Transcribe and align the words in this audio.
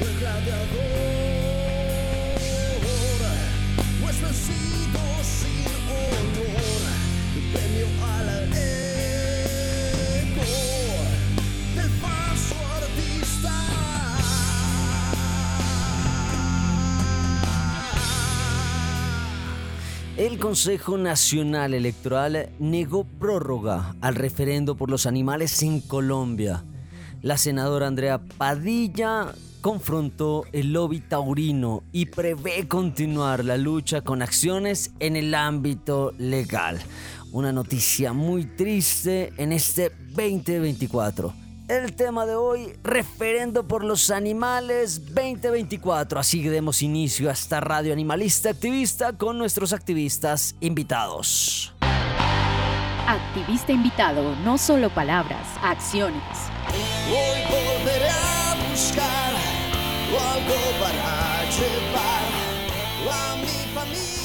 El 0.00 0.18
gladiador 0.18 1.24
vencido 4.20 5.00
sin 5.22 5.66
honor, 5.90 6.82
premio 7.52 7.86
al 8.04 8.28
ego 8.52 9.36
del 11.74 11.90
falso 12.00 12.54
artista. 12.76 13.54
El 20.16 20.38
Consejo 20.38 20.96
Nacional 20.96 21.74
Electoral 21.74 22.50
negó 22.58 23.04
prórroga 23.04 23.96
al 24.00 24.14
referendo 24.14 24.76
por 24.76 24.90
los 24.90 25.06
animales 25.06 25.62
en 25.62 25.80
Colombia. 25.80 26.64
La 27.22 27.36
senadora 27.38 27.86
Andrea 27.86 28.18
Padilla 28.18 29.34
confrontó 29.64 30.44
el 30.52 30.74
lobby 30.74 31.00
taurino 31.00 31.84
y 31.90 32.04
prevé 32.04 32.68
continuar 32.68 33.46
la 33.46 33.56
lucha 33.56 34.02
con 34.02 34.20
acciones 34.20 34.92
en 35.00 35.16
el 35.16 35.34
ámbito 35.34 36.12
legal. 36.18 36.78
Una 37.32 37.50
noticia 37.50 38.12
muy 38.12 38.44
triste 38.44 39.32
en 39.38 39.52
este 39.52 39.88
2024. 39.88 41.32
El 41.68 41.94
tema 41.94 42.26
de 42.26 42.34
hoy, 42.34 42.74
referendo 42.82 43.66
por 43.66 43.84
los 43.84 44.10
animales 44.10 45.06
2024. 45.14 46.20
Así 46.20 46.42
que 46.42 46.50
demos 46.50 46.82
inicio 46.82 47.30
a 47.30 47.32
esta 47.32 47.58
radio 47.60 47.94
animalista 47.94 48.50
activista 48.50 49.14
con 49.14 49.38
nuestros 49.38 49.72
activistas 49.72 50.56
invitados. 50.60 51.72
Activista 53.08 53.72
invitado, 53.72 54.36
no 54.44 54.58
solo 54.58 54.90
palabras, 54.90 55.48
acciones. 55.62 56.20
Hoy 57.08 57.40
volveré 57.48 58.10
a 58.10 58.70
buscar 58.70 59.13
algo 60.18 60.54
para 60.80 61.44
llevar 61.50 62.24
a 63.10 63.36
mi 63.36 63.74
familia 63.74 64.14
que... 64.18 64.23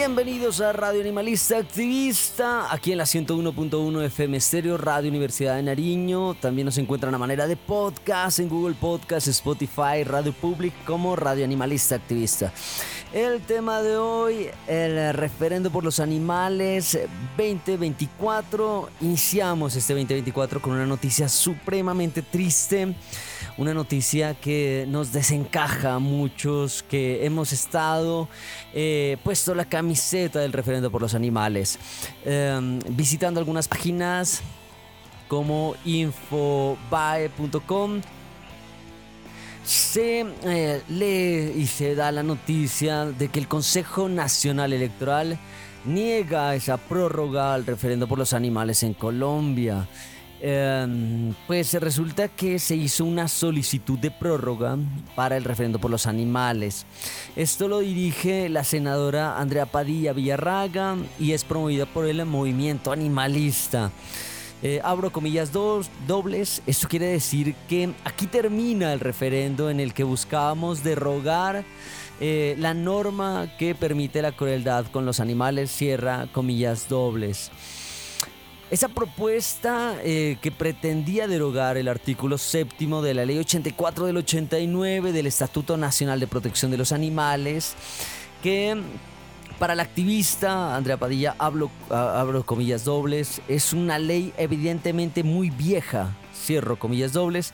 Bienvenidos 0.00 0.62
a 0.62 0.72
Radio 0.72 1.02
Animalista 1.02 1.58
Activista, 1.58 2.72
aquí 2.72 2.92
en 2.92 2.96
la 2.96 3.04
101.1 3.04 4.02
FM 4.04 4.38
Estéreo, 4.38 4.78
Radio 4.78 5.10
Universidad 5.10 5.56
de 5.56 5.62
Nariño. 5.62 6.32
También 6.40 6.64
nos 6.64 6.78
encuentran 6.78 7.14
a 7.14 7.18
manera 7.18 7.46
de 7.46 7.54
podcast 7.54 8.38
en 8.38 8.48
Google 8.48 8.74
Podcast, 8.80 9.28
Spotify, 9.28 10.02
Radio 10.04 10.32
Public 10.32 10.72
como 10.86 11.16
Radio 11.16 11.44
Animalista 11.44 11.96
Activista. 11.96 12.50
El 13.12 13.42
tema 13.42 13.82
de 13.82 13.98
hoy, 13.98 14.48
el 14.68 15.12
referendo 15.12 15.70
por 15.70 15.84
los 15.84 16.00
animales 16.00 16.98
2024. 17.36 18.88
Iniciamos 19.02 19.76
este 19.76 19.92
2024 19.92 20.62
con 20.62 20.72
una 20.72 20.86
noticia 20.86 21.28
supremamente 21.28 22.22
triste 22.22 22.94
una 23.60 23.74
noticia 23.74 24.34
que 24.34 24.86
nos 24.88 25.12
desencaja 25.12 25.94
a 25.96 25.98
muchos 25.98 26.82
que 26.82 27.26
hemos 27.26 27.52
estado 27.52 28.26
eh, 28.72 29.18
puesto 29.22 29.54
la 29.54 29.66
camiseta 29.66 30.40
del 30.40 30.54
referendo 30.54 30.90
por 30.90 31.02
los 31.02 31.12
animales, 31.14 31.78
em, 32.24 32.78
visitando 32.88 33.38
algunas 33.38 33.68
páginas 33.68 34.40
como 35.28 35.74
infobae.com 35.84 36.80
se 39.62 40.24
eh, 40.44 40.80
lee 40.88 41.52
y 41.60 41.66
se 41.66 41.94
da 41.94 42.10
la 42.12 42.22
noticia 42.22 43.04
de 43.04 43.28
que 43.28 43.40
el 43.40 43.46
Consejo 43.46 44.08
Nacional 44.08 44.72
Electoral 44.72 45.38
niega 45.84 46.54
esa 46.54 46.78
prórroga 46.78 47.52
al 47.52 47.66
referendo 47.66 48.08
por 48.08 48.16
los 48.18 48.32
animales 48.32 48.82
en 48.84 48.94
Colombia. 48.94 49.86
Em, 50.42 51.34
pues 51.46 51.74
resulta 51.74 52.28
que 52.28 52.58
se 52.58 52.74
hizo 52.74 53.04
una 53.04 53.28
solicitud 53.28 53.98
de 53.98 54.10
prórroga 54.10 54.78
para 55.14 55.36
el 55.36 55.44
referendo 55.44 55.78
por 55.78 55.90
los 55.90 56.06
animales. 56.06 56.86
Esto 57.36 57.68
lo 57.68 57.80
dirige 57.80 58.48
la 58.48 58.64
senadora 58.64 59.38
Andrea 59.38 59.66
Padilla 59.66 60.14
Villarraga 60.14 60.96
y 61.18 61.32
es 61.32 61.44
promovida 61.44 61.84
por 61.84 62.06
el 62.06 62.24
movimiento 62.24 62.90
animalista. 62.90 63.90
Eh, 64.62 64.80
abro 64.82 65.10
comillas 65.10 65.52
dos, 65.52 65.90
dobles, 66.06 66.62
esto 66.66 66.88
quiere 66.88 67.06
decir 67.06 67.54
que 67.68 67.92
aquí 68.04 68.26
termina 68.26 68.92
el 68.92 69.00
referendo 69.00 69.70
en 69.70 69.80
el 69.80 69.94
que 69.94 70.04
buscábamos 70.04 70.82
derogar 70.84 71.64
eh, 72.20 72.56
la 72.58 72.74
norma 72.74 73.50
que 73.58 73.74
permite 73.74 74.20
la 74.20 74.32
crueldad 74.32 74.86
con 74.86 75.06
los 75.06 75.20
animales, 75.20 75.70
cierra 75.70 76.28
comillas 76.32 76.88
dobles. 76.90 77.50
Esa 78.70 78.86
propuesta 78.86 79.96
eh, 80.04 80.38
que 80.40 80.52
pretendía 80.52 81.26
derogar 81.26 81.76
el 81.76 81.88
artículo 81.88 82.38
séptimo 82.38 83.02
de 83.02 83.14
la 83.14 83.24
Ley 83.24 83.36
84 83.36 84.06
del 84.06 84.18
89 84.18 85.10
del 85.10 85.26
Estatuto 85.26 85.76
Nacional 85.76 86.20
de 86.20 86.28
Protección 86.28 86.70
de 86.70 86.76
los 86.76 86.92
Animales, 86.92 87.74
que 88.44 88.80
para 89.58 89.74
la 89.74 89.82
activista 89.82 90.76
Andrea 90.76 90.98
Padilla, 90.98 91.34
hablo, 91.38 91.68
abro 91.90 92.46
comillas 92.46 92.84
dobles, 92.84 93.42
es 93.48 93.72
una 93.72 93.98
ley 93.98 94.32
evidentemente 94.38 95.24
muy 95.24 95.50
vieja, 95.50 96.14
cierro 96.32 96.78
comillas 96.78 97.12
dobles, 97.12 97.52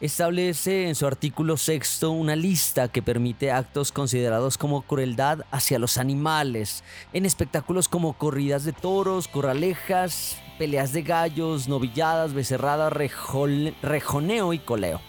establece 0.00 0.88
en 0.88 0.96
su 0.96 1.06
artículo 1.06 1.58
sexto 1.58 2.10
una 2.10 2.34
lista 2.34 2.88
que 2.88 3.02
permite 3.02 3.52
actos 3.52 3.92
considerados 3.92 4.58
como 4.58 4.82
crueldad 4.82 5.44
hacia 5.52 5.78
los 5.78 5.96
animales, 5.96 6.82
en 7.12 7.24
espectáculos 7.24 7.88
como 7.88 8.14
corridas 8.14 8.64
de 8.64 8.72
toros, 8.72 9.28
corralejas, 9.28 10.38
peleas 10.58 10.92
de 10.92 11.02
gallos, 11.02 11.68
novilladas, 11.68 12.34
becerradas, 12.34 12.92
rejoneo 12.92 14.52
y 14.52 14.58
coleo. 14.58 15.00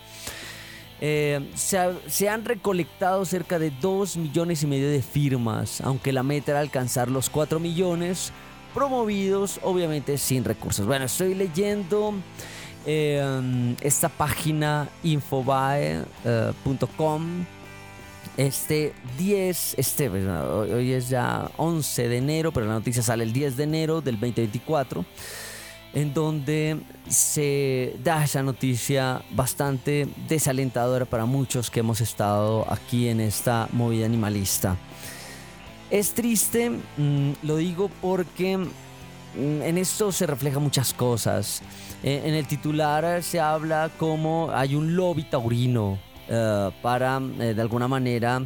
Eh, 1.00 1.52
se, 1.54 2.28
han 2.28 2.44
recolectado 2.44 3.24
cerca 3.26 3.60
de 3.60 3.70
2 3.70 4.18
millones 4.18 4.64
y 4.64 4.68
medio 4.68 4.90
de 4.90 5.04
firmas, 5.04 5.80
aunque 5.82 6.12
la 6.12 6.24
meta 6.24 6.52
era 6.52 6.60
alcanzar 6.62 7.10
los 7.10 7.30
4 7.30 7.60
millones, 7.60 8.32
promovidos 8.74 9.60
obviamente 9.64 10.18
sin 10.18 10.44
recursos. 10.44 10.88
Bueno, 10.88 11.06
estoy 11.06 11.36
leyendo 11.36 12.16
eh, 12.86 13.76
esta 13.82 14.10
página 14.10 14.90
infobae.com. 15.04 16.06
este 18.38 18.94
10, 19.18 19.76
este, 19.78 20.10
hoy 20.10 20.94
es 20.94 21.10
ya 21.10 21.50
11 21.58 22.08
de 22.08 22.18
enero, 22.18 22.52
pero 22.52 22.68
la 22.68 22.74
noticia 22.74 23.02
sale 23.02 23.24
el 23.24 23.34
10 23.34 23.58
de 23.58 23.64
enero 23.64 24.02
del 24.02 24.16
2024 24.16 25.06
en 25.94 26.14
donde 26.14 26.78
se 27.10 27.96
da 28.04 28.24
esa 28.24 28.44
noticia 28.44 29.24
bastante 29.32 30.08
desalentadora 30.28 31.06
para 31.06 31.26
muchos 31.26 31.72
que 31.72 31.80
hemos 31.80 32.02
estado 32.02 32.72
aquí 32.72 33.08
en 33.08 33.20
esta 33.20 33.68
movida 33.72 34.06
animalista. 34.06 34.78
Es 35.90 36.14
triste, 36.14 36.70
mm, 36.70 37.32
lo 37.44 37.56
digo 37.56 37.90
porque 38.02 38.58
mm, 38.58 39.62
en 39.64 39.78
esto 39.78 40.12
se 40.12 40.28
refleja 40.28 40.60
muchas 40.60 40.94
cosas. 40.94 41.62
Eh, 42.04 42.22
en 42.26 42.36
el 42.36 42.46
titular 42.46 43.24
se 43.24 43.40
habla 43.40 43.90
como 43.98 44.52
hay 44.54 44.76
un 44.76 44.96
lobby 44.96 45.24
taurino 45.24 45.98
eh, 46.30 46.72
para, 46.82 47.22
eh, 47.40 47.54
de 47.54 47.62
alguna 47.62 47.88
manera, 47.88 48.42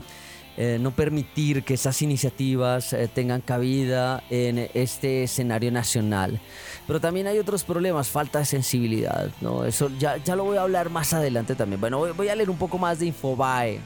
eh, 0.58 0.78
no 0.80 0.92
permitir 0.92 1.64
que 1.64 1.76
esas 1.76 2.02
iniciativas 2.02 2.96
tengan 3.14 3.42
cabida 3.42 4.24
en 4.30 4.70
este 4.74 5.24
escenario 5.24 5.72
nacional. 5.72 6.40
Pero 6.86 7.00
también 7.00 7.28
hay 7.28 7.40
otros 7.40 7.64
problemas, 7.64 8.10
falta 8.10 8.40
de 8.40 8.46
sensibilidad, 8.46 9.30
¿no? 9.40 9.66
Eso 9.66 9.90
ya, 9.98 10.18
ya 10.18 10.36
lo 10.36 10.44
voy 10.44 10.58
a 10.58 10.64
hablar 10.64 10.90
más 10.90 11.14
adelante 11.14 11.56
también. 11.56 11.80
Bueno, 11.80 12.00
voy, 12.14 12.28
a 12.28 12.36
leer 12.36 12.50
un 12.50 12.58
poco 12.58 12.78
más 12.78 13.00
de 13.00 13.08
Infobae. 13.08 13.80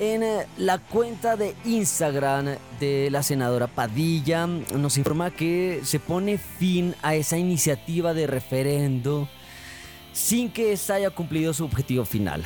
En 0.00 0.24
la 0.58 0.78
cuenta 0.78 1.36
de 1.36 1.54
Instagram 1.64 2.56
de 2.80 3.08
la 3.10 3.22
senadora 3.22 3.68
Padilla 3.68 4.46
nos 4.46 4.98
informa 4.98 5.30
que 5.30 5.80
se 5.84 6.00
pone 6.00 6.36
fin 6.36 6.96
a 7.00 7.14
esa 7.14 7.38
iniciativa 7.38 8.12
de 8.12 8.26
referendo 8.26 9.28
sin 10.14 10.50
que 10.50 10.72
ésta 10.72 10.94
haya 10.94 11.10
cumplido 11.10 11.52
su 11.52 11.64
objetivo 11.64 12.04
final. 12.04 12.44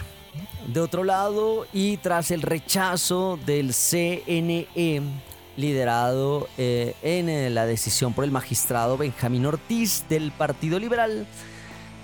De 0.67 0.81
otro 0.81 1.05
lado, 1.05 1.67
y 1.73 1.97
tras 1.99 2.31
el 2.31 2.43
rechazo 2.43 3.39
del 3.47 3.73
CNE, 3.73 4.67
liderado 5.57 6.49
eh, 6.57 6.95
en 7.03 7.29
eh, 7.29 7.51
la 7.51 7.67
decisión 7.67 8.13
por 8.13 8.25
el 8.25 8.31
magistrado 8.31 8.97
Benjamín 8.97 9.47
Ortiz 9.47 10.05
del 10.09 10.31
Partido 10.31 10.79
Liberal, 10.79 11.27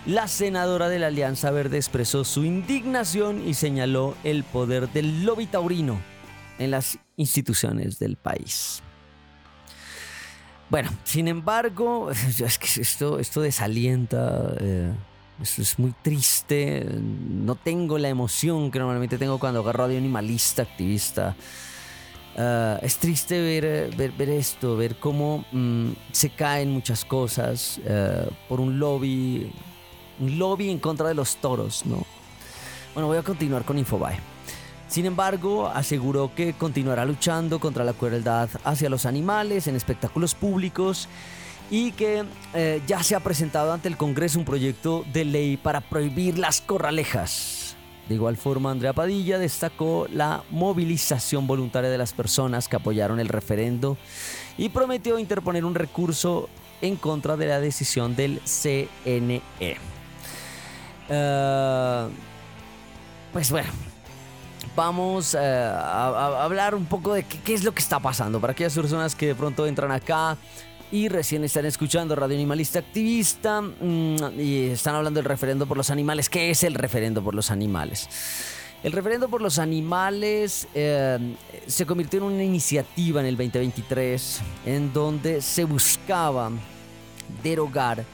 la 0.06 0.28
senadora 0.28 0.88
de 0.88 0.98
la 0.98 1.06
Alianza 1.06 1.50
Verde 1.50 1.76
expresó 1.76 2.24
su 2.24 2.44
indignación 2.44 3.46
y 3.46 3.54
señaló 3.54 4.16
el 4.24 4.44
poder 4.44 4.88
del 4.90 5.24
lobby 5.24 5.46
taurino 5.46 6.00
en 6.58 6.70
las 6.70 6.98
instituciones 7.16 7.98
del 7.98 8.16
país. 8.16 8.82
Bueno, 10.68 10.90
sin 11.04 11.28
embargo, 11.28 12.10
esto 12.80 13.40
desalienta. 13.40 14.54
Eh, 14.60 14.92
eso 15.42 15.62
es 15.62 15.78
muy 15.78 15.92
triste. 16.02 16.86
No 17.00 17.54
tengo 17.54 17.98
la 17.98 18.08
emoción 18.08 18.70
que 18.70 18.78
normalmente 18.78 19.18
tengo 19.18 19.38
cuando 19.38 19.60
agarro 19.60 19.84
a 19.84 19.86
un 19.86 19.96
animalista, 19.96 20.62
activista. 20.62 21.36
Ah, 22.36 22.78
es 22.82 22.98
triste 22.98 23.40
ver, 23.40 23.94
ver, 23.94 24.28
esto, 24.28 24.76
ver 24.76 24.96
cómo 24.96 25.44
mm, 25.52 25.90
se 26.10 26.30
caen 26.30 26.70
muchas 26.70 27.04
cosas 27.04 27.80
ah, 27.88 28.26
por 28.48 28.60
un 28.60 28.78
lobby, 28.78 29.52
un 30.20 30.38
lobby 30.38 30.70
en 30.70 30.78
contra 30.78 31.08
de 31.08 31.14
los 31.14 31.36
toros, 31.36 31.86
¿no? 31.86 32.04
Bueno, 32.92 33.08
voy 33.08 33.18
a 33.18 33.22
continuar 33.22 33.64
con 33.64 33.78
Infobae. 33.78 34.18
Sin 34.88 35.06
embargo, 35.06 35.68
aseguró 35.68 36.32
que 36.34 36.52
continuará 36.52 37.04
luchando 37.04 37.58
contra 37.58 37.82
la 37.82 37.92
crueldad 37.92 38.48
hacia 38.62 38.88
los 38.88 39.06
animales 39.06 39.66
en 39.66 39.74
espectáculos 39.74 40.34
públicos 40.34 41.08
y 41.70 41.92
que 41.92 42.24
eh, 42.52 42.82
ya 42.86 43.02
se 43.02 43.14
ha 43.14 43.20
presentado 43.20 43.72
ante 43.72 43.88
el 43.88 43.96
Congreso 43.96 44.38
un 44.38 44.44
proyecto 44.44 45.04
de 45.12 45.24
ley 45.24 45.56
para 45.56 45.80
prohibir 45.80 46.38
las 46.38 46.60
corralejas. 46.60 47.76
De 48.08 48.16
igual 48.16 48.36
forma, 48.36 48.70
Andrea 48.70 48.92
Padilla 48.92 49.38
destacó 49.38 50.06
la 50.12 50.42
movilización 50.50 51.46
voluntaria 51.46 51.88
de 51.88 51.96
las 51.96 52.12
personas 52.12 52.68
que 52.68 52.76
apoyaron 52.76 53.18
el 53.18 53.28
referendo 53.28 53.96
y 54.58 54.68
prometió 54.68 55.18
interponer 55.18 55.64
un 55.64 55.74
recurso 55.74 56.50
en 56.82 56.96
contra 56.96 57.36
de 57.36 57.46
la 57.46 57.60
decisión 57.60 58.14
del 58.14 58.40
CNE. 58.44 59.42
Eh, 61.08 62.06
pues 63.32 63.50
bueno, 63.50 63.70
vamos 64.76 65.34
eh, 65.34 65.38
a, 65.40 66.44
hablar 66.44 66.74
un 66.74 66.84
poco 66.84 67.14
de 67.14 67.24
qué, 67.24 67.40
qué, 67.40 67.54
es 67.54 67.64
lo 67.64 67.72
que 67.72 67.80
está 67.80 68.00
pasando 68.00 68.38
para 68.38 68.52
aquellas 68.52 68.74
personas 68.74 69.14
que 69.14 69.28
de 69.28 69.34
pronto 69.34 69.66
entran 69.66 69.90
acá 69.92 70.36
y 70.94 71.08
recién 71.08 71.42
están 71.42 71.66
escuchando 71.66 72.14
Radio 72.14 72.36
Animalista 72.36 72.78
Activista 72.78 73.60
mm, 73.60 74.38
y 74.38 74.66
están 74.66 74.94
hablando 74.94 75.18
del 75.18 75.24
referendo 75.24 75.66
por 75.66 75.76
los 75.76 75.90
animales. 75.90 76.28
¿Qué 76.28 76.50
es 76.50 76.62
el 76.62 76.74
referendo 76.74 77.20
por 77.20 77.34
los 77.34 77.50
animales? 77.50 78.08
El 78.84 78.92
referendo 78.92 79.28
por 79.28 79.42
los 79.42 79.58
animales 79.58 80.68
eh, 80.72 81.34
se 81.66 81.84
convirtió 81.84 82.20
en 82.20 82.26
una 82.26 82.44
iniciativa 82.44 83.20
en 83.20 83.26
el 83.26 83.36
2023 83.36 84.40
en 84.66 84.92
donde 84.92 85.42
se 85.42 85.64
buscaba 85.64 86.52
derogar 87.42 88.04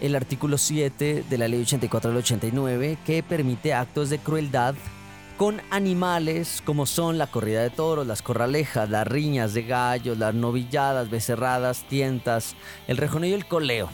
el 0.00 0.16
artículo 0.16 0.58
7 0.58 1.26
de 1.30 1.38
la 1.38 1.46
ley 1.46 1.62
84 1.62 2.10
del 2.10 2.18
89 2.18 2.98
que 3.06 3.22
permite 3.22 3.74
actos 3.74 4.10
de 4.10 4.18
crueldad 4.18 4.74
con 5.36 5.60
animales 5.70 6.62
como 6.64 6.86
son 6.86 7.18
la 7.18 7.26
corrida 7.26 7.62
de 7.62 7.70
toros, 7.70 8.06
las 8.06 8.22
corralejas, 8.22 8.88
las 8.88 9.06
riñas 9.06 9.54
de 9.54 9.62
gallos, 9.62 10.18
las 10.18 10.34
novilladas, 10.34 11.10
becerradas, 11.10 11.84
tientas, 11.88 12.54
el 12.86 12.96
rejoneo 12.96 13.30
y 13.30 13.34
el 13.34 13.46
coleo. 13.46 13.88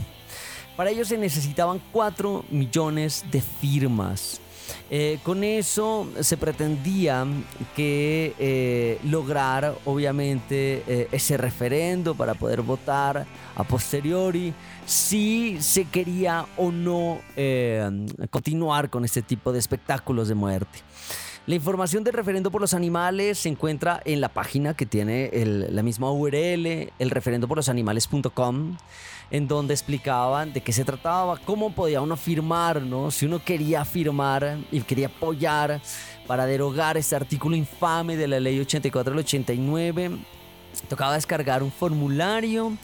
Para 0.77 0.91
ello 0.91 1.05
se 1.05 1.19
necesitaban 1.19 1.81
4 1.93 2.45
millones 2.51 3.25
de 3.31 3.41
firmas. 3.41 4.41
Eh, 4.89 5.19
con 5.23 5.45
eso 5.45 6.09
se 6.21 6.37
pretendía 6.37 7.27
que 7.75 8.35
eh, 8.39 8.99
lograr 9.05 9.75
obviamente 9.85 10.83
eh, 10.87 11.09
ese 11.13 11.37
referendo 11.37 12.15
para 12.15 12.35
poder 12.35 12.63
votar 12.63 13.27
a 13.57 13.65
posteriori 13.65 14.55
si 14.87 15.61
se 15.61 15.85
quería 15.85 16.47
o 16.57 16.71
no 16.73 17.21
continuar 18.31 18.91
con 18.91 19.05
este 19.05 19.23
tipo 19.23 19.53
de 19.53 19.59
espectáculos 19.59 20.29
de 20.29 20.35
muerte. 20.35 20.81
La 21.47 21.55
información 21.55 22.05
del 22.05 22.13
referendo 22.13 22.51
por 22.51 22.61
los 22.61 22.75
animales 22.75 23.39
se 23.39 23.49
encuentra 23.49 24.01
en 24.05 24.21
la 24.21 24.29
página 24.29 24.75
que 24.75 24.87
tiene 24.87 25.31
la 25.35 25.83
misma 25.83 26.13
URL, 26.13 26.93
el 26.99 27.11
referendo 27.11 27.49
por 27.49 27.57
los 27.57 27.69
animales.com, 27.69 28.77
en 29.31 29.49
donde 29.49 29.73
explicaban 29.75 30.53
de 30.53 30.61
qué 30.61 30.73
se 30.73 30.85
trataba, 30.85 31.39
cómo 31.39 31.75
podía 31.75 32.03
uno 32.03 32.17
firmar, 32.17 32.83
¿no? 32.83 33.11
Si 33.11 33.25
uno 33.25 33.43
quería 33.43 33.85
firmar 33.85 34.59
y 34.71 34.83
quería 34.83 35.07
apoyar 35.07 35.81
para 36.27 36.45
derogar 36.45 36.97
este 36.99 37.17
artículo 37.17 37.57
infame 37.57 38.17
de 38.17 38.29
la 38.29 38.39
ley 38.39 38.61
84 38.61 39.11
del 39.13 39.21
89 39.21 40.19
tocaba 40.89 41.15
descargar 41.15 41.63
un 41.63 41.73
formulario 41.73 42.77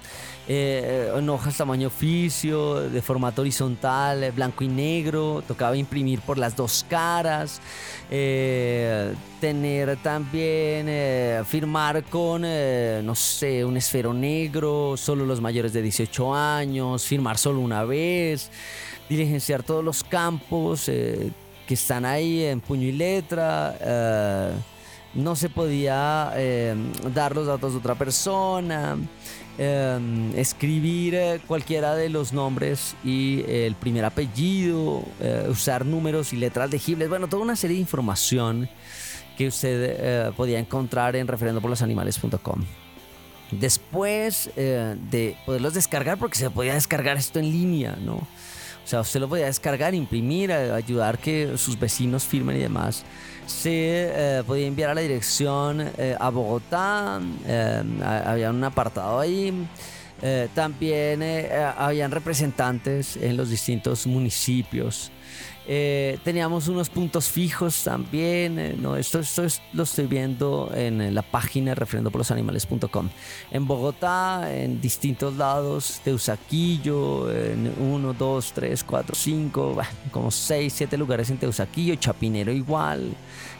eh, 0.49 1.13
en 1.13 1.29
hojas 1.29 1.57
tamaño 1.57 1.89
oficio, 1.89 2.77
de 2.89 3.03
formato 3.03 3.43
horizontal, 3.43 4.23
eh, 4.23 4.31
blanco 4.31 4.63
y 4.63 4.69
negro, 4.69 5.43
tocaba 5.47 5.77
imprimir 5.77 6.21
por 6.21 6.39
las 6.39 6.55
dos 6.55 6.87
caras, 6.89 7.61
eh, 8.13 9.13
tener 9.41 9.97
también, 9.97 11.45
firmar 11.45 12.05
con, 12.05 12.43
no 12.43 13.15
sé, 13.17 13.65
un 13.65 13.77
esfero 13.77 14.15
negro, 14.15 14.97
solo 14.97 15.27
los 15.27 15.41
mayores 15.41 15.73
de 15.73 15.83
18 15.83 16.35
años, 16.35 17.05
firmar 17.05 17.39
solo 17.39 17.59
una 17.59 17.83
vez, 17.83 18.51
diligenciar 19.09 19.65
todos 19.65 19.85
los 19.85 20.05
campos 20.05 20.85
que 20.85 21.33
están 21.75 22.05
ahí 22.05 22.45
en 22.45 22.61
puño 22.61 22.87
y 22.87 22.93
letra. 22.93 24.53
No 25.13 25.35
se 25.35 25.49
podía 25.49 26.33
dar 27.13 27.35
los 27.35 27.47
datos 27.47 27.73
de 27.73 27.79
otra 27.79 27.95
persona, 27.95 28.97
Em, 29.59 30.37
escribir 30.37 31.15
eh, 31.15 31.41
cualquiera 31.47 31.95
de 31.95 32.11
los 32.11 32.35
nombres 32.35 32.95
y 33.03 33.43
el 33.49 33.75
primer 33.75 34.05
apellido, 34.05 35.03
eh, 35.19 35.47
usar 35.49 35.87
números 35.87 36.35
y 36.35 36.37
letras 36.37 36.71
legibles, 36.71 37.09
bueno, 37.09 37.27
toda 37.27 37.43
una 37.43 37.57
serie 37.57 37.77
de 37.77 37.81
información 37.81 38.69
que 39.39 39.49
usted 39.49 39.97
eh, 39.99 40.33
podía 40.37 40.59
encontrar 40.59 41.17
en 41.17 41.27
referendoporlosanimales.com. 41.27 42.65
Después 43.51 44.51
de 44.57 45.37
poderlos 45.47 45.73
descargar, 45.73 46.19
porque 46.19 46.37
se 46.37 46.51
podía 46.51 46.75
descargar 46.75 47.17
esto 47.17 47.39
en 47.39 47.53
línea, 47.53 47.97
¿no? 48.05 48.17
O 48.17 48.89
sea, 48.89 49.01
usted 49.01 49.21
lo 49.21 49.29
podía 49.29 49.47
descargar, 49.47 49.95
imprimir, 49.95 50.53
ayudar 50.53 51.19
que 51.19 51.57
sus 51.57 51.79
vecinos 51.79 52.25
firmen 52.25 52.57
y 52.57 52.61
demás 52.61 53.05
se 53.47 53.69
eh, 53.71 54.43
podía 54.47 54.67
enviar 54.67 54.91
a 54.91 54.95
la 54.95 55.01
dirección 55.01 55.81
eh, 55.97 56.17
a 56.19 56.31
Bogotá, 56.31 57.21
eh, 57.47 57.83
había 58.03 58.51
un 58.51 58.63
apartado 58.65 59.21
ahí. 59.21 59.67
También 60.55 61.23
habían 61.77 62.11
representantes 62.11 63.17
en 63.17 63.37
los 63.37 63.51
distintos 63.51 64.07
municipios. 64.07 65.13
teníamos 65.67 66.69
unos 66.69 66.89
puntos 66.89 67.29
fijos 67.29 67.85
también. 67.85 68.81
no, 68.81 68.97
esto, 68.97 69.19
esto 69.19 69.43
lo 69.73 69.83
estoy 69.83 70.07
viendo 70.07 70.71
en 70.75 71.15
la 71.15 71.23
página 71.23 71.75
referendopolosanimales.com. 71.75 73.09
En 73.51 73.67
Bogotá, 73.67 74.55
en 74.55 74.81
distintos 74.81 75.37
lados, 75.37 76.01
Teusaquillo, 76.03 77.31
en 77.31 77.73
1, 77.79 78.13
2, 78.15 78.53
3, 78.55 78.85
4, 78.85 79.15
5, 79.15 79.77
como 80.11 80.31
6, 80.31 80.73
7 80.73 80.97
lugares 80.97 81.31
en 81.31 81.39
Teusaquillo, 81.39 81.95
Chapinero 81.97 82.53
igual. 82.53 83.15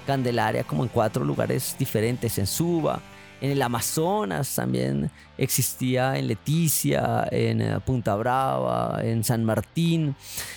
Candelaria 0.07 0.65
como 0.65 0.85
en 0.85 0.89
cuatro 0.89 1.25
lugares 1.25 1.77
diferentes, 1.79 2.39
en 2.39 2.47
Suba, 2.47 3.03
en 3.41 3.51
el 3.51 3.63
Amazonas 3.63 4.55
también 4.55 5.11
existía, 5.37 6.17
en 6.17 6.29
Leticia, 6.29 7.29
en 7.31 7.61
eh, 7.61 7.81
Punta 7.85 8.15
Brava, 8.17 9.01
en 9.03 9.23
San 9.25 9.45
Martín, 9.45 10.15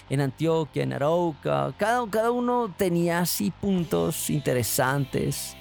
en 0.09 0.21
Antioquia, 0.21 0.83
en 0.83 0.93
Arauca. 0.93 1.73
Cada, 1.77 2.31
uno 2.31 2.73
tenía 2.77 3.19
así 3.19 3.51
puntos 3.51 4.29
interesantes. 4.29 5.55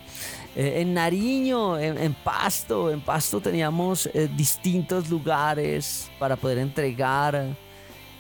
Eh, 0.55 0.81
en 0.81 0.95
Nariño, 0.95 1.79
en, 1.79 2.15
Pasto, 2.15 2.91
en 2.91 3.01
Pasto 3.01 3.41
teníamos 3.41 4.07
eh, 4.07 4.29
distintos 4.37 5.09
lugares 5.09 6.11
para 6.19 6.37
poder 6.37 6.59
entregar 6.59 7.57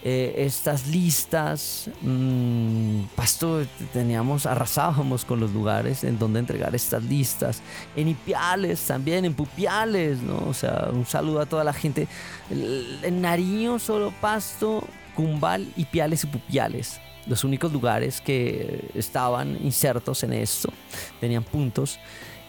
eh, 0.02 0.34
estas 0.46 0.86
listas, 0.86 1.90
mmm, 2.02 3.02
Pasto, 3.16 3.64
teníamos, 3.92 4.46
arrasábamos 4.46 5.24
con 5.24 5.40
los 5.40 5.50
lugares 5.50 6.04
en 6.04 6.18
donde 6.18 6.38
entregar 6.38 6.74
estas 6.74 7.02
listas. 7.02 7.62
En 7.96 8.08
Ipiales 8.08 8.80
también, 8.86 9.24
en 9.24 9.34
Pupiales, 9.34 10.20
¿no? 10.20 10.38
O 10.48 10.54
sea, 10.54 10.88
un 10.92 11.04
saludo 11.04 11.40
a 11.40 11.46
toda 11.46 11.64
la 11.64 11.72
gente. 11.72 12.06
En 12.48 13.20
Nariño, 13.20 13.80
solo 13.80 14.12
Pasto, 14.20 14.84
Cumbal, 15.16 15.66
Ipiales 15.76 16.22
y 16.22 16.26
Pupiales. 16.28 17.00
Los 17.26 17.42
únicos 17.42 17.72
lugares 17.72 18.20
que 18.20 18.90
estaban 18.94 19.58
insertos 19.62 20.22
en 20.22 20.32
esto, 20.32 20.72
tenían 21.20 21.42
puntos. 21.42 21.98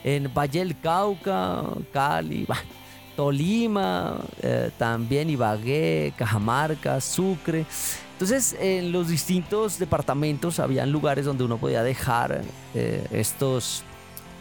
En 0.03 0.31
Valle 0.33 0.59
del 0.59 0.79
Cauca, 0.79 1.63
Cali, 1.91 2.45
Tolima, 3.19 4.15
eh, 4.41 4.71
también 4.77 5.29
Ibagué, 5.29 6.13
Cajamarca, 6.15 7.01
Sucre. 7.01 7.65
Entonces, 8.13 8.55
en 8.57 8.93
los 8.93 9.09
distintos 9.09 9.77
departamentos 9.77 10.57
habían 10.57 10.89
lugares 10.89 11.25
donde 11.25 11.43
uno 11.43 11.57
podía 11.57 11.83
dejar 11.83 12.43
eh, 12.73 13.05
estos, 13.11 13.83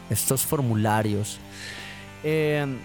estos 0.09 0.43
formularios. 0.43 1.41
Eh, 2.23 2.79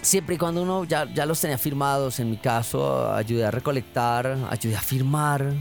siempre 0.00 0.36
y 0.36 0.38
cuando 0.38 0.62
uno 0.62 0.84
ya, 0.84 1.04
ya, 1.12 1.26
los 1.26 1.38
tenía 1.42 1.58
firmados, 1.58 2.20
en 2.20 2.30
mi 2.30 2.38
caso, 2.38 3.12
ayudé 3.12 3.44
a 3.44 3.50
recolectar, 3.50 4.34
ayudé 4.48 4.76
a 4.76 4.80
firmar, 4.80 5.52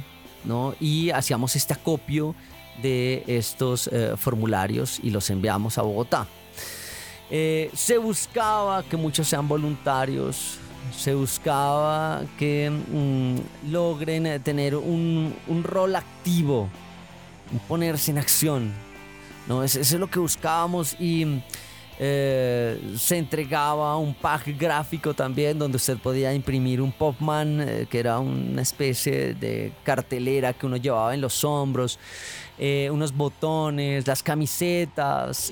¿no? 0.46 0.76
Y 0.80 1.10
hacíamos 1.10 1.58
este 1.58 1.74
acopio 1.74 2.36
de 2.82 3.22
estos 3.28 3.90
formularios 4.16 5.02
y 5.04 5.10
los 5.10 5.30
enviamos 5.30 5.78
a 5.78 5.82
Bogotá. 5.82 6.26
Eh, 7.30 7.70
se 7.74 7.98
buscaba 7.98 8.84
que 8.84 8.96
muchos 8.96 9.28
sean 9.28 9.48
voluntarios, 9.48 10.58
se 10.96 11.14
buscaba 11.14 12.24
que 12.40 12.70
mm, 12.70 13.70
logren 13.72 14.42
tener 14.44 14.76
un, 14.76 15.34
rol 15.64 15.96
activo, 15.96 16.70
ponerse 17.68 18.12
en 18.12 18.18
acción. 18.18 18.74
¿no? 19.48 19.62
Eso, 19.62 19.82
es 19.82 19.92
lo 19.94 20.08
que 20.08 20.20
buscábamos 20.20 20.96
y 21.02 21.42
eh, 22.00 22.96
se 22.98 23.18
entregaba 23.18 23.98
un 23.98 24.14
pack 24.14 24.58
gráfico 24.58 25.14
también 25.14 25.60
donde 25.60 25.76
usted 25.76 25.98
podía 25.98 26.34
imprimir 26.34 26.82
un 26.82 26.94
Popman, 26.94 27.60
eh, 27.60 27.88
que 27.90 28.00
era 28.00 28.20
una 28.20 28.62
especie 28.62 29.34
de 29.34 29.74
cartelera 29.84 30.54
que 30.54 30.66
uno 30.66 30.78
llevaba 30.78 31.14
en 31.14 31.20
los 31.20 31.44
hombros, 31.44 32.00
unos 32.90 33.14
botones, 33.14 34.08
las 34.08 34.24
camisetas 34.24 35.52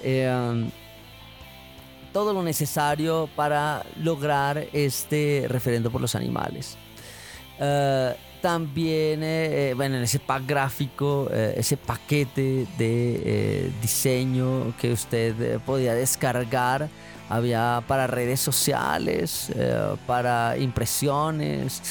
todo 2.16 2.32
lo 2.32 2.44
necesario 2.44 3.28
para 3.36 3.84
lograr 4.02 4.68
este 4.72 5.48
referendo 5.50 5.92
por 5.92 6.00
los 6.00 6.16
animales. 6.16 6.78
Eh, 7.60 8.16
también, 8.42 9.20
eh, 9.22 9.74
bueno, 9.76 9.98
en 9.98 10.04
ese 10.04 10.20
pack 10.20 10.44
gráfico, 10.48 11.28
eh, 11.30 11.56
ese 11.58 11.76
paquete 11.76 12.68
de 12.78 13.70
diseño 13.82 14.74
que 14.80 14.94
usted 14.94 15.60
podía 15.66 15.94
descargar, 15.94 16.88
había 17.28 17.84
para 17.86 18.08
redes 18.08 18.40
sociales, 18.40 19.52
para 20.08 20.58
impresiones. 20.58 21.82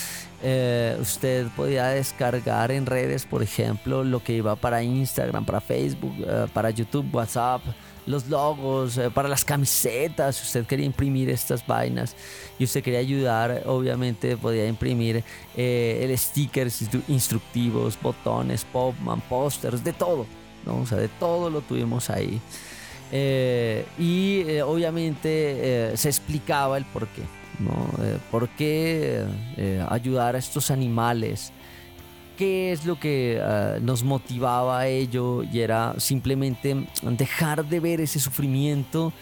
usted 1.02 1.48
podía 1.54 1.88
descargar 1.88 2.70
en 2.70 2.86
redes, 2.86 3.26
por 3.26 3.42
ejemplo, 3.42 4.04
lo 4.04 4.22
que 4.24 4.32
iba 4.32 4.56
para 4.56 4.82
Instagram, 4.82 5.44
para 5.44 5.60
Facebook, 5.60 6.14
para 6.54 6.70
YouTube, 6.70 7.14
WhatsApp, 7.14 7.60
los 8.06 8.26
logos, 8.28 8.98
eh, 8.98 9.10
para 9.10 9.28
las 9.28 9.44
camisetas, 9.44 10.36
si 10.36 10.42
usted 10.44 10.66
quería 10.66 10.86
imprimir 10.86 11.30
estas 11.30 11.66
vainas 11.66 12.14
y 12.58 12.64
usted 12.64 12.82
quería 12.82 13.00
ayudar, 13.00 13.62
obviamente 13.66 14.36
podía 14.36 14.66
imprimir 14.66 15.24
eh, 15.56 16.00
el 16.02 16.16
stickers 16.18 16.82
instructivos, 17.08 17.98
botones, 18.00 18.64
popman, 18.64 19.20
pósters, 19.22 19.82
de 19.82 19.92
todo, 19.92 20.26
¿no? 20.66 20.80
O 20.82 20.86
sea, 20.86 20.98
de 20.98 21.08
todo 21.08 21.50
lo 21.50 21.60
tuvimos 21.62 22.10
ahí. 22.10 22.40
Eh, 23.12 23.86
y 23.98 24.60
obviamente 24.60 25.92
se 25.96 26.08
explicaba 26.08 26.76
el 26.76 26.84
por 26.84 27.06
qué, 27.08 27.22
¿no? 27.60 27.88
¿Por 28.30 28.48
qué 28.50 29.24
ayudar 29.88 30.34
a 30.36 30.38
estos 30.38 30.70
animales? 30.70 31.52
Qué 32.36 32.72
es 32.72 32.84
lo 32.84 32.98
que 32.98 33.40
ah, 33.42 33.78
nos 33.80 34.02
motivaba 34.02 34.80
a 34.80 34.88
ello 34.88 35.42
y 35.42 35.60
era 35.60 35.94
simplemente 35.98 36.86
dejar 37.02 37.64
de 37.64 37.80
ver 37.80 38.00
ese 38.00 38.20
sufrimiento 38.20 39.12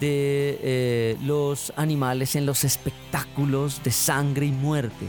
de 0.00 0.58
eh, 0.62 1.16
los 1.24 1.72
animales 1.76 2.36
en 2.36 2.46
los 2.46 2.64
espectáculos 2.64 3.82
de 3.82 3.90
sangre 3.90 4.46
y 4.46 4.52
muerte 4.52 5.06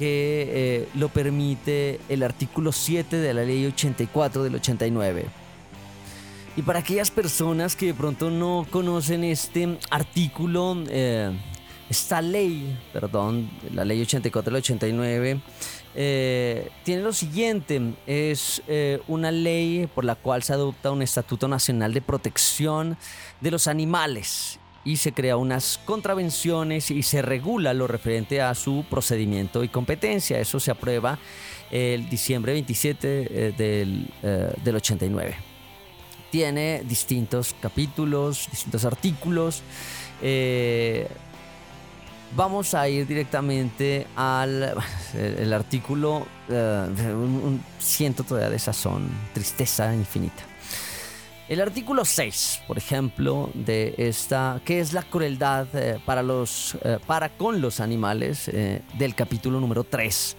que 0.00 0.48
eh, 0.50 0.88
lo 0.94 1.10
permite 1.10 2.00
el 2.08 2.22
artículo 2.22 2.72
7 2.72 3.16
de 3.16 3.34
la 3.34 3.44
ley 3.44 3.66
84 3.66 4.44
del 4.44 4.54
89. 4.54 5.26
Y 6.56 6.62
para 6.62 6.78
aquellas 6.78 7.10
personas 7.10 7.76
que 7.76 7.86
de 7.86 7.94
pronto 7.94 8.30
no 8.30 8.66
conocen 8.70 9.24
este 9.24 9.78
artículo, 9.90 10.74
eh, 10.88 11.30
esta 11.90 12.22
ley, 12.22 12.78
perdón, 12.94 13.50
la 13.74 13.84
ley 13.84 14.00
84 14.00 14.50
del 14.50 14.60
89, 14.60 15.40
eh, 15.94 16.70
tiene 16.84 17.02
lo 17.02 17.12
siguiente, 17.12 17.94
es 18.06 18.62
eh, 18.68 19.00
una 19.08 19.32
ley 19.32 19.88
por 19.92 20.04
la 20.04 20.14
cual 20.14 20.42
se 20.42 20.52
adopta 20.52 20.92
un 20.92 21.02
Estatuto 21.02 21.48
Nacional 21.48 21.92
de 21.92 22.00
Protección 22.00 22.96
de 23.40 23.50
los 23.50 23.66
Animales 23.66 24.60
y 24.84 24.96
se 24.96 25.12
crea 25.12 25.36
unas 25.36 25.80
contravenciones 25.84 26.90
y 26.90 27.02
se 27.02 27.22
regula 27.22 27.74
lo 27.74 27.86
referente 27.86 28.40
a 28.40 28.54
su 28.54 28.84
procedimiento 28.88 29.64
y 29.64 29.68
competencia. 29.68 30.38
Eso 30.38 30.60
se 30.60 30.70
aprueba 30.70 31.18
el 31.70 32.08
diciembre 32.08 32.52
27 32.52 33.48
eh, 33.48 33.52
del, 33.56 34.08
del 34.62 34.76
89. 34.76 35.34
Tiene 36.30 36.82
distintos 36.84 37.54
capítulos, 37.60 38.48
distintos 38.50 38.84
artículos 38.84 39.62
vamos 42.36 42.74
a 42.74 42.88
ir 42.88 43.06
directamente 43.06 44.06
al 44.16 44.74
el, 45.14 45.52
artículo. 45.52 46.26
eh, 46.48 46.86
un, 47.12 47.40
un- 47.44 47.64
siento 47.78 48.24
todavía 48.24 48.50
de 48.50 48.58
sazón, 48.58 49.08
tristeza 49.32 49.92
infinita. 49.94 50.42
El 51.48 51.60
artículo 51.60 52.04
6, 52.04 52.60
por 52.68 52.78
ejemplo, 52.78 53.50
de 53.54 53.94
esta, 53.98 54.60
que 54.64 54.78
es 54.78 54.92
la 54.92 55.02
crueldad 55.02 55.66
eh, 55.74 55.98
para, 56.06 56.22
los, 56.22 56.76
eh, 56.84 56.98
para 57.08 57.28
con 57.30 57.60
los 57.60 57.80
animales, 57.80 58.48
del 58.94 59.14
capítulo 59.16 59.58
número 59.58 59.82
3. 59.82 60.36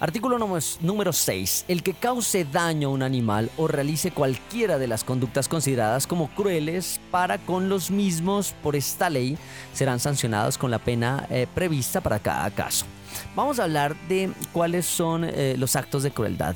Artículo 0.00 0.38
número- 0.38 0.64
número 0.80 1.12
6. 1.12 1.64
El 1.66 1.82
que 1.82 1.92
cause 1.92 2.44
daño 2.44 2.88
a 2.88 2.92
un 2.92 3.02
animal 3.02 3.50
o 3.56 3.66
realice 3.66 4.12
cualquiera 4.12 4.78
de 4.78 4.86
las 4.86 5.02
conductas 5.02 5.48
consideradas 5.48 6.06
como 6.06 6.28
crueles 6.28 7.00
para 7.10 7.38
con 7.38 7.68
los 7.68 7.90
mismos 7.90 8.54
por 8.62 8.76
esta 8.76 9.10
ley 9.10 9.36
serán 9.72 9.98
sancionados 9.98 10.56
con 10.56 10.70
la 10.70 10.78
pena 10.78 11.26
eh, 11.30 11.48
prevista 11.52 12.00
para 12.00 12.20
cada 12.20 12.48
caso. 12.52 12.86
Vamos 13.34 13.58
a 13.58 13.64
hablar 13.64 13.96
de 14.08 14.30
cuáles 14.52 14.86
son 14.86 15.24
eh, 15.24 15.56
los 15.58 15.74
actos 15.74 16.04
de 16.04 16.12
crueldad. 16.12 16.54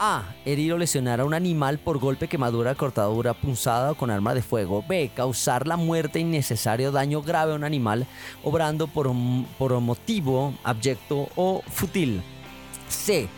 A. 0.00 0.22
Herir 0.44 0.74
o 0.74 0.78
lesionar 0.78 1.18
a 1.18 1.24
un 1.24 1.34
animal 1.34 1.78
por 1.80 1.98
golpe, 1.98 2.28
quemadura, 2.28 2.76
cortadura, 2.76 3.34
punzada 3.34 3.90
o 3.90 3.94
con 3.96 4.12
arma 4.12 4.32
de 4.32 4.42
fuego. 4.42 4.84
B. 4.88 5.10
Causar 5.16 5.66
la 5.66 5.76
muerte 5.76 6.20
innecesaria 6.20 6.90
o 6.90 6.92
daño 6.92 7.20
grave 7.22 7.54
a 7.54 7.56
un 7.56 7.64
animal, 7.64 8.06
obrando 8.44 8.86
por, 8.86 9.10
por 9.58 9.80
motivo 9.80 10.54
abyecto 10.62 11.28
o 11.34 11.62
fútil. 11.66 12.22
C. 12.88 13.28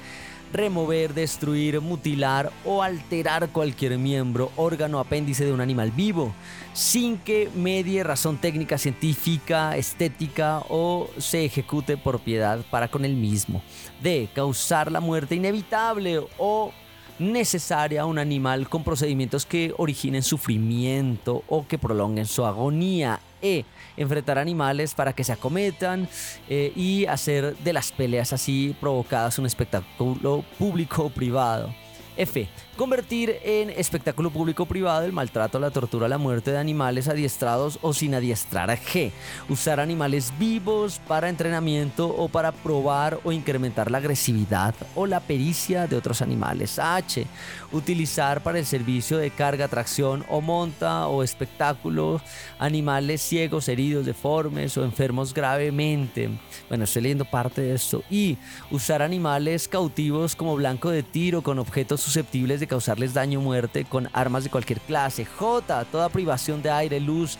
Remover, 0.52 1.14
destruir, 1.14 1.80
mutilar 1.80 2.50
o 2.64 2.82
alterar 2.82 3.50
cualquier 3.50 3.98
miembro, 3.98 4.50
órgano, 4.56 4.98
apéndice 4.98 5.44
de 5.44 5.52
un 5.52 5.60
animal 5.60 5.92
vivo, 5.92 6.34
sin 6.72 7.18
que 7.18 7.48
medie 7.54 8.02
razón 8.02 8.36
técnica, 8.38 8.76
científica, 8.76 9.76
estética 9.76 10.64
o 10.68 11.08
se 11.18 11.44
ejecute 11.44 11.96
por 11.96 12.18
piedad 12.18 12.64
para 12.68 12.88
con 12.88 13.04
el 13.04 13.14
mismo. 13.14 13.62
D. 14.02 14.28
Causar 14.34 14.90
la 14.90 14.98
muerte 14.98 15.36
inevitable 15.36 16.20
o 16.36 16.72
necesaria 17.20 18.02
a 18.02 18.06
un 18.06 18.18
animal 18.18 18.68
con 18.68 18.82
procedimientos 18.82 19.46
que 19.46 19.72
originen 19.76 20.22
sufrimiento 20.22 21.44
o 21.48 21.66
que 21.68 21.78
prolonguen 21.78 22.26
su 22.26 22.44
agonía. 22.44 23.20
E. 23.42 23.64
Enfrentar 23.96 24.38
animales 24.38 24.94
para 24.94 25.12
que 25.12 25.24
se 25.24 25.32
acometan 25.32 26.08
eh, 26.48 26.72
y 26.74 27.06
hacer 27.06 27.56
de 27.58 27.72
las 27.72 27.92
peleas 27.92 28.32
así 28.32 28.74
provocadas 28.80 29.38
un 29.38 29.46
espectáculo 29.46 30.44
público 30.58 31.04
o 31.04 31.10
privado. 31.10 31.74
F. 32.16 32.48
Convertir 32.80 33.36
en 33.44 33.68
espectáculo 33.68 34.30
público 34.30 34.62
o 34.62 34.66
privado 34.66 35.04
el 35.04 35.12
maltrato, 35.12 35.58
la 35.58 35.70
tortura, 35.70 36.08
la 36.08 36.16
muerte 36.16 36.50
de 36.50 36.56
animales 36.56 37.08
adiestrados 37.08 37.78
o 37.82 37.92
sin 37.92 38.14
adiestrar. 38.14 38.70
G. 38.70 39.12
Usar 39.50 39.80
animales 39.80 40.32
vivos 40.38 40.98
para 41.06 41.28
entrenamiento 41.28 42.08
o 42.08 42.28
para 42.28 42.52
probar 42.52 43.20
o 43.22 43.32
incrementar 43.32 43.90
la 43.90 43.98
agresividad 43.98 44.74
o 44.94 45.04
la 45.04 45.20
pericia 45.20 45.86
de 45.88 45.96
otros 45.96 46.22
animales. 46.22 46.78
H. 46.78 47.26
Utilizar 47.70 48.42
para 48.42 48.58
el 48.58 48.64
servicio 48.64 49.18
de 49.18 49.30
carga, 49.30 49.68
tracción 49.68 50.24
o 50.30 50.40
monta 50.40 51.06
o 51.06 51.22
espectáculo 51.22 52.22
animales 52.58 53.20
ciegos, 53.20 53.68
heridos, 53.68 54.06
deformes 54.06 54.74
o 54.78 54.84
enfermos 54.84 55.34
gravemente. 55.34 56.30
Bueno, 56.70 56.84
estoy 56.84 57.02
leyendo 57.02 57.26
parte 57.26 57.60
de 57.60 57.74
esto. 57.74 58.02
Y 58.08 58.38
usar 58.70 59.02
animales 59.02 59.68
cautivos 59.68 60.34
como 60.34 60.56
blanco 60.56 60.88
de 60.88 61.02
tiro 61.02 61.42
con 61.42 61.58
objetos 61.58 62.00
susceptibles 62.00 62.58
de 62.58 62.69
causarles 62.70 63.12
daño 63.12 63.40
o 63.40 63.42
muerte 63.42 63.84
con 63.84 64.08
armas 64.12 64.44
de 64.44 64.50
cualquier 64.50 64.80
clase. 64.80 65.24
J. 65.24 65.84
Toda 65.86 66.08
privación 66.08 66.62
de 66.62 66.70
aire, 66.70 67.00
luz, 67.00 67.36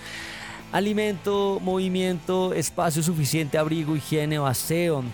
alimento, 0.72 1.60
movimiento, 1.62 2.52
espacio 2.52 3.00
suficiente, 3.02 3.56
abrigo, 3.56 3.94
higiene 3.94 4.38
o 4.40 4.46
aseo. 4.46 5.04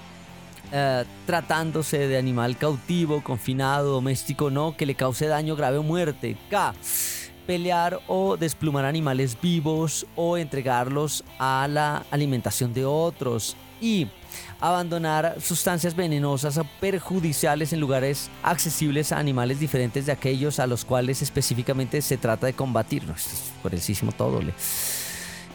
Eh, 0.72 1.04
tratándose 1.26 2.08
de 2.08 2.18
animal 2.18 2.56
cautivo, 2.56 3.22
confinado, 3.22 3.92
doméstico, 3.92 4.50
no, 4.50 4.76
que 4.76 4.86
le 4.86 4.96
cause 4.96 5.26
daño 5.26 5.54
grave 5.54 5.76
o 5.76 5.82
muerte. 5.82 6.36
K. 6.50 6.74
Pelear 7.46 8.00
o 8.08 8.36
desplumar 8.36 8.86
animales 8.86 9.36
vivos 9.40 10.06
o 10.16 10.36
entregarlos 10.38 11.22
a 11.38 11.68
la 11.70 12.04
alimentación 12.10 12.72
de 12.72 12.84
otros. 12.84 13.54
Y 13.80 14.08
abandonar 14.60 15.36
sustancias 15.40 15.94
venenosas 15.94 16.58
o 16.58 16.64
perjudiciales 16.80 17.72
en 17.72 17.80
lugares 17.80 18.30
accesibles 18.42 19.12
a 19.12 19.18
animales 19.18 19.60
diferentes 19.60 20.06
de 20.06 20.12
aquellos 20.12 20.58
a 20.58 20.66
los 20.66 20.84
cuales 20.84 21.22
específicamente 21.22 22.02
se 22.02 22.16
trata 22.16 22.46
de 22.46 22.52
combatir. 22.52 23.04
No, 23.04 23.14
esto 23.14 23.30
es 23.32 23.52
curiosísimo 23.62 24.12
todo. 24.12 24.40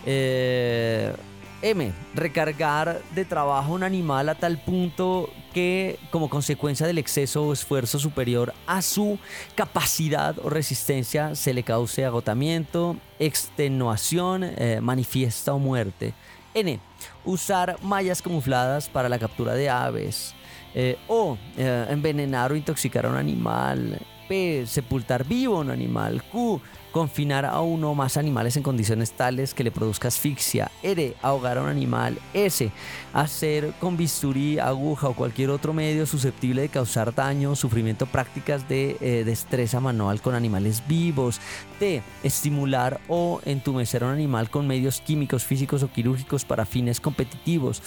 Eh, 0.06 1.14
M. 1.62 1.94
Recargar 2.16 3.02
de 3.14 3.26
trabajo 3.26 3.74
un 3.74 3.84
animal 3.84 4.30
a 4.30 4.36
tal 4.36 4.58
punto 4.58 5.30
que 5.54 6.00
como 6.10 6.30
consecuencia 6.30 6.88
del 6.88 6.98
exceso 6.98 7.44
o 7.44 7.54
esfuerzo 7.54 8.00
superior 8.00 8.54
a 8.66 8.82
su 8.82 9.20
capacidad 9.56 10.36
o 10.40 10.50
resistencia 10.50 11.36
se 11.36 11.54
le 11.54 11.64
cause 11.64 12.06
agotamiento, 12.06 12.98
extenuación, 13.20 14.44
eh, 14.44 14.80
manifiesta 14.82 15.54
o 15.54 15.60
muerte. 15.60 16.14
N. 16.54 16.80
Usar 17.26 17.78
mallas 17.82 18.22
camufladas 18.22 18.90
para 18.90 19.10
la 19.10 19.20
captura 19.20 19.54
de 19.54 19.70
aves. 19.70 20.34
Eh, 20.74 20.98
o 21.08 21.38
eh, 21.58 21.88
envenenar 21.90 22.52
o 22.52 22.56
intoxicar 22.56 23.06
a 23.06 23.10
un 23.10 23.18
animal. 23.18 24.00
P. 24.28 24.66
Sepultar 24.66 25.26
vivo 25.26 25.58
a 25.58 25.60
un 25.62 25.72
animal. 25.72 26.24
Q. 26.24 26.62
Confinar 26.92 27.46
a 27.46 27.62
uno 27.62 27.92
o 27.92 27.96
más 27.96 28.18
animales 28.18 28.58
en 28.58 28.64
condiciones 28.64 29.14
tales 29.14 29.54
que 29.54 29.64
le 29.64 29.72
produzca 29.72 30.10
asfixia. 30.10 30.70
R. 30.84 31.16
Ahogar 31.22 31.58
a 31.58 31.62
un 31.62 31.70
animal. 31.70 32.20
S. 32.34 32.70
Hacer 33.14 33.72
con 33.80 33.96
bisturí, 33.96 34.60
aguja 34.60 35.08
o 35.08 35.16
cualquier 35.16 35.52
otro 35.52 35.72
medio 35.72 36.06
susceptible 36.06 36.64
de 36.64 36.70
causar 36.70 37.16
daño 37.16 37.56
sufrimiento 37.56 38.08
prácticas 38.08 38.68
de 38.68 38.98
eh, 39.00 39.24
destreza 39.24 39.80
manual 39.80 40.22
con 40.22 40.36
animales 40.36 40.84
vivos. 40.86 41.40
T. 41.80 42.04
Estimular 42.24 43.00
o 43.08 43.40
entumecer 43.46 44.04
a 44.04 44.08
un 44.08 44.14
animal 44.14 44.50
con 44.50 44.68
medios 44.68 45.00
químicos, 45.00 45.46
físicos 45.46 45.84
o 45.84 45.92
quirúrgicos 45.92 46.44
para 46.44 46.66
fines 46.66 47.00
competitivos. 47.00 47.82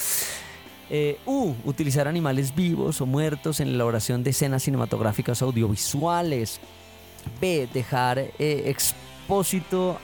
Eh, 0.89 1.19
U. 1.27 1.55
Utilizar 1.65 2.09
animales 2.09 2.55
vivos 2.55 3.03
o 3.03 3.07
muertos 3.07 3.61
en 3.61 3.69
la 3.69 3.75
elaboración 3.75 4.25
de 4.25 4.31
escenas 4.31 4.63
cinematográficas 4.63 5.43
audiovisuales. 5.43 6.61
B. 7.41 7.67
Dejar 7.73 8.19
eh, 8.19 8.75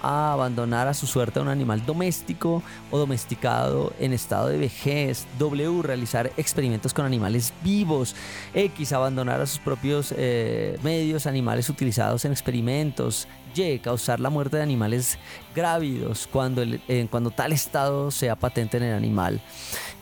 a 0.03 0.33
abandonar 0.33 0.89
a 0.89 0.95
su 0.95 1.07
suerte 1.07 1.39
a 1.39 1.43
un 1.43 1.49
animal 1.49 1.85
doméstico 1.85 2.63
o 2.91 2.99
domesticado 2.99 3.93
en 3.99 4.13
estado 4.13 4.49
de 4.49 4.59
vejez. 4.59 5.27
W. 5.39 5.83
Realizar 5.83 6.33
experimentos 6.37 6.95
con 6.95 7.05
animales 7.05 7.53
vivos. 7.63 8.15
X. 8.55 8.93
Abandonar 8.93 9.41
a 9.41 9.47
sus 9.47 9.59
propios 9.59 10.15
eh, 10.17 10.79
medios 10.83 11.27
animales 11.27 11.69
utilizados 11.69 12.25
en 12.25 12.33
experimentos. 12.33 13.29
Y. 13.55 13.79
Causar 13.81 14.21
la 14.21 14.31
muerte 14.31 14.57
de 14.57 14.63
animales 14.63 15.19
grávidos 15.55 16.29
cuando, 16.31 16.63
cuando 17.11 17.31
tal 17.31 17.53
estado 17.53 18.11
sea 18.11 18.37
patente 18.37 18.79
en 18.79 18.85
el 18.85 18.95
animal. 18.95 19.41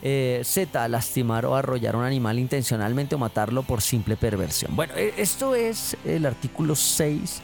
Eh, 0.01 0.41
Z. 0.43 0.87
Lastimar 0.87 1.45
o 1.45 1.55
arrollar 1.55 1.95
a 1.95 1.97
un 1.97 2.05
animal 2.05 2.39
intencionalmente 2.39 3.15
o 3.15 3.17
matarlo 3.17 3.63
por 3.63 3.81
simple 3.81 4.15
perversión. 4.15 4.75
Bueno, 4.75 4.93
eh, 4.95 5.13
esto 5.17 5.55
es 5.55 5.97
el 6.05 6.25
artículo 6.25 6.75
6. 6.75 7.41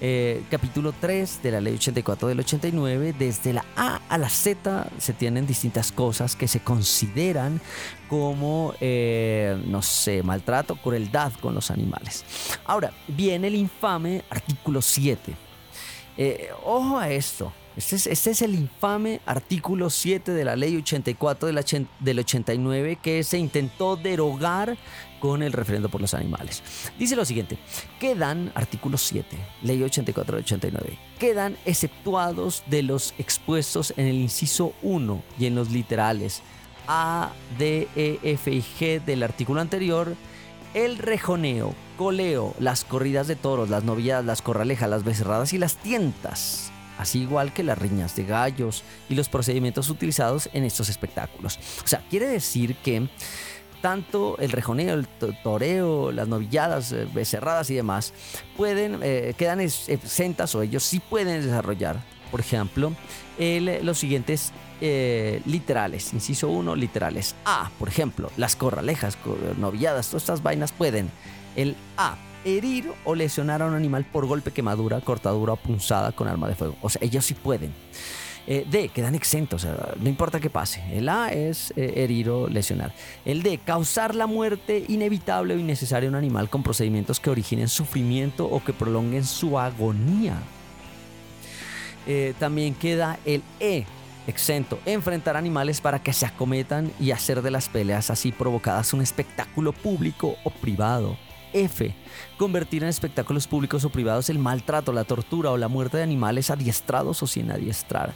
Eh, 0.00 0.42
capítulo 0.50 0.92
3 0.92 1.42
de 1.42 1.50
la 1.50 1.60
ley 1.60 1.74
84 1.74 2.28
del 2.28 2.40
89, 2.40 3.14
desde 3.18 3.52
la 3.52 3.64
A 3.76 4.00
a 4.08 4.18
la 4.18 4.28
Z 4.28 4.88
se 4.98 5.12
tienen 5.12 5.46
distintas 5.46 5.92
cosas 5.92 6.36
que 6.36 6.48
se 6.48 6.60
consideran 6.60 7.60
como, 8.08 8.74
eh, 8.80 9.60
no 9.66 9.82
sé, 9.82 10.22
maltrato, 10.22 10.76
crueldad 10.76 11.32
con 11.40 11.54
los 11.54 11.70
animales. 11.70 12.24
Ahora, 12.64 12.92
viene 13.08 13.48
el 13.48 13.54
infame 13.54 14.24
artículo 14.30 14.82
7. 14.82 15.34
Eh, 16.16 16.50
ojo 16.64 16.98
a 16.98 17.10
esto. 17.10 17.52
Este 17.76 17.96
es, 17.96 18.06
este 18.06 18.30
es 18.30 18.42
el 18.42 18.54
infame 18.54 19.20
artículo 19.26 19.90
7 19.90 20.30
de 20.30 20.44
la 20.44 20.54
ley 20.54 20.76
84 20.76 21.48
del, 21.48 21.88
del 21.98 22.18
89 22.20 22.98
que 23.02 23.24
se 23.24 23.38
intentó 23.38 23.96
derogar 23.96 24.76
con 25.24 25.42
el 25.42 25.54
referendo 25.54 25.88
por 25.88 26.02
los 26.02 26.12
animales. 26.12 26.62
Dice 26.98 27.16
lo 27.16 27.24
siguiente, 27.24 27.56
quedan, 27.98 28.52
artículo 28.54 28.98
7, 28.98 29.38
ley 29.62 29.82
84 29.82 30.36
del 30.36 30.44
89, 30.44 30.98
quedan 31.18 31.56
exceptuados 31.64 32.62
de 32.66 32.82
los 32.82 33.14
expuestos 33.16 33.94
en 33.96 34.06
el 34.06 34.16
inciso 34.16 34.74
1 34.82 35.22
y 35.38 35.46
en 35.46 35.54
los 35.54 35.70
literales 35.70 36.42
A, 36.86 37.32
D, 37.58 37.88
E, 37.96 38.18
F 38.22 38.52
y 38.52 38.60
G 38.60 39.02
del 39.02 39.22
artículo 39.22 39.62
anterior 39.62 40.14
el 40.74 40.98
rejoneo, 40.98 41.74
coleo, 41.96 42.54
las 42.58 42.84
corridas 42.84 43.26
de 43.26 43.36
toros, 43.36 43.70
las 43.70 43.82
novilladas, 43.82 44.26
las 44.26 44.42
corralejas, 44.42 44.90
las 44.90 45.04
becerradas 45.04 45.54
y 45.54 45.58
las 45.58 45.76
tientas, 45.76 46.70
así 46.98 47.22
igual 47.22 47.54
que 47.54 47.62
las 47.62 47.78
riñas 47.78 48.14
de 48.14 48.24
gallos 48.24 48.84
y 49.08 49.14
los 49.14 49.30
procedimientos 49.30 49.88
utilizados 49.88 50.50
en 50.52 50.64
estos 50.64 50.90
espectáculos. 50.90 51.58
O 51.82 51.86
sea, 51.86 52.04
quiere 52.10 52.26
decir 52.26 52.76
que 52.76 53.08
tanto 53.84 54.38
el 54.38 54.50
rejoneo, 54.50 54.94
el 54.94 55.06
to- 55.06 55.34
toreo, 55.42 56.10
las 56.10 56.26
novilladas, 56.26 56.90
eh, 56.92 57.06
becerradas 57.12 57.68
y 57.68 57.74
demás 57.74 58.14
pueden, 58.56 59.00
eh, 59.02 59.34
quedan 59.36 59.60
ex- 59.60 59.90
exentas 59.90 60.54
o 60.54 60.62
ellos 60.62 60.82
sí 60.82 61.00
pueden 61.00 61.42
desarrollar 61.42 62.00
por 62.30 62.40
ejemplo, 62.40 62.92
el- 63.38 63.84
los 63.84 63.98
siguientes 63.98 64.52
eh, 64.80 65.40
literales. 65.46 66.12
Inciso 66.14 66.48
1, 66.48 66.74
literales. 66.74 67.34
A, 67.44 67.70
por 67.78 67.88
ejemplo, 67.88 68.30
las 68.38 68.56
corralejas, 68.56 69.16
co- 69.16 69.36
novilladas, 69.58 70.08
todas 70.08 70.22
estas 70.24 70.42
vainas 70.42 70.72
pueden. 70.72 71.10
El 71.54 71.76
A, 71.96 72.16
herir 72.44 72.90
o 73.04 73.14
lesionar 73.14 73.62
a 73.62 73.66
un 73.66 73.74
animal 73.74 74.04
por 74.04 74.26
golpe, 74.26 74.50
quemadura, 74.50 75.00
cortadura 75.02 75.52
o 75.52 75.56
punzada 75.56 76.10
con 76.12 76.26
arma 76.26 76.48
de 76.48 76.54
fuego. 76.56 76.76
O 76.82 76.88
sea, 76.88 77.00
ellos 77.04 77.24
sí 77.26 77.34
pueden. 77.34 77.72
Eh, 78.46 78.66
D, 78.70 78.90
quedan 78.90 79.14
exentos, 79.14 79.66
no 79.98 80.08
importa 80.08 80.38
qué 80.38 80.50
pase. 80.50 80.82
El 80.92 81.08
A 81.08 81.32
es 81.32 81.72
eh, 81.76 81.94
herir 81.96 82.28
o 82.28 82.46
lesionar. 82.48 82.92
El 83.24 83.42
D, 83.42 83.58
causar 83.64 84.14
la 84.14 84.26
muerte 84.26 84.84
inevitable 84.88 85.54
o 85.54 85.58
innecesaria 85.58 86.08
a 86.08 86.10
un 86.10 86.16
animal 86.16 86.50
con 86.50 86.62
procedimientos 86.62 87.20
que 87.20 87.30
originen 87.30 87.68
sufrimiento 87.68 88.46
o 88.46 88.62
que 88.62 88.74
prolonguen 88.74 89.24
su 89.24 89.58
agonía. 89.58 90.36
Eh, 92.06 92.34
también 92.38 92.74
queda 92.74 93.18
el 93.24 93.42
E, 93.60 93.86
exento, 94.26 94.78
enfrentar 94.84 95.38
animales 95.38 95.80
para 95.80 96.02
que 96.02 96.12
se 96.12 96.26
acometan 96.26 96.92
y 97.00 97.12
hacer 97.12 97.40
de 97.40 97.50
las 97.50 97.70
peleas 97.70 98.10
así 98.10 98.30
provocadas 98.30 98.92
un 98.92 99.00
espectáculo 99.00 99.72
público 99.72 100.36
o 100.44 100.50
privado. 100.50 101.16
F. 101.54 101.94
Convertir 102.36 102.82
en 102.82 102.88
espectáculos 102.88 103.46
públicos 103.46 103.84
o 103.84 103.88
privados 103.88 104.28
el 104.28 104.38
maltrato, 104.38 104.92
la 104.92 105.04
tortura 105.04 105.50
o 105.50 105.56
la 105.56 105.68
muerte 105.68 105.96
de 105.96 106.02
animales 106.02 106.50
adiestrados 106.50 107.22
o 107.22 107.26
sin 107.26 107.50
adiestrar. 107.50 108.12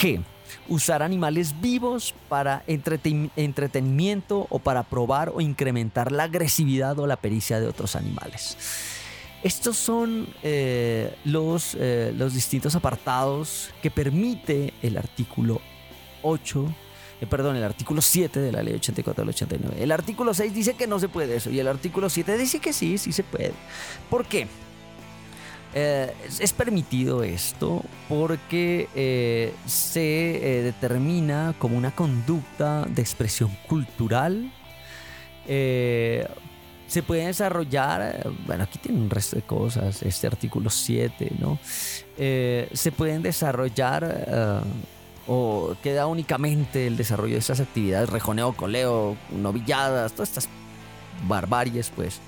G. 0.00 0.22
Usar 0.68 1.02
animales 1.02 1.60
vivos 1.60 2.14
para 2.28 2.64
entreten- 2.66 3.30
entretenimiento 3.36 4.46
o 4.50 4.58
para 4.58 4.82
probar 4.84 5.30
o 5.34 5.40
incrementar 5.40 6.12
la 6.12 6.24
agresividad 6.24 6.98
o 6.98 7.06
la 7.06 7.16
pericia 7.16 7.60
de 7.60 7.66
otros 7.66 7.96
animales. 7.96 8.56
Estos 9.42 9.76
son 9.76 10.28
eh, 10.42 11.16
los, 11.24 11.74
eh, 11.80 12.12
los 12.14 12.34
distintos 12.34 12.74
apartados 12.76 13.70
que 13.82 13.90
permite 13.90 14.74
el 14.82 14.98
artículo 14.98 15.60
8, 16.22 16.74
eh, 17.22 17.26
perdón, 17.26 17.56
el 17.56 17.64
artículo 17.64 18.02
7 18.02 18.38
de 18.38 18.52
la 18.52 18.62
ley 18.62 18.74
84 18.74 19.22
del 19.22 19.30
89. 19.30 19.82
El 19.82 19.92
artículo 19.92 20.34
6 20.34 20.52
dice 20.52 20.74
que 20.74 20.86
no 20.86 20.98
se 21.00 21.08
puede 21.08 21.36
eso 21.36 21.50
y 21.50 21.58
el 21.58 21.68
artículo 21.68 22.10
7 22.10 22.36
dice 22.36 22.58
que 22.60 22.72
sí, 22.74 22.98
sí 22.98 23.12
se 23.12 23.24
puede. 23.24 23.54
¿Por 24.10 24.26
qué? 24.26 24.46
Eh, 25.72 26.12
es- 26.40 26.52
permitido 26.52 27.22
esto 27.22 27.82
porque 28.08 28.88
eh, 28.94 29.54
se 29.66 30.58
eh, 30.58 30.62
determina 30.62 31.54
como 31.58 31.76
una 31.76 31.94
conducta 31.94 32.84
de 32.86 33.00
expresión 33.02 33.56
cultural. 33.68 34.52
se 35.46 37.02
puede 37.06 37.26
desarrollar, 37.26 38.28
bueno, 38.46 38.64
aquí 38.64 38.78
tiene 38.78 38.98
un 38.98 39.10
resto 39.10 39.36
de 39.36 39.42
cosas, 39.42 40.02
este 40.02 40.26
artículo 40.26 40.70
7, 40.70 41.32
¿no? 41.38 41.58
Se 41.62 42.92
pueden 42.96 43.22
desarrollar 43.22 44.62
o 45.28 45.76
queda 45.82 46.06
únicamente 46.06 46.86
el 46.88 46.96
desarrollo 46.96 47.34
de 47.34 47.38
estas 47.38 47.60
actividades, 47.60 48.08
rejoneo, 48.10 48.52
coleo, 48.54 49.16
novilladas, 49.30 50.12
todas 50.12 50.30
estas 50.30 50.48
barbaries, 51.28 51.90
pues. 51.94 52.20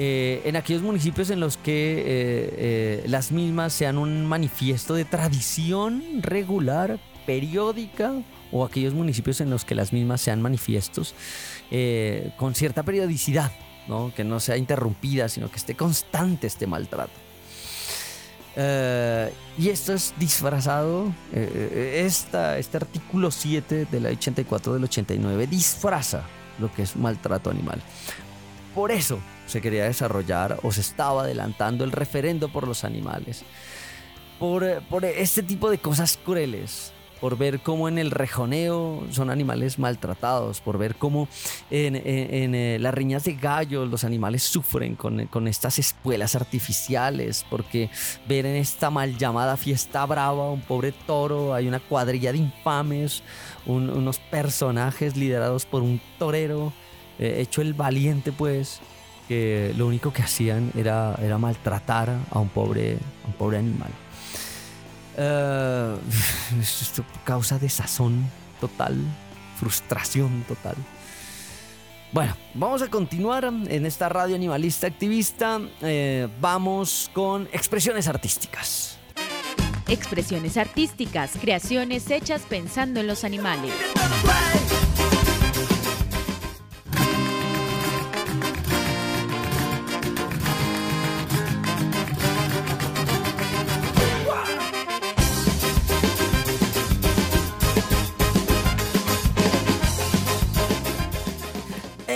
Eh, 0.00 0.42
en 0.44 0.54
aquellos 0.54 0.82
municipios 0.82 1.28
en 1.30 1.40
los 1.40 1.56
que 1.56 1.98
eh, 1.98 2.04
eh, 2.06 3.04
las 3.08 3.32
mismas 3.32 3.72
sean 3.72 3.98
un 3.98 4.24
manifiesto 4.26 4.94
de 4.94 5.04
tradición 5.04 6.22
regular, 6.22 7.00
periódica, 7.26 8.12
o 8.52 8.64
aquellos 8.64 8.94
municipios 8.94 9.40
en 9.40 9.50
los 9.50 9.64
que 9.64 9.74
las 9.74 9.92
mismas 9.92 10.20
sean 10.20 10.40
manifiestos 10.40 11.14
con 12.38 12.54
cierta 12.54 12.82
periodicidad, 12.82 13.52
¿no? 13.88 14.10
que 14.14 14.24
no 14.24 14.40
sea 14.40 14.56
interrumpida, 14.56 15.28
sino 15.28 15.50
que 15.50 15.56
esté 15.56 15.74
constante 15.74 16.46
este 16.46 16.66
maltrato. 16.66 17.12
Y 19.58 19.68
esto 19.68 19.92
es 19.92 20.14
disfrazado, 20.18 21.12
esta, 21.34 22.56
este 22.56 22.78
artículo 22.78 23.30
7 23.30 23.84
de 23.90 24.00
la 24.00 24.08
84 24.08 24.72
del 24.72 24.84
89 24.84 25.46
disfraza 25.46 26.22
lo 26.58 26.72
que 26.72 26.82
es 26.82 26.96
maltrato 26.96 27.50
animal. 27.50 27.82
Por 28.74 28.90
eso 28.90 29.18
se 29.48 29.60
quería 29.60 29.84
desarrollar 29.84 30.60
o 30.62 30.70
se 30.70 30.80
estaba 30.82 31.22
adelantando 31.24 31.84
el 31.84 31.92
referendo 31.92 32.48
por 32.48 32.68
los 32.68 32.84
animales. 32.84 33.42
Por, 34.38 34.62
eh, 34.62 34.78
por 34.88 35.04
este 35.04 35.42
tipo 35.42 35.70
de 35.70 35.78
cosas 35.78 36.18
crueles. 36.24 36.92
Por 37.20 37.36
ver 37.36 37.58
cómo 37.58 37.88
en 37.88 37.98
el 37.98 38.12
rejoneo 38.12 39.04
son 39.10 39.28
animales 39.30 39.80
maltratados. 39.80 40.60
Por 40.60 40.78
ver 40.78 40.94
cómo 40.94 41.26
en, 41.68 41.96
en- 41.96 42.04
en, 42.34 42.54
eh, 42.54 42.78
las 42.78 42.94
riñas 42.94 43.24
de 43.24 43.32
gallos 43.34 43.88
los 43.90 44.04
animales 44.04 44.44
sufren 44.44 44.94
con, 44.94 45.26
con 45.26 45.48
estas 45.48 45.80
espuelas 45.80 46.36
artificiales. 46.36 47.44
Porque 47.50 47.90
ver 48.28 48.46
en 48.46 48.54
esta 48.54 48.90
mal 48.90 49.18
llamada 49.18 49.56
fiesta 49.56 50.06
brava 50.06 50.52
un 50.52 50.60
pobre 50.60 50.92
toro, 50.92 51.54
hay 51.54 51.66
una 51.66 51.80
cuadrilla 51.80 52.30
de 52.30 52.38
infames, 52.38 53.24
un- 53.66 53.90
unos 53.90 54.20
personajes 54.20 55.16
liderados 55.16 55.66
por 55.66 55.82
un 55.82 56.00
torero 56.20 56.72
eh, 57.18 57.38
hecho 57.40 57.62
el 57.62 57.74
valiente 57.74 58.30
pues 58.30 58.78
que 59.28 59.74
lo 59.76 59.86
único 59.86 60.12
que 60.12 60.22
hacían 60.22 60.72
era, 60.74 61.14
era 61.22 61.38
maltratar 61.38 62.16
a 62.30 62.38
un 62.38 62.48
pobre, 62.48 62.98
un 63.26 63.32
pobre 63.34 63.58
animal. 63.58 63.90
Eh, 65.18 65.96
esto 66.60 67.04
causa 67.24 67.58
desazón 67.58 68.24
total, 68.60 68.96
frustración 69.56 70.44
total. 70.48 70.76
Bueno, 72.10 72.34
vamos 72.54 72.80
a 72.80 72.88
continuar 72.88 73.44
en 73.44 73.84
esta 73.84 74.08
radio 74.08 74.34
animalista 74.34 74.86
activista. 74.86 75.60
Eh, 75.82 76.26
vamos 76.40 77.10
con 77.12 77.46
expresiones 77.52 78.08
artísticas. 78.08 78.98
Expresiones 79.88 80.56
artísticas, 80.56 81.32
creaciones 81.38 82.10
hechas 82.10 82.42
pensando 82.48 83.00
en 83.00 83.06
los 83.06 83.24
animales. 83.24 83.72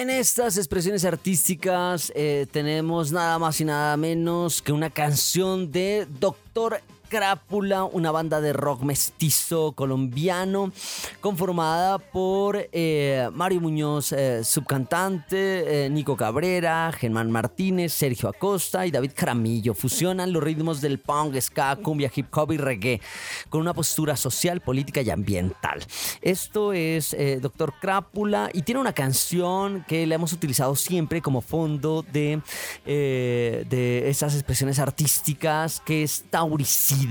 En 0.02 0.10
estas 0.10 0.56
expresiones 0.56 1.04
artísticas 1.04 2.12
eh, 2.16 2.48
tenemos 2.50 3.12
nada 3.12 3.38
más 3.38 3.60
y 3.60 3.64
nada 3.64 3.96
menos 3.96 4.60
que 4.60 4.72
una 4.72 4.90
canción 4.90 5.70
de 5.70 6.08
Doctor 6.18 6.80
Crápula, 7.12 7.84
una 7.84 8.10
banda 8.10 8.40
de 8.40 8.54
rock 8.54 8.84
mestizo 8.84 9.72
colombiano 9.72 10.72
conformada 11.20 11.98
por 11.98 12.70
eh, 12.72 13.28
Mario 13.34 13.60
Muñoz, 13.60 14.12
eh, 14.12 14.42
subcantante, 14.42 15.84
eh, 15.84 15.90
Nico 15.90 16.16
Cabrera, 16.16 16.90
Germán 16.90 17.30
Martínez, 17.30 17.92
Sergio 17.92 18.30
Acosta 18.30 18.86
y 18.86 18.90
David 18.90 19.10
Caramillo. 19.14 19.74
Fusionan 19.74 20.32
los 20.32 20.42
ritmos 20.42 20.80
del 20.80 21.00
punk, 21.00 21.38
ska, 21.38 21.76
cumbia, 21.76 22.10
hip 22.14 22.34
hop 22.34 22.52
y 22.52 22.56
reggae 22.56 23.02
con 23.50 23.60
una 23.60 23.74
postura 23.74 24.16
social, 24.16 24.62
política 24.62 25.02
y 25.02 25.10
ambiental. 25.10 25.84
Esto 26.22 26.72
es 26.72 27.14
Doctor 27.42 27.74
Crápula 27.78 28.48
y 28.54 28.62
tiene 28.62 28.80
una 28.80 28.94
canción 28.94 29.84
que 29.86 30.06
le 30.06 30.14
hemos 30.14 30.32
utilizado 30.32 30.74
siempre 30.76 31.20
como 31.20 31.42
fondo 31.42 32.06
de, 32.10 32.40
de 32.86 34.08
esas 34.08 34.32
expresiones 34.32 34.78
artísticas 34.78 35.82
que 35.84 36.04
es 36.04 36.24
tauricida. 36.30 37.01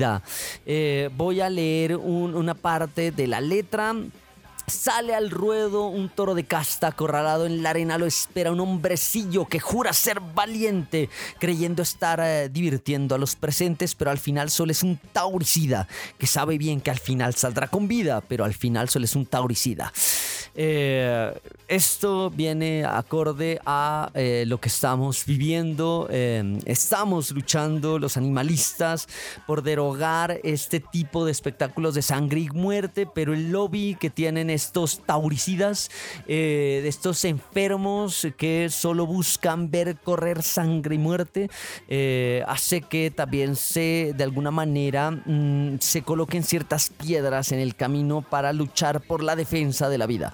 Eh, 0.65 1.09
voy 1.15 1.41
a 1.41 1.49
leer 1.49 1.97
un- 1.97 2.35
una 2.35 2.53
parte 2.53 3.11
de 3.11 3.27
la 3.27 3.41
letra. 3.41 3.95
Sale 4.67 5.13
al 5.15 5.31
ruedo 5.31 5.87
un 5.87 6.07
toro 6.07 6.33
de 6.33 6.45
casta 6.45 6.87
acorralado 6.87 7.45
en 7.45 7.61
la 7.61 7.71
arena, 7.71 7.97
lo 7.97 8.05
espera 8.05 8.51
un 8.53 8.59
hombrecillo 8.61 9.45
que 9.45 9.59
jura 9.59 9.91
ser 9.91 10.21
valiente, 10.21 11.09
creyendo 11.39 11.81
estar 11.81 12.21
eh, 12.23 12.47
divirtiendo 12.47 13.15
a 13.15 13.17
los 13.17 13.35
presentes, 13.35 13.95
pero 13.95 14.11
al 14.11 14.19
final 14.19 14.49
solo 14.49 14.71
es 14.71 14.83
un 14.83 14.97
tauricida, 15.11 15.87
que 16.17 16.27
sabe 16.27 16.57
bien 16.57 16.79
que 16.79 16.91
al 16.91 16.99
final 16.99 17.33
saldrá 17.35 17.67
con 17.67 17.87
vida, 17.89 18.21
pero 18.21 18.45
al 18.45 18.53
final 18.53 18.87
solo 18.87 19.03
es 19.05 19.15
un 19.15 19.25
tauricida. 19.25 19.91
Eh, 20.55 21.33
esto 21.71 22.29
viene 22.29 22.83
acorde 22.83 23.61
a 23.65 24.11
eh, 24.13 24.43
lo 24.45 24.59
que 24.59 24.67
estamos 24.67 25.25
viviendo. 25.25 26.09
eh, 26.11 26.59
estamos 26.65 27.31
luchando 27.31 27.97
los 27.97 28.17
animalistas 28.17 29.07
por 29.47 29.63
derogar 29.63 30.41
este 30.43 30.81
tipo 30.81 31.23
de 31.23 31.31
espectáculos 31.31 31.95
de 31.95 32.01
sangre 32.01 32.41
y 32.41 32.49
muerte, 32.49 33.05
pero 33.05 33.33
el 33.33 33.53
lobby 33.53 33.95
que 33.97 34.09
tienen 34.09 34.49
estos 34.49 34.99
tauricidas, 35.05 35.89
eh, 36.27 36.83
estos 36.85 37.23
enfermos 37.23 38.27
que 38.35 38.67
solo 38.69 39.05
buscan 39.05 39.71
ver 39.71 39.95
correr 39.95 40.43
sangre 40.43 40.95
y 40.95 40.97
muerte, 40.97 41.49
hace 42.47 42.81
que 42.81 43.11
también 43.11 43.55
se, 43.55 44.13
de 44.17 44.23
alguna 44.25 44.51
manera, 44.51 45.11
mm, 45.11 45.79
se 45.79 46.01
coloquen 46.01 46.43
ciertas 46.43 46.89
piedras 46.89 47.53
en 47.53 47.59
el 47.59 47.75
camino 47.75 48.21
para 48.21 48.51
luchar 48.51 48.99
por 48.99 49.23
la 49.23 49.37
defensa 49.37 49.87
de 49.87 49.97
la 49.97 50.05
vida. 50.05 50.33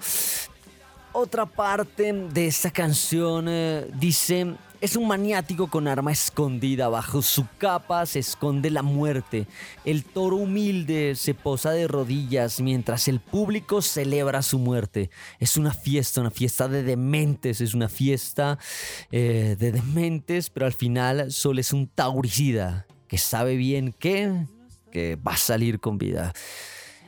Otra 1.12 1.46
parte 1.46 2.12
de 2.12 2.46
esta 2.46 2.70
canción 2.70 3.46
eh, 3.48 3.90
dice, 3.98 4.54
Es 4.80 4.94
un 4.94 5.08
maniático 5.08 5.68
con 5.68 5.88
arma 5.88 6.12
escondida. 6.12 6.88
Bajo 6.88 7.22
su 7.22 7.46
capa 7.58 8.06
se 8.06 8.20
esconde 8.20 8.70
la 8.70 8.82
muerte. 8.82 9.46
El 9.84 10.04
toro 10.04 10.36
humilde 10.36 11.14
se 11.16 11.34
posa 11.34 11.72
de 11.72 11.88
rodillas 11.88 12.60
mientras 12.60 13.08
el 13.08 13.18
público 13.18 13.82
celebra 13.82 14.42
su 14.42 14.58
muerte. 14.58 15.10
Es 15.40 15.56
una 15.56 15.72
fiesta, 15.72 16.20
una 16.20 16.30
fiesta 16.30 16.68
de 16.68 16.84
dementes. 16.84 17.60
Es 17.60 17.74
una 17.74 17.88
fiesta 17.88 18.58
eh, 19.10 19.56
de 19.58 19.72
dementes, 19.72 20.50
pero 20.50 20.66
al 20.66 20.74
final 20.74 21.32
solo 21.32 21.60
es 21.60 21.72
un 21.72 21.88
tauricida 21.88 22.86
que 23.08 23.18
sabe 23.18 23.56
bien 23.56 23.92
que, 23.98 24.46
que 24.92 25.16
va 25.16 25.32
a 25.32 25.36
salir 25.38 25.80
con 25.80 25.98
vida. 25.98 26.32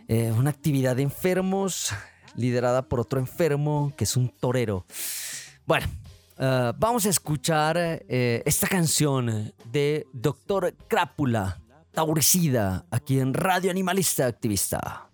Eh, 0.08 0.32
una 0.32 0.50
actividad 0.50 0.96
de 0.96 1.02
enfermos 1.02 1.92
liderada 2.36 2.82
por 2.82 3.00
otro 3.00 3.20
enfermo 3.20 3.92
que 3.96 4.04
es 4.04 4.16
un 4.16 4.28
torero. 4.28 4.86
Bueno, 5.66 5.86
eh, 6.38 6.72
vamos 6.78 7.06
a 7.06 7.10
escuchar 7.10 7.76
eh, 7.76 8.42
esta 8.46 8.66
canción 8.66 9.52
de 9.70 10.06
Doctor 10.12 10.74
Crápula, 10.88 11.60
Tauricida, 11.92 12.86
aquí 12.90 13.20
en 13.20 13.34
Radio 13.34 13.70
Animalista 13.70 14.26
Activista. 14.26 15.10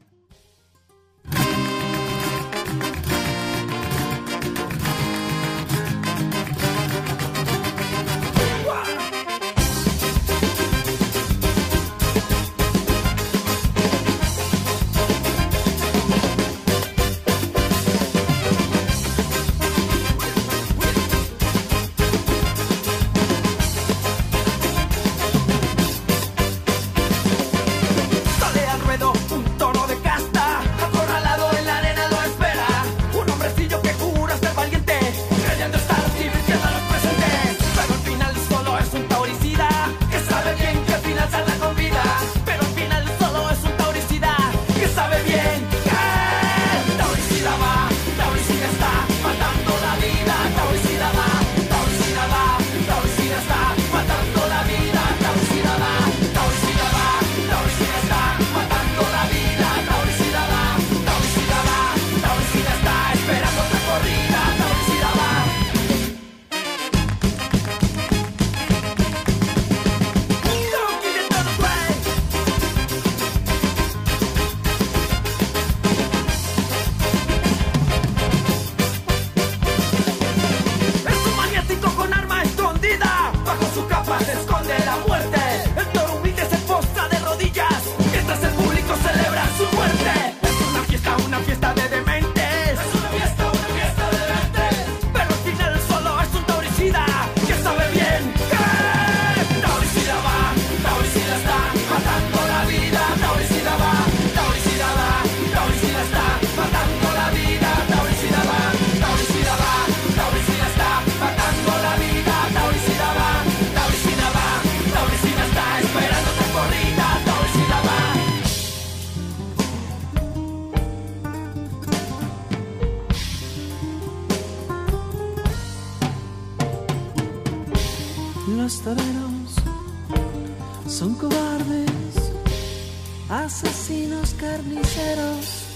Carniceros, 134.38 135.66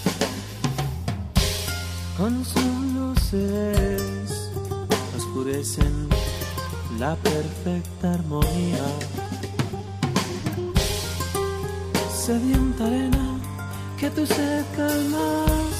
con 2.16 2.44
sus 2.44 2.62
luces 2.94 4.50
oscurecen 5.16 6.08
la 6.98 7.14
perfecta 7.16 8.14
armonía. 8.14 8.84
Sedienta 12.12 12.86
arena 12.86 13.40
que 13.98 14.10
tú 14.10 14.26
se 14.26 14.64
calmas 14.76 15.79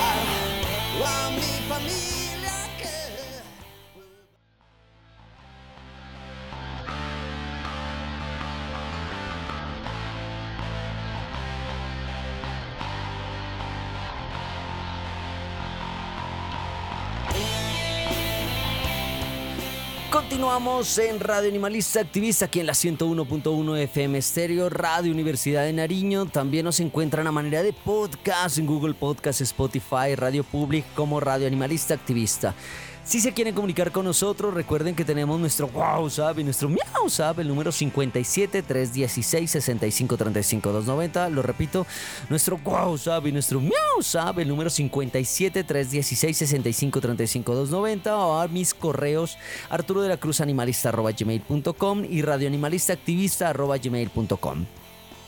Continuamos 20.41 20.97
en 20.97 21.19
Radio 21.19 21.49
Animalista 21.49 21.99
Activista, 21.99 22.45
aquí 22.45 22.61
en 22.61 22.65
la 22.65 22.73
101.1 22.73 23.77
FM 23.77 24.17
Estéreo, 24.17 24.71
Radio 24.71 25.11
Universidad 25.11 25.65
de 25.65 25.71
Nariño. 25.71 26.25
También 26.25 26.65
nos 26.65 26.79
encuentran 26.79 27.27
a 27.27 27.31
manera 27.31 27.61
de 27.61 27.73
podcast 27.73 28.57
en 28.57 28.65
Google 28.65 28.95
Podcast, 28.95 29.41
Spotify, 29.41 30.15
Radio 30.15 30.43
Public 30.43 30.83
como 30.95 31.19
Radio 31.19 31.45
Animalista 31.45 31.93
Activista. 31.93 32.55
Si 33.03 33.19
se 33.19 33.33
quieren 33.33 33.55
comunicar 33.55 33.91
con 33.91 34.05
nosotros, 34.05 34.53
recuerden 34.53 34.95
que 34.95 35.03
tenemos 35.03 35.39
nuestro 35.39 35.65
WhatsApp 35.73 36.37
y 36.37 36.43
nuestro 36.43 36.69
WhatsApp, 36.69 37.39
el 37.39 37.47
número 37.47 37.71
57 37.71 38.61
316 38.61 39.49
65 39.49 40.17
35 40.17 40.71
290. 40.71 41.29
Lo 41.29 41.41
repito, 41.41 41.87
nuestro 42.29 42.59
WhatsApp 42.63 43.25
y 43.25 43.31
nuestro 43.31 43.59
WhatsApp, 43.59 44.37
el 44.37 44.47
número 44.47 44.69
57 44.69 45.63
316 45.63 46.37
65 46.37 47.01
35 47.01 47.55
290. 47.55 48.17
O 48.17 48.39
a 48.39 48.47
mis 48.47 48.73
correos 48.75 49.37
arturo 49.69 50.03
de 50.03 50.09
la 50.09 50.17
cruz 50.17 50.39
animalista 50.39 50.91
gmail.com 50.91 52.05
y 52.05 52.21
radioanimalista 52.21 52.95
gmail.com. 53.03 54.65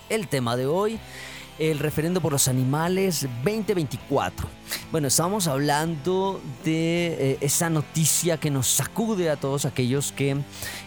El 0.09 0.27
tema 0.27 0.55
de 0.55 0.67
hoy 0.67 0.99
el 1.59 1.79
referendo 1.79 2.21
por 2.21 2.31
los 2.31 2.47
animales 2.47 3.27
2024. 3.43 4.47
Bueno, 4.91 5.07
estamos 5.07 5.47
hablando 5.47 6.41
de 6.63 7.31
eh, 7.33 7.37
esa 7.41 7.69
noticia 7.69 8.37
que 8.37 8.49
nos 8.49 8.67
sacude 8.67 9.29
a 9.29 9.35
todos 9.35 9.65
aquellos 9.65 10.11
que 10.11 10.37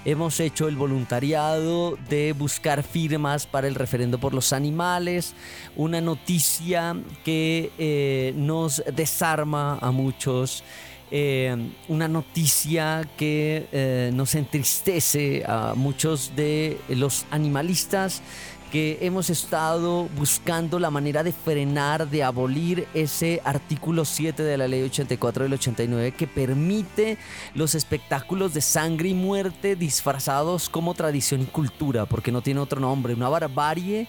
hemos 0.04 0.40
hecho 0.40 0.68
el 0.68 0.76
voluntariado 0.76 1.96
de 2.08 2.32
buscar 2.32 2.82
firmas 2.82 3.46
para 3.46 3.68
el 3.68 3.74
referendo 3.74 4.18
por 4.18 4.34
los 4.34 4.52
animales. 4.52 5.34
Una 5.76 6.00
noticia 6.00 6.96
que 7.24 7.72
eh, 7.78 8.32
nos 8.36 8.82
desarma 8.94 9.78
a 9.80 9.90
muchos. 9.90 10.64
Eh, 11.12 11.70
una 11.86 12.08
noticia 12.08 13.08
que 13.16 14.10
nos 14.12 14.34
entristece 14.34 15.44
a 15.46 15.74
muchos 15.76 16.32
de 16.34 16.78
los 16.88 17.26
animalistas 17.30 18.22
que 18.70 18.98
hemos 19.00 19.30
estado 19.30 20.08
buscando 20.16 20.78
la 20.78 20.90
manera 20.90 21.22
de 21.22 21.32
frenar, 21.32 22.08
de 22.08 22.24
abolir 22.24 22.88
ese 22.94 23.40
artículo 23.44 24.04
7 24.04 24.42
de 24.42 24.56
la 24.56 24.68
ley 24.68 24.82
84 24.82 25.44
del 25.44 25.52
89 25.54 26.12
que 26.12 26.26
permite 26.26 27.18
los 27.54 27.74
espectáculos 27.74 28.54
de 28.54 28.60
sangre 28.60 29.10
y 29.10 29.14
muerte 29.14 29.76
disfrazados 29.76 30.68
como 30.68 30.94
tradición 30.94 31.42
y 31.42 31.46
cultura, 31.46 32.06
porque 32.06 32.32
no 32.32 32.42
tiene 32.42 32.60
otro 32.60 32.80
nombre, 32.80 33.14
una 33.14 33.28
barbarie 33.28 34.08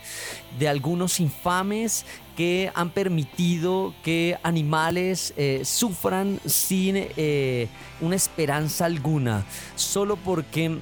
de 0.58 0.68
algunos 0.68 1.20
infames 1.20 2.06
que 2.36 2.72
han 2.76 2.92
permitido 2.92 3.94
que 4.04 4.38
animales 4.44 5.34
eh, 5.38 5.62
sufran 5.66 6.40
sin 6.46 6.96
eh, 6.98 7.68
una 8.00 8.16
esperanza 8.16 8.86
alguna, 8.86 9.44
solo 9.76 10.16
porque 10.18 10.78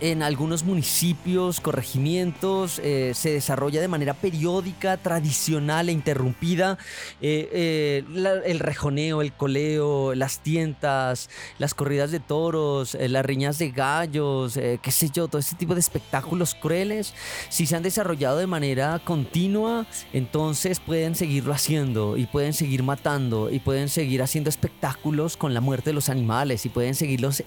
en 0.00 0.22
algunos 0.22 0.64
municipios, 0.64 1.60
corregimientos, 1.60 2.80
eh, 2.84 3.12
se 3.14 3.30
desarrolla 3.30 3.80
de 3.80 3.88
manera 3.88 4.14
periódica, 4.14 4.96
tradicional 4.96 5.88
e 5.88 5.92
interrumpida 5.92 6.78
eh, 7.20 7.48
eh, 7.52 8.42
el 8.46 8.58
rejoneo, 8.60 9.22
el 9.22 9.32
coleo, 9.32 10.14
las 10.14 10.40
tientas, 10.40 11.28
las 11.58 11.74
corridas 11.74 12.10
de 12.10 12.20
toros, 12.20 12.96
las 13.00 13.24
riñas 13.24 13.58
de 13.58 13.70
gallos, 13.70 14.54
qué 14.54 14.90
sé 14.90 15.10
yo, 15.10 15.28
todo 15.28 15.40
este 15.40 15.56
tipo 15.56 15.74
de 15.74 15.80
espectáculos 15.80 16.54
crueles, 16.54 17.14
si 17.48 17.66
se 17.66 17.76
han 17.76 17.82
desarrollado 17.82 18.38
de 18.38 18.46
manera 18.46 19.00
continua, 19.04 19.86
entonces 20.12 20.80
pueden 20.80 21.14
seguirlo 21.14 21.52
haciendo 21.52 22.16
y 22.16 22.26
pueden 22.26 22.52
seguir 22.52 22.82
matando 22.82 23.50
y 23.50 23.58
pueden 23.58 23.88
seguir 23.88 24.22
haciendo 24.22 24.50
espectáculos 24.50 25.36
con 25.36 25.54
la 25.54 25.60
muerte 25.60 25.90
de 25.90 25.94
los 25.94 26.08
animales 26.08 26.66
y 26.66 26.68
pueden 26.68 26.94
seguirlos 26.94 27.42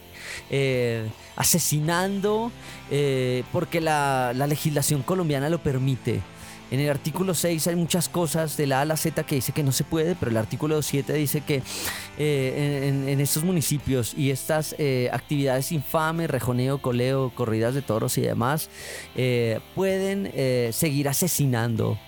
asesinando 1.36 2.41
eh, 2.90 3.44
porque 3.52 3.82
la, 3.82 4.34
legislación 4.34 5.04
colombiana 5.04 5.50
lo 5.50 5.62
permite. 5.62 6.22
En 6.72 6.80
el 6.80 6.90
artículo 6.90 7.34
6 7.34 7.68
hay 7.68 7.76
muchas 7.76 8.08
cosas 8.08 8.56
de 8.56 8.66
la 8.66 8.80
A 8.80 8.82
a 8.84 8.86
la 8.86 8.96
Z 8.96 9.24
que 9.26 9.36
dice 9.36 9.52
que 9.52 9.62
no 9.62 9.74
se 9.74 9.84
puede, 9.84 10.16
pero 10.16 10.32
el 10.32 10.38
artículo 10.38 10.82
7 10.82 11.12
dice 11.14 11.42
que 11.42 11.62
eh, 12.18 13.04
en, 13.08 13.20
estos 13.20 13.44
municipios 13.44 14.14
y 14.16 14.32
estas 14.32 14.74
eh, 14.78 15.10
actividades 15.12 15.74
infames, 15.74 16.30
rejoneo, 16.30 16.82
coleo, 16.82 17.30
corridas 17.36 17.76
de 17.76 17.82
toros 17.82 18.18
y 18.18 18.22
demás, 18.22 18.70
pueden 19.76 20.32
seguir 20.72 21.10
asesinando. 21.10 22.00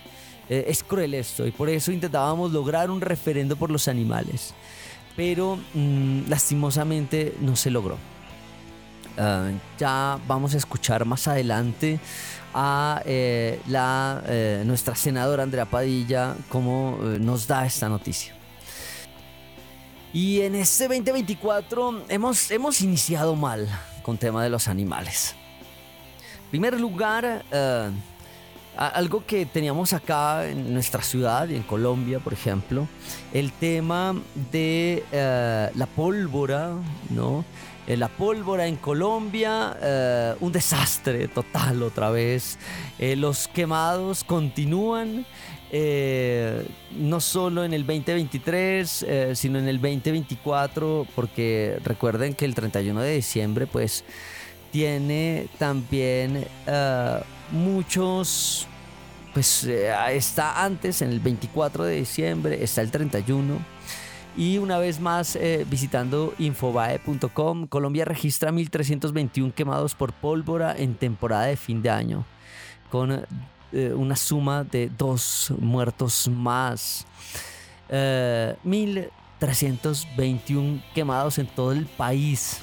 es 0.48 0.82
cruel 0.84 1.14
esto 1.14 1.46
y 1.46 1.52
por 1.52 1.68
eso 1.68 1.92
intentábamos 1.92 2.54
lograr 2.54 2.90
un 2.90 3.02
referendo 3.02 3.58
por 3.58 3.70
los 3.70 3.90
animales, 3.90 4.54
pero 5.18 5.60
mm, 5.74 6.30
lastimosamente 6.30 7.36
no 7.42 7.58
se 7.58 7.70
logró. 7.70 8.13
Ah, 9.18 9.52
ya 9.78 10.20
vamos 10.28 10.56
a 10.56 10.58
escuchar 10.58 11.06
más 11.06 11.28
adelante 11.28 12.00
a 12.54 13.02
eh, 13.06 13.60
la, 13.68 14.24
eh, 14.28 14.64
nuestra 14.66 14.96
senadora 14.96 15.44
Andrea 15.44 15.66
Padilla 15.66 16.36
cómo 16.50 16.98
eh, 17.02 17.20
nos 17.20 17.48
da 17.48 17.66
esta 17.66 17.90
noticia. 17.90 18.34
Y 20.14 20.42
en 20.42 20.56
este 20.56 20.88
2024 20.88 22.06
hemos, 22.10 22.52
hemos 22.52 22.82
iniciado 22.82 23.36
mal 23.36 23.68
con 24.04 24.18
tema 24.18 24.44
de 24.44 24.50
los 24.50 24.68
animales. 24.68 25.36
En 26.46 26.50
primer 26.52 26.80
lugar, 26.80 27.44
algo 28.78 29.26
que 29.26 29.48
teníamos 29.48 29.92
acá 29.94 30.48
en 30.48 30.72
nuestra 30.72 31.02
ciudad 31.02 31.50
y 31.50 31.56
en 31.56 31.64
Colombia, 31.64 32.20
por 32.20 32.32
ejemplo, 32.32 32.88
el 33.34 33.52
tema 33.54 34.16
de 34.52 35.04
la 35.74 35.88
pólvora, 35.88 36.74
¿no? 37.10 37.44
Eh, 37.86 37.98
la 37.98 38.08
pólvora 38.08 38.66
en 38.68 38.78
Colombia, 38.78 39.78
eh, 39.82 40.36
un 40.40 40.52
desastre 40.54 41.28
total 41.28 41.84
otra 41.84 42.10
vez. 42.12 42.58
Eh, 42.98 43.16
los 43.16 43.48
quemados 43.50 44.24
continúan, 44.24 45.26
no 46.92 47.20
solo 47.20 47.66
en 47.66 47.74
el 47.74 47.82
2023, 47.86 49.06
sino 49.34 49.58
en 49.58 49.68
el 49.68 49.82
2024, 49.82 51.08
porque 51.16 51.80
recuerden 51.84 52.36
que 52.36 52.46
el 52.46 52.54
31 52.54 53.02
de 53.02 53.16
diciembre 53.16 53.66
pues 53.66 54.04
tiene 54.72 55.48
también 55.58 56.46
muchos, 57.50 58.68
pues 59.34 59.64
está 59.64 60.64
antes, 60.64 61.02
en 61.02 61.10
el 61.10 61.20
24 61.20 61.86
de 61.86 61.96
diciembre, 61.96 62.64
está 62.64 62.82
el 62.82 62.92
31 62.92 63.58
y 64.36 64.58
una 64.58 64.80
vez 64.80 65.00
más, 65.00 65.36
eh, 65.36 65.64
visitando 65.70 66.34
infobae.com, 66.40 67.68
Colombia 67.68 68.06
registra 68.06 68.52
1.321 68.52 69.54
quemados 69.54 69.94
por 69.94 70.12
pólvora 70.12 70.76
en 70.76 70.96
temporada 70.96 71.46
de 71.46 71.56
fin 71.56 71.84
de 71.84 71.92
año, 71.92 72.26
con 72.90 73.28
eh, 73.72 73.94
una 73.96 74.16
suma 74.16 74.64
de 74.64 74.90
dos 74.90 75.54
muertos 75.60 76.28
más. 76.30 77.06
1.321 77.90 80.78
eh, 80.78 80.84
quemados 80.96 81.38
en 81.38 81.46
todo 81.48 81.72
el 81.72 81.86
país. 81.86 82.62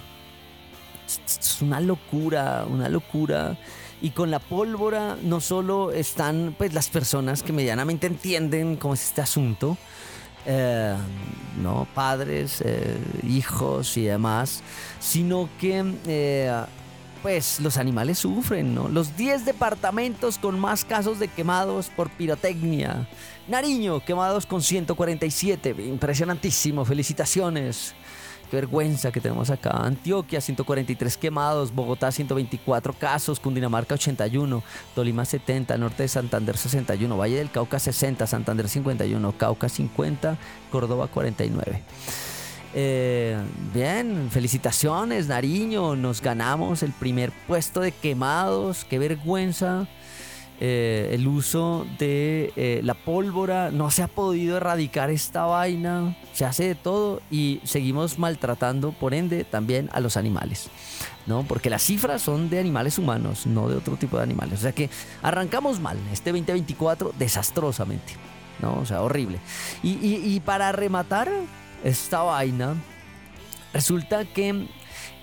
Es 1.06 1.62
una 1.62 1.78
locura, 1.80 2.66
una 2.68 2.88
locura. 2.88 3.56
Y 4.02 4.10
con 4.10 4.30
la 4.30 4.38
pólvora 4.38 5.16
no 5.22 5.40
solo 5.40 5.92
están 5.92 6.54
pues, 6.56 6.72
las 6.72 6.88
personas 6.88 7.42
que 7.42 7.52
medianamente 7.52 8.06
entienden 8.06 8.76
cómo 8.76 8.94
es 8.94 9.04
este 9.04 9.20
asunto, 9.20 9.76
eh, 10.46 10.96
¿no? 11.62 11.86
padres, 11.94 12.62
eh, 12.64 12.96
hijos 13.26 13.96
y 13.96 14.04
demás, 14.04 14.62
sino 14.98 15.48
que 15.58 15.94
eh, 16.06 16.64
pues 17.22 17.60
los 17.60 17.76
animales 17.76 18.18
sufren, 18.18 18.74
¿no? 18.74 18.88
Los 18.88 19.16
10 19.16 19.44
departamentos 19.44 20.38
con 20.38 20.58
más 20.58 20.84
casos 20.84 21.18
de 21.18 21.28
quemados 21.28 21.90
por 21.94 22.10
pirotecnia. 22.10 23.08
Nariño, 23.46 24.00
quemados 24.04 24.46
con 24.46 24.62
147, 24.62 25.74
impresionantísimo, 25.86 26.84
felicitaciones. 26.84 27.94
Qué 28.50 28.56
vergüenza 28.56 29.12
que 29.12 29.20
tenemos 29.20 29.48
acá. 29.48 29.70
Antioquia, 29.70 30.40
143 30.40 31.16
quemados. 31.16 31.72
Bogotá, 31.72 32.10
124 32.10 32.92
casos. 32.94 33.38
Cundinamarca, 33.38 33.94
81. 33.94 34.62
Tolima, 34.94 35.24
70. 35.24 35.78
Norte 35.78 36.02
de 36.02 36.08
Santander, 36.08 36.56
61. 36.56 37.16
Valle 37.16 37.36
del 37.36 37.50
Cauca, 37.50 37.78
60. 37.78 38.26
Santander, 38.26 38.68
51. 38.68 39.32
Cauca, 39.38 39.68
50. 39.68 40.36
Córdoba, 40.72 41.06
49. 41.06 41.82
Eh, 42.74 43.36
bien, 43.72 44.28
felicitaciones, 44.30 45.28
Nariño. 45.28 45.94
Nos 45.94 46.20
ganamos 46.20 46.82
el 46.82 46.92
primer 46.92 47.30
puesto 47.46 47.80
de 47.80 47.92
quemados. 47.92 48.84
Qué 48.84 48.98
vergüenza. 48.98 49.86
Eh, 50.60 51.10
el 51.12 51.26
uso 51.26 51.86
de 51.98 52.52
eh, 52.56 52.80
la 52.84 52.94
pólvora, 52.94 53.70
no 53.70 53.90
se 53.90 54.02
ha 54.02 54.08
podido 54.08 54.58
erradicar 54.58 55.10
esta 55.10 55.44
vaina, 55.46 56.16
se 56.32 56.44
hace 56.44 56.64
de 56.64 56.74
todo 56.74 57.22
y 57.30 57.60
seguimos 57.64 58.18
maltratando, 58.18 58.92
por 58.92 59.14
ende, 59.14 59.44
también 59.44 59.88
a 59.92 60.00
los 60.00 60.16
animales. 60.16 60.68
¿no? 61.26 61.44
Porque 61.44 61.70
las 61.70 61.82
cifras 61.82 62.22
son 62.22 62.50
de 62.50 62.58
animales 62.58 62.98
humanos, 62.98 63.46
no 63.46 63.68
de 63.68 63.76
otro 63.76 63.96
tipo 63.96 64.16
de 64.16 64.22
animales. 64.22 64.58
O 64.58 64.62
sea 64.62 64.72
que 64.72 64.90
arrancamos 65.22 65.80
mal 65.80 65.96
este 66.12 66.30
2024 66.30 67.14
desastrosamente, 67.18 68.14
¿no? 68.60 68.78
O 68.80 68.86
sea, 68.86 69.02
horrible. 69.02 69.38
Y, 69.82 69.92
y 69.92 70.40
para 70.40 70.72
rematar 70.72 71.30
esta 71.84 72.22
vaina, 72.22 72.74
resulta 73.72 74.24
que 74.24 74.66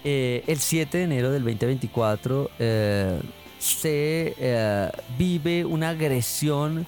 eh, 0.04 0.44
el 0.48 0.60
7 0.60 1.00
de 1.00 1.04
enero 1.04 1.32
del 1.32 1.44
2024 1.44 2.52
eh, 2.60 3.20
se 3.60 4.36
eh, 4.38 4.92
vive 5.18 5.66
una 5.66 5.90
agresión 5.90 6.86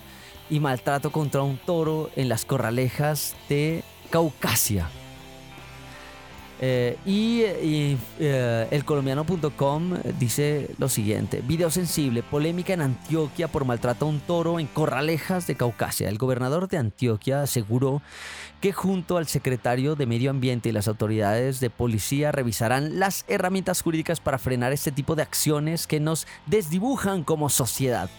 y 0.50 0.60
maltrato 0.60 1.12
contra 1.12 1.42
un 1.44 1.58
toro 1.58 2.10
en 2.16 2.30
las 2.30 2.46
corralejas 2.46 3.36
de 3.48 3.84
Caucasia. 4.10 4.90
Eh, 6.62 6.98
y 7.06 7.20
y, 7.40 7.98
eh, 8.20 8.68
el 8.72 8.84
colombiano.com 8.84 9.98
dice 10.20 10.70
lo 10.78 10.90
siguiente: 10.90 11.42
video 11.42 11.70
sensible, 11.70 12.24
polémica 12.24 12.74
en 12.74 12.82
Antioquia 12.82 13.48
por 13.48 13.66
maltrato 13.66 14.06
a 14.06 14.10
un 14.10 14.20
toro 14.20 14.60
en 14.60 14.68
Corralejas 14.68 15.48
de 15.48 15.56
Caucasia. 15.56 16.10
El 16.10 16.18
gobernador 16.18 16.68
de 16.68 16.78
Antioquia 16.78 17.42
aseguró 17.42 18.02
que 18.62 18.74
junto 18.74 19.18
al 19.18 19.28
secretario 19.28 19.96
de 19.96 20.06
Medio 20.06 20.32
Ambiente 20.32 20.70
y 20.70 20.72
las 20.74 20.88
autoridades 20.88 21.60
de 21.60 21.70
policía 21.70 22.32
revisarán 22.32 23.00
las 23.00 23.24
herramientas 23.28 23.82
jurídicas 23.82 24.20
para 24.20 24.38
frenar 24.38 24.74
este 24.74 24.92
tipo 24.92 25.16
de 25.16 25.22
acciones 25.22 25.88
que 25.88 26.00
nos 26.00 26.28
desdibujan 26.46 27.24
como 27.24 27.50
sociedad. 27.50 28.10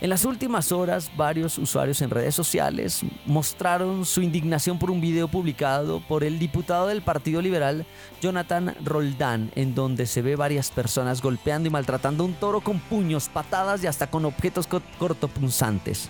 En 0.00 0.08
las 0.08 0.24
últimas 0.24 0.72
horas, 0.72 1.10
varios 1.14 1.58
usuarios 1.58 2.00
en 2.00 2.08
redes 2.08 2.34
sociales 2.34 3.02
mostraron 3.26 4.06
su 4.06 4.22
indignación 4.22 4.78
por 4.78 4.90
un 4.90 4.98
video 5.02 5.28
publicado 5.28 6.00
por 6.00 6.24
el 6.24 6.38
diputado 6.38 6.86
del 6.86 7.02
Partido 7.02 7.42
Liberal, 7.42 7.84
Jonathan 8.22 8.74
Roldán, 8.82 9.52
en 9.56 9.74
donde 9.74 10.06
se 10.06 10.22
ve 10.22 10.36
varias 10.36 10.70
personas 10.70 11.20
golpeando 11.20 11.68
y 11.68 11.70
maltratando 11.70 12.24
a 12.24 12.26
un 12.28 12.32
toro 12.32 12.62
con 12.62 12.80
puños, 12.80 13.28
patadas 13.28 13.84
y 13.84 13.88
hasta 13.88 14.06
con 14.06 14.24
objetos 14.24 14.66
co- 14.66 14.80
cortopunzantes. 14.98 16.08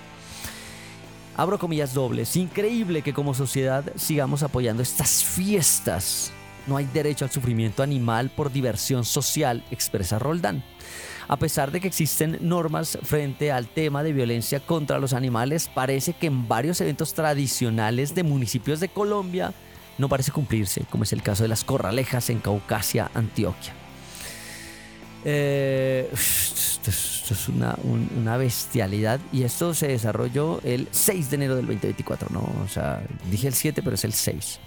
Abro 1.36 1.58
comillas 1.58 1.92
dobles. 1.92 2.36
Increíble 2.36 3.02
que 3.02 3.12
como 3.12 3.34
sociedad 3.34 3.84
sigamos 3.96 4.44
apoyando 4.44 4.84
estas 4.84 5.24
fiestas. 5.24 6.30
No 6.68 6.76
hay 6.76 6.84
derecho 6.84 7.24
al 7.24 7.30
sufrimiento 7.32 7.82
animal 7.82 8.30
por 8.36 8.52
diversión 8.52 9.04
social, 9.04 9.64
expresa 9.72 10.20
Roldán. 10.20 10.62
A 11.32 11.36
pesar 11.36 11.70
de 11.70 11.80
que 11.80 11.86
existen 11.86 12.38
normas 12.40 12.98
frente 13.04 13.52
al 13.52 13.68
tema 13.68 14.02
de 14.02 14.12
violencia 14.12 14.58
contra 14.58 14.98
los 14.98 15.12
animales, 15.12 15.70
parece 15.72 16.12
que 16.12 16.26
en 16.26 16.48
varios 16.48 16.80
eventos 16.80 17.14
tradicionales 17.14 18.16
de 18.16 18.24
municipios 18.24 18.80
de 18.80 18.88
Colombia 18.88 19.54
no 19.96 20.08
parece 20.08 20.32
cumplirse, 20.32 20.82
como 20.90 21.04
es 21.04 21.12
el 21.12 21.22
caso 21.22 21.44
de 21.44 21.48
las 21.48 21.62
corralejas 21.62 22.30
en 22.30 22.40
Caucasia, 22.40 23.12
Antioquia. 23.14 23.72
Eh, 25.24 26.10
esto 26.12 26.90
es, 26.90 27.48
una, 27.48 27.76
un- 27.84 28.10
una 28.18 28.36
bestialidad 28.36 29.20
y 29.32 29.44
esto 29.44 29.72
se 29.72 29.86
desarrolló 29.86 30.60
el 30.64 30.88
6 30.90 31.30
de 31.30 31.36
enero 31.36 31.54
del 31.54 31.66
2024, 31.66 32.28
¿no? 32.32 32.40
O 32.64 32.68
sea, 32.68 33.02
dije 33.30 33.46
el 33.46 33.54
7, 33.54 33.82
pero 33.82 33.94
es 33.94 34.04
el 34.04 34.14
6. 34.14 34.58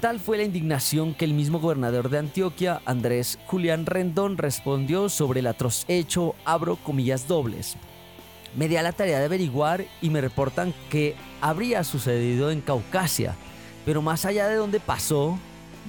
Tal 0.00 0.20
fue 0.20 0.36
la 0.36 0.42
indignación 0.42 1.14
que 1.14 1.24
el 1.24 1.32
mismo 1.32 1.58
gobernador 1.58 2.10
de 2.10 2.18
Antioquia, 2.18 2.82
Andrés 2.84 3.38
Julián 3.46 3.86
Rendón, 3.86 4.36
respondió 4.36 5.08
sobre 5.08 5.40
el 5.40 5.46
atroz 5.46 5.86
hecho, 5.88 6.34
abro 6.44 6.76
comillas 6.76 7.26
dobles. 7.26 7.76
Me 8.54 8.68
di 8.68 8.76
a 8.76 8.82
la 8.82 8.92
tarea 8.92 9.18
de 9.18 9.24
averiguar 9.24 9.86
y 10.02 10.10
me 10.10 10.20
reportan 10.20 10.74
que 10.90 11.16
habría 11.40 11.82
sucedido 11.82 12.50
en 12.50 12.60
Caucasia, 12.60 13.36
pero 13.86 14.02
más 14.02 14.26
allá 14.26 14.48
de 14.48 14.56
dónde 14.56 14.80
pasó, 14.80 15.38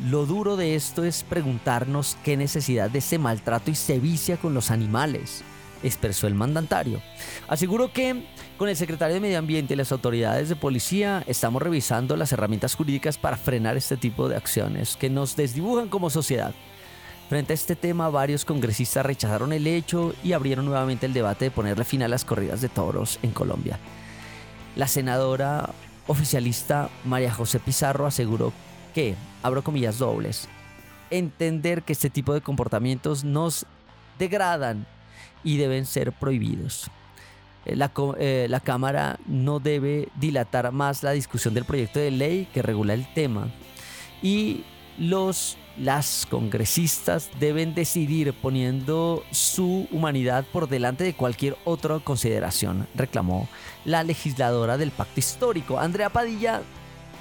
lo 0.10 0.26
duro 0.26 0.56
de 0.56 0.76
esto 0.76 1.04
es 1.04 1.24
preguntarnos 1.24 2.18
qué 2.24 2.38
necesidad 2.38 2.90
de 2.90 3.00
ese 3.00 3.18
maltrato 3.18 3.72
y 3.72 3.76
sevicia 3.76 4.38
con 4.38 4.54
los 4.54 4.72
animales, 4.72 5.44
expresó 5.84 6.28
el 6.28 6.36
mandatario. 6.36 7.02
Aseguró 7.48 7.92
que 7.92 8.26
con 8.58 8.70
el 8.70 8.76
secretario 8.76 9.16
de 9.16 9.22
Medio 9.22 9.40
Ambiente 9.40 9.74
y 9.74 9.78
las 9.78 9.92
autoridades 9.92 10.50
de 10.50 10.56
policía 10.56 11.24
estamos 11.28 11.62
revisando 11.62 12.18
las 12.18 12.32
herramientas 12.32 12.76
jurídicas 12.76 13.18
para 13.18 13.38
frenar 13.38 13.78
este 13.78 13.98
tipo 13.98 14.28
de 14.28 14.36
acciones 14.36 14.98
que 14.98 15.10
nos 15.10 15.36
desdibujan 15.36 15.90
como 15.90 16.10
sociedad. 16.10 16.54
Frente 17.30 17.54
a 17.54 17.56
este 17.56 17.76
tema, 17.76 18.10
varios 18.10 18.46
congresistas 18.46 19.06
rechazaron 19.06 19.52
el 19.52 19.68
hecho 19.68 20.16
y 20.24 20.32
abrieron 20.32 20.66
nuevamente 20.66 21.06
el 21.06 21.14
debate 21.14 21.46
de 21.46 21.52
ponerle 21.52 21.84
fin 21.84 22.02
a 22.04 22.08
las 22.08 22.24
corridas 22.24 22.62
de 22.62 22.70
toros 22.70 23.20
en 23.22 23.32
Colombia. 23.32 23.80
La 24.78 24.88
senadora 24.88 25.72
oficialista 26.08 26.90
María 27.04 27.34
José 27.34 27.60
Pizarro 27.60 28.06
aseguró 28.06 28.54
que, 28.96 29.16
abro 29.44 29.64
comillas 29.64 29.98
dobles, 29.98 30.48
entender 31.10 31.84
que 31.84 31.94
este 31.94 32.10
tipo 32.10 32.34
de 32.34 32.42
comportamientos 32.42 33.24
nos 33.24 33.66
degradan 34.18 34.88
y 35.44 35.58
deben 35.58 35.86
ser 35.86 36.12
prohibidos. 36.12 36.90
Eh, 37.66 37.76
La, 37.76 37.92
eh, 38.20 38.48
la 38.50 38.60
Cámara 38.60 39.20
no 39.26 39.60
debe 39.60 40.10
dilatar 40.16 40.72
más 40.72 41.04
la 41.04 41.12
discusión 41.12 41.54
del 41.54 41.66
proyecto 41.66 42.00
de 42.00 42.12
ley 42.12 42.48
que 42.54 42.62
regula 42.62 42.94
el 42.94 43.12
tema 43.14 43.50
y 44.22 44.64
los 44.98 45.58
las 45.78 46.26
congresistas 46.30 47.30
deben 47.40 47.76
decidir 47.76 48.34
poniendo 48.34 49.24
su 49.32 49.88
humanidad 49.92 50.44
por 50.52 50.68
delante 50.68 51.04
de 51.04 51.14
cualquier 51.14 51.56
otra 51.66 52.00
consideración, 52.00 52.88
reclamó 52.96 53.48
la 53.86 54.04
legisladora 54.04 54.78
del 54.78 54.92
pacto 54.92 55.20
histórico. 55.20 55.80
Andrea 55.80 56.10
Padilla, 56.10 56.62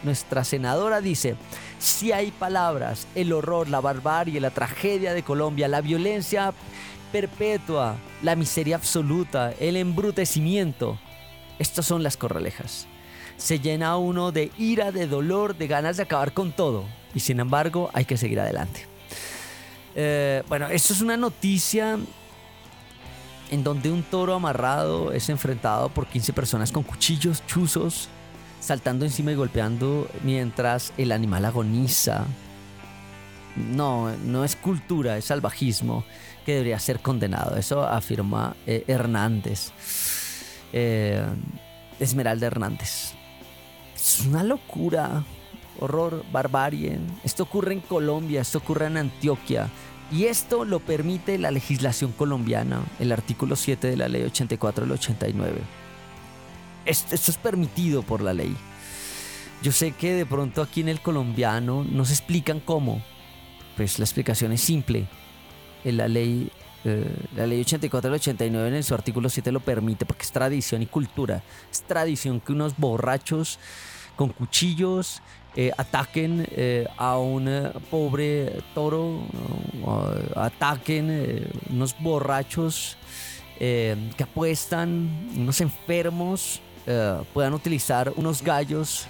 nuestra 0.02 0.42
senadora, 0.42 1.00
dice, 1.00 1.36
si 1.78 2.12
hay 2.12 2.30
palabras, 2.30 3.06
el 3.14 3.32
horror, 3.32 3.68
la 3.68 3.80
barbarie, 3.80 4.40
la 4.40 4.50
tragedia 4.50 5.12
de 5.12 5.22
Colombia, 5.22 5.68
la 5.68 5.82
violencia 5.82 6.54
perpetua, 7.12 7.96
la 8.22 8.36
miseria 8.36 8.76
absoluta, 8.76 9.52
el 9.58 9.76
embrutecimiento, 9.76 10.98
estas 11.58 11.86
son 11.86 12.02
las 12.02 12.16
corralejas 12.16 12.86
se 13.36 13.60
llena 13.60 13.96
uno 13.96 14.32
de 14.32 14.50
ira, 14.58 14.92
de 14.92 15.06
dolor, 15.06 15.56
de 15.56 15.66
ganas 15.66 15.96
de 15.96 16.04
acabar 16.04 16.32
con 16.32 16.52
todo. 16.52 16.84
Y 17.14 17.20
sin 17.20 17.40
embargo, 17.40 17.90
hay 17.92 18.04
que 18.04 18.16
seguir 18.16 18.40
adelante. 18.40 18.86
Eh, 19.94 20.42
bueno, 20.48 20.68
esto 20.68 20.92
es 20.92 21.00
una 21.00 21.16
noticia 21.16 21.98
en 23.50 23.64
donde 23.64 23.90
un 23.90 24.02
toro 24.02 24.34
amarrado 24.34 25.12
es 25.12 25.28
enfrentado 25.28 25.88
por 25.88 26.06
15 26.06 26.32
personas 26.32 26.72
con 26.72 26.82
cuchillos, 26.82 27.46
chuzos, 27.46 28.08
saltando 28.60 29.04
encima 29.04 29.32
y 29.32 29.34
golpeando 29.34 30.08
mientras 30.22 30.92
el 30.98 31.12
animal 31.12 31.44
agoniza. 31.44 32.24
No, 33.56 34.10
no 34.24 34.44
es 34.44 34.56
cultura, 34.56 35.16
es 35.16 35.26
salvajismo 35.26 36.04
que 36.46 36.52
debería 36.52 36.78
ser 36.78 37.00
condenado. 37.00 37.56
Eso 37.56 37.82
afirma 37.82 38.54
eh, 38.68 38.84
Hernández. 38.86 39.72
Eh, 40.72 41.26
Esmeralda 41.98 42.46
Hernández. 42.46 43.14
Es 43.96 44.20
una 44.20 44.44
locura, 44.44 45.24
horror, 45.80 46.24
barbarie. 46.30 47.00
Esto 47.24 47.42
ocurre 47.42 47.72
en 47.72 47.80
Colombia, 47.80 48.42
esto 48.42 48.58
ocurre 48.58 48.86
en 48.86 48.96
Antioquia. 48.96 49.68
Y 50.12 50.26
esto 50.26 50.64
lo 50.64 50.78
permite 50.78 51.36
la 51.36 51.50
legislación 51.50 52.12
colombiana, 52.12 52.80
el 53.00 53.10
artículo 53.10 53.56
7 53.56 53.88
de 53.88 53.96
la 53.96 54.06
ley 54.06 54.22
84 54.22 54.84
del 54.84 54.92
89. 54.92 55.60
Esto, 56.84 57.12
esto 57.16 57.32
es 57.32 57.38
permitido 57.38 58.04
por 58.04 58.22
la 58.22 58.32
ley. 58.32 58.56
Yo 59.62 59.72
sé 59.72 59.90
que 59.90 60.14
de 60.14 60.26
pronto 60.26 60.62
aquí 60.62 60.80
en 60.80 60.90
el 60.90 61.00
colombiano 61.00 61.82
nos 61.82 62.10
explican 62.10 62.60
cómo. 62.60 63.02
Pues 63.76 63.98
la 63.98 64.04
explicación 64.04 64.52
es 64.52 64.60
simple. 64.60 65.08
En 65.86 65.96
la 65.96 66.08
ley, 66.08 66.50
eh, 66.84 67.08
la 67.36 67.46
ley 67.46 67.60
84 67.60 68.10
del 68.10 68.16
89 68.16 68.76
en 68.76 68.82
su 68.82 68.92
artículo 68.92 69.28
7 69.28 69.52
lo 69.52 69.60
permite 69.60 70.04
porque 70.04 70.24
es 70.24 70.32
tradición 70.32 70.82
y 70.82 70.86
cultura. 70.86 71.44
Es 71.70 71.82
tradición 71.82 72.40
que 72.40 72.50
unos 72.50 72.76
borrachos 72.76 73.60
con 74.16 74.30
cuchillos 74.30 75.22
eh, 75.54 75.70
ataquen 75.78 76.44
eh, 76.50 76.88
a 76.96 77.18
un 77.18 77.46
eh, 77.48 77.70
pobre 77.88 78.60
toro, 78.74 79.20
ataquen 80.34 81.08
eh, 81.08 81.50
unos 81.70 81.94
borrachos 82.00 82.96
eh, 83.60 84.10
que 84.16 84.24
apuestan, 84.24 85.30
unos 85.36 85.60
enfermos, 85.60 86.60
eh, 86.86 87.22
puedan 87.32 87.54
utilizar 87.54 88.12
unos 88.16 88.42
gallos 88.42 89.06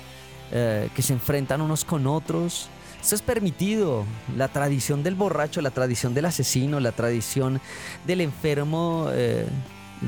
eh, 0.52 0.90
que 0.94 1.02
se 1.02 1.14
enfrentan 1.14 1.62
unos 1.62 1.84
con 1.84 2.06
otros. 2.06 2.68
Esto 3.06 3.14
es 3.14 3.22
permitido. 3.22 4.04
La 4.36 4.48
tradición 4.48 5.04
del 5.04 5.14
borracho, 5.14 5.60
la 5.60 5.70
tradición 5.70 6.12
del 6.12 6.24
asesino, 6.24 6.80
la 6.80 6.90
tradición 6.90 7.60
del 8.04 8.20
enfermo 8.20 9.06
eh, 9.12 9.46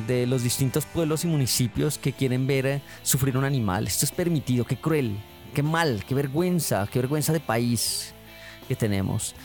de 0.08 0.26
los 0.26 0.42
distintos 0.42 0.84
pueblos 0.84 1.24
y 1.24 1.28
municipios 1.28 1.96
que 1.96 2.12
quieren 2.12 2.48
ver 2.48 2.66
eh, 2.66 2.82
sufrir 3.04 3.36
un 3.36 3.44
animal. 3.44 3.86
Esto 3.86 4.04
es 4.04 4.10
permitido. 4.10 4.64
Qué 4.64 4.80
cruel, 4.80 5.16
qué 5.54 5.62
mal, 5.62 6.02
qué 6.08 6.16
vergüenza, 6.16 6.88
qué 6.90 6.98
vergüenza 6.98 7.32
de 7.32 7.38
país 7.38 8.14
que 8.66 8.74
tenemos. 8.74 9.36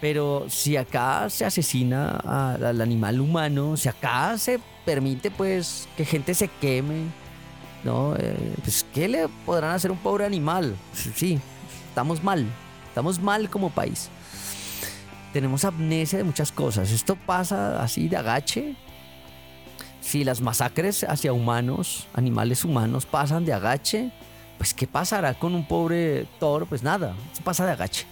Pero 0.00 0.46
si 0.48 0.76
acá 0.76 1.28
se 1.28 1.44
asesina 1.44 2.18
al 2.18 2.80
animal 2.80 3.20
humano, 3.20 3.76
si 3.76 3.88
acá 3.88 4.38
se 4.38 4.60
permite 4.84 5.32
pues 5.32 5.88
que 5.96 6.04
gente 6.04 6.34
se 6.34 6.46
queme, 6.46 7.06
¿no? 7.82 8.14
Eh, 8.16 8.54
pues 8.62 8.86
¿qué 8.94 9.08
le 9.08 9.26
podrán 9.44 9.72
hacer 9.72 9.90
a 9.90 9.94
un 9.94 9.98
pobre 9.98 10.24
animal? 10.24 10.76
Sí, 11.16 11.40
estamos 11.88 12.22
mal, 12.22 12.46
estamos 12.92 13.22
mal 13.22 13.48
como 13.48 13.70
país. 13.70 14.10
Tenemos 15.32 15.64
amnesia 15.64 16.18
de 16.18 16.24
muchas 16.24 16.52
cosas. 16.52 16.90
Esto 16.90 17.16
pasa 17.16 17.82
así 17.82 18.06
de 18.06 18.18
agache. 18.18 18.76
Si 20.02 20.24
las 20.24 20.42
masacres 20.42 21.02
hacia 21.02 21.32
humanos, 21.32 22.06
animales 22.12 22.66
humanos, 22.66 23.06
pasan 23.06 23.46
de 23.46 23.54
agache, 23.54 24.12
pues 24.58 24.74
¿qué 24.74 24.86
pasará 24.86 25.32
con 25.32 25.54
un 25.54 25.66
pobre 25.66 26.26
toro? 26.38 26.66
Pues 26.66 26.82
nada, 26.82 27.16
eso 27.32 27.42
pasa 27.42 27.64
de 27.64 27.72
agache. 27.72 28.04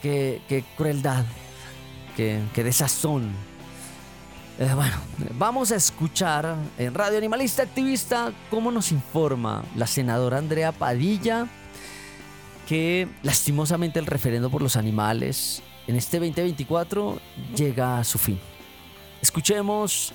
qué, 0.00 0.40
qué 0.48 0.64
crueldad, 0.78 1.26
qué, 2.16 2.40
qué 2.54 2.64
desazón. 2.64 3.32
Eh, 4.58 4.70
bueno, 4.74 4.96
vamos 5.38 5.72
a 5.72 5.76
escuchar 5.76 6.56
en 6.78 6.94
Radio 6.94 7.18
Animalista 7.18 7.64
Activista 7.64 8.32
cómo 8.48 8.70
nos 8.70 8.92
informa 8.92 9.62
la 9.74 9.86
senadora 9.86 10.38
Andrea 10.38 10.72
Padilla 10.72 11.46
que 12.66 13.08
lastimosamente 13.22 13.98
el 13.98 14.06
referendo 14.06 14.50
por 14.50 14.60
los 14.60 14.76
animales 14.76 15.62
en 15.86 15.96
este 15.96 16.18
2024 16.18 17.18
llega 17.56 17.98
a 17.98 18.04
su 18.04 18.18
fin. 18.18 18.38
Escuchemos 19.22 20.12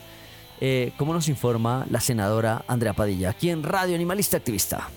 eh, 0.59 0.91
cómo 0.97 1.13
nos 1.13 1.29
informa 1.29 1.85
la 1.89 2.01
senadora 2.01 2.63
Andrea 2.67 2.93
Padilla 2.93 3.31
aquí 3.31 3.49
en 3.49 3.63
Radio 3.63 3.95
Animalista 3.95 4.37
Activista. 4.37 4.89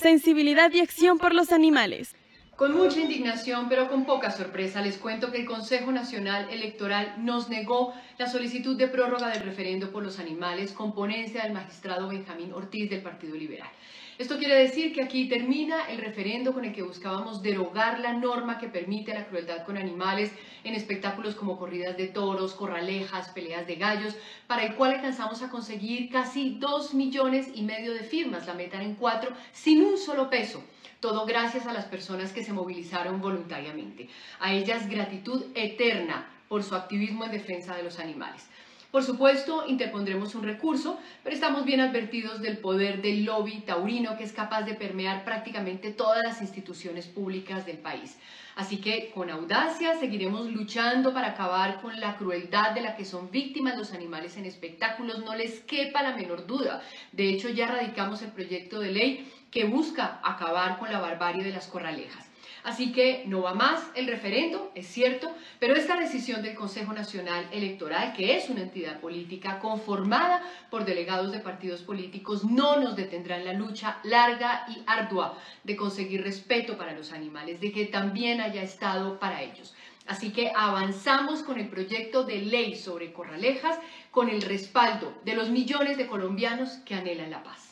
Sensibilidad 0.00 0.70
y 0.72 0.80
acción 0.80 1.18
por 1.18 1.34
los 1.34 1.50
animales. 1.52 2.14
Con 2.56 2.76
mucha 2.76 3.00
indignación, 3.00 3.68
pero 3.68 3.88
con 3.88 4.04
poca 4.04 4.30
sorpresa, 4.30 4.80
les 4.80 4.98
cuento 4.98 5.32
que 5.32 5.38
el 5.38 5.46
Consejo 5.46 5.90
Nacional 5.90 6.48
Electoral 6.50 7.14
nos 7.18 7.48
negó 7.48 7.94
la 8.16 8.28
solicitud 8.28 8.76
de 8.76 8.86
prórroga 8.86 9.28
del 9.28 9.42
referendo 9.42 9.90
por 9.90 10.04
los 10.04 10.20
animales 10.20 10.72
con 10.72 10.94
ponencia 10.94 11.42
del 11.42 11.52
magistrado 11.52 12.08
Benjamín 12.08 12.52
Ortiz 12.52 12.90
del 12.90 13.02
Partido 13.02 13.34
Liberal. 13.34 13.68
Esto 14.16 14.38
quiere 14.38 14.54
decir 14.54 14.92
que 14.92 15.02
aquí 15.02 15.28
termina 15.28 15.88
el 15.88 15.98
referendo 15.98 16.54
con 16.54 16.64
el 16.64 16.72
que 16.72 16.84
buscábamos 16.84 17.42
derogar 17.42 17.98
la 17.98 18.12
norma 18.12 18.58
que 18.58 18.68
permite 18.68 19.12
la 19.12 19.26
crueldad 19.26 19.64
con 19.64 19.76
animales 19.76 20.30
en 20.62 20.74
espectáculos 20.74 21.34
como 21.34 21.58
corridas 21.58 21.96
de 21.96 22.06
toros, 22.06 22.54
corralejas, 22.54 23.30
peleas 23.30 23.66
de 23.66 23.74
gallos, 23.74 24.16
para 24.46 24.62
el 24.62 24.76
cual 24.76 24.92
alcanzamos 24.92 25.42
a 25.42 25.50
conseguir 25.50 26.10
casi 26.10 26.50
dos 26.60 26.94
millones 26.94 27.48
y 27.56 27.62
medio 27.62 27.92
de 27.92 28.04
firmas, 28.04 28.46
la 28.46 28.54
metan 28.54 28.82
en 28.82 28.94
cuatro, 28.94 29.32
sin 29.52 29.82
un 29.82 29.98
solo 29.98 30.30
peso. 30.30 30.62
Todo 31.00 31.26
gracias 31.26 31.66
a 31.66 31.72
las 31.72 31.86
personas 31.86 32.32
que 32.32 32.44
se 32.44 32.52
movilizaron 32.52 33.20
voluntariamente. 33.20 34.08
A 34.38 34.52
ellas 34.52 34.88
gratitud 34.88 35.46
eterna 35.56 36.30
por 36.48 36.62
su 36.62 36.76
activismo 36.76 37.24
en 37.24 37.32
defensa 37.32 37.74
de 37.74 37.82
los 37.82 37.98
animales. 37.98 38.48
Por 38.94 39.02
supuesto, 39.02 39.64
interpondremos 39.66 40.36
un 40.36 40.44
recurso, 40.44 41.00
pero 41.24 41.34
estamos 41.34 41.64
bien 41.64 41.80
advertidos 41.80 42.40
del 42.40 42.58
poder 42.58 43.02
del 43.02 43.24
lobby 43.24 43.58
taurino 43.66 44.16
que 44.16 44.22
es 44.22 44.32
capaz 44.32 44.62
de 44.62 44.74
permear 44.74 45.24
prácticamente 45.24 45.90
todas 45.90 46.22
las 46.22 46.40
instituciones 46.40 47.08
públicas 47.08 47.66
del 47.66 47.78
país. 47.78 48.16
Así 48.54 48.76
que 48.76 49.10
con 49.10 49.30
audacia 49.30 49.98
seguiremos 49.98 50.48
luchando 50.48 51.12
para 51.12 51.30
acabar 51.30 51.80
con 51.80 51.98
la 51.98 52.16
crueldad 52.16 52.70
de 52.70 52.82
la 52.82 52.94
que 52.94 53.04
son 53.04 53.32
víctimas 53.32 53.76
los 53.76 53.92
animales 53.92 54.36
en 54.36 54.44
espectáculos, 54.44 55.24
no 55.24 55.34
les 55.34 55.58
quepa 55.58 56.04
la 56.04 56.14
menor 56.14 56.46
duda. 56.46 56.80
De 57.10 57.30
hecho, 57.30 57.48
ya 57.48 57.66
radicamos 57.66 58.22
el 58.22 58.30
proyecto 58.30 58.78
de 58.78 58.92
ley 58.92 59.32
que 59.50 59.64
busca 59.64 60.20
acabar 60.22 60.78
con 60.78 60.92
la 60.92 61.00
barbarie 61.00 61.42
de 61.42 61.50
las 61.50 61.66
corralejas. 61.66 62.30
Así 62.64 62.92
que 62.92 63.24
no 63.26 63.42
va 63.42 63.52
más 63.52 63.90
el 63.94 64.06
referendo, 64.06 64.72
es 64.74 64.86
cierto, 64.86 65.30
pero 65.58 65.74
esta 65.74 65.96
decisión 65.96 66.40
del 66.40 66.54
Consejo 66.54 66.94
Nacional 66.94 67.46
Electoral, 67.52 68.14
que 68.14 68.38
es 68.38 68.48
una 68.48 68.62
entidad 68.62 69.00
política 69.00 69.58
conformada 69.58 70.42
por 70.70 70.86
delegados 70.86 71.30
de 71.30 71.40
partidos 71.40 71.82
políticos, 71.82 72.42
no 72.42 72.80
nos 72.80 72.96
detendrá 72.96 73.36
en 73.36 73.44
la 73.44 73.52
lucha 73.52 73.98
larga 74.02 74.64
y 74.66 74.82
ardua 74.86 75.38
de 75.62 75.76
conseguir 75.76 76.22
respeto 76.22 76.78
para 76.78 76.94
los 76.94 77.12
animales, 77.12 77.60
de 77.60 77.70
que 77.70 77.84
también 77.84 78.40
haya 78.40 78.62
estado 78.62 79.18
para 79.18 79.42
ellos. 79.42 79.74
Así 80.06 80.32
que 80.32 80.50
avanzamos 80.56 81.42
con 81.42 81.60
el 81.60 81.68
proyecto 81.68 82.24
de 82.24 82.40
ley 82.40 82.76
sobre 82.76 83.12
corralejas 83.12 83.78
con 84.10 84.30
el 84.30 84.40
respaldo 84.40 85.12
de 85.26 85.34
los 85.34 85.50
millones 85.50 85.98
de 85.98 86.06
colombianos 86.06 86.70
que 86.86 86.94
anhelan 86.94 87.30
la 87.30 87.42
paz. 87.42 87.63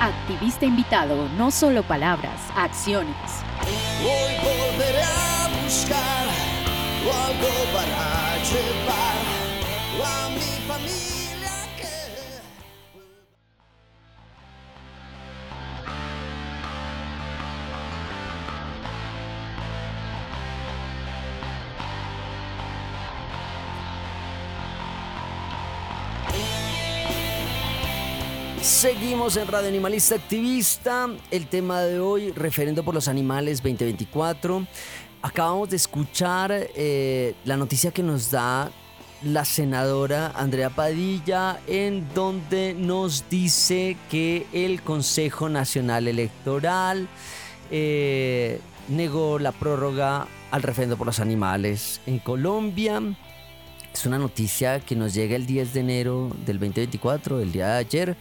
Activista 0.00 0.64
invitado, 0.64 1.28
no 1.36 1.50
solo 1.50 1.82
palabras, 1.82 2.40
acciones. 2.56 3.14
Hoy 4.02 4.32
volveré 4.42 5.02
a 5.02 5.62
buscar 5.62 6.26
algo 7.04 7.48
para 7.74 8.36
llevar 8.42 9.18
a 10.02 10.28
mi 10.30 10.50
familia 10.66 11.29
Seguimos 28.80 29.36
en 29.36 29.46
Radio 29.46 29.68
Animalista 29.68 30.14
Activista. 30.14 31.06
El 31.30 31.48
tema 31.48 31.82
de 31.82 32.00
hoy, 32.00 32.32
referendo 32.32 32.82
por 32.82 32.94
los 32.94 33.08
animales 33.08 33.58
2024. 33.58 34.66
Acabamos 35.20 35.68
de 35.68 35.76
escuchar 35.76 36.50
eh, 36.50 37.34
la 37.44 37.58
noticia 37.58 37.90
que 37.90 38.02
nos 38.02 38.30
da 38.30 38.72
la 39.22 39.44
senadora 39.44 40.32
Andrea 40.34 40.70
Padilla, 40.70 41.60
en 41.66 42.08
donde 42.14 42.72
nos 42.72 43.28
dice 43.28 43.98
que 44.10 44.46
el 44.54 44.80
Consejo 44.80 45.50
Nacional 45.50 46.08
Electoral 46.08 47.06
eh, 47.70 48.62
negó 48.88 49.38
la 49.38 49.52
prórroga 49.52 50.26
al 50.50 50.62
referendo 50.62 50.96
por 50.96 51.06
los 51.06 51.20
animales 51.20 52.00
en 52.06 52.18
Colombia. 52.18 53.02
Es 53.92 54.06
una 54.06 54.16
noticia 54.16 54.80
que 54.80 54.96
nos 54.96 55.12
llega 55.12 55.36
el 55.36 55.44
10 55.44 55.74
de 55.74 55.80
enero 55.80 56.30
del 56.46 56.58
2024, 56.58 57.40
el 57.40 57.52
día 57.52 57.68
de 57.68 57.76
ayer. 57.76 58.16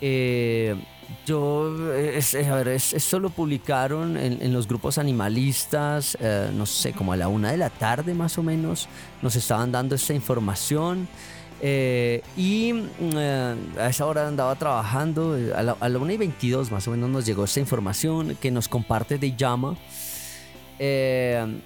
Eh, 0.00 0.74
yo, 1.26 1.92
es, 1.94 2.34
es- 2.34 2.48
a 2.48 2.54
ver, 2.56 2.68
es- 2.68 2.92
esto 2.94 3.18
lo 3.18 3.30
publicaron 3.30 4.16
en, 4.16 4.52
los 4.52 4.66
grupos 4.68 4.96
animalistas, 4.98 6.16
eh, 6.20 6.50
no 6.54 6.66
sé, 6.66 6.92
como 6.92 7.12
a 7.12 7.16
la 7.16 7.28
una 7.28 7.50
de 7.50 7.56
la 7.58 7.70
tarde 7.70 8.14
más 8.14 8.38
o 8.38 8.42
menos, 8.42 8.88
nos 9.22 9.36
estaban 9.36 9.72
dando 9.72 9.94
esta 9.94 10.14
información. 10.14 11.08
eh, 11.62 12.22
y 12.38 12.72
mm, 12.72 12.88
eh, 13.16 13.54
a 13.78 13.88
esa 13.88 14.06
hora 14.06 14.26
andaba 14.26 14.54
trabajando, 14.56 15.36
eh, 15.36 15.52
a 15.54 15.62
la, 15.62 15.76
a 15.78 15.88
la 15.90 15.98
1 15.98 16.10
y 16.12 16.16
22 16.16 16.70
más 16.70 16.88
o 16.88 16.92
menos 16.92 17.10
nos 17.10 17.26
llegó 17.26 17.44
esta 17.44 17.60
información 17.60 18.34
que 18.40 18.50
nos 18.50 18.66
comparte 18.68 19.18
de 19.18 19.36
llama. 19.36 19.76
Eh, 20.78 21.60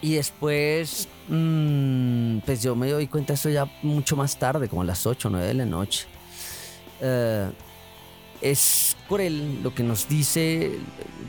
y 0.00 0.14
después, 0.14 1.08
mm, 1.28 2.38
pues 2.46 2.62
yo 2.62 2.76
me 2.76 2.90
doy 2.90 3.06
cuenta 3.08 3.32
de 3.32 3.34
esto 3.36 3.48
ya 3.48 3.66
mucho 3.82 4.16
más 4.16 4.36
tarde, 4.38 4.68
como 4.68 4.82
a 4.82 4.84
las 4.84 5.06
8 5.06 5.28
o 5.28 5.30
9 5.30 5.46
de 5.48 5.54
la 5.54 5.66
noche. 5.66 6.06
Eh, 7.00 7.50
es 8.40 8.96
cruel 9.08 9.62
lo 9.62 9.74
que 9.74 9.82
nos 9.82 10.08
dice 10.08 10.72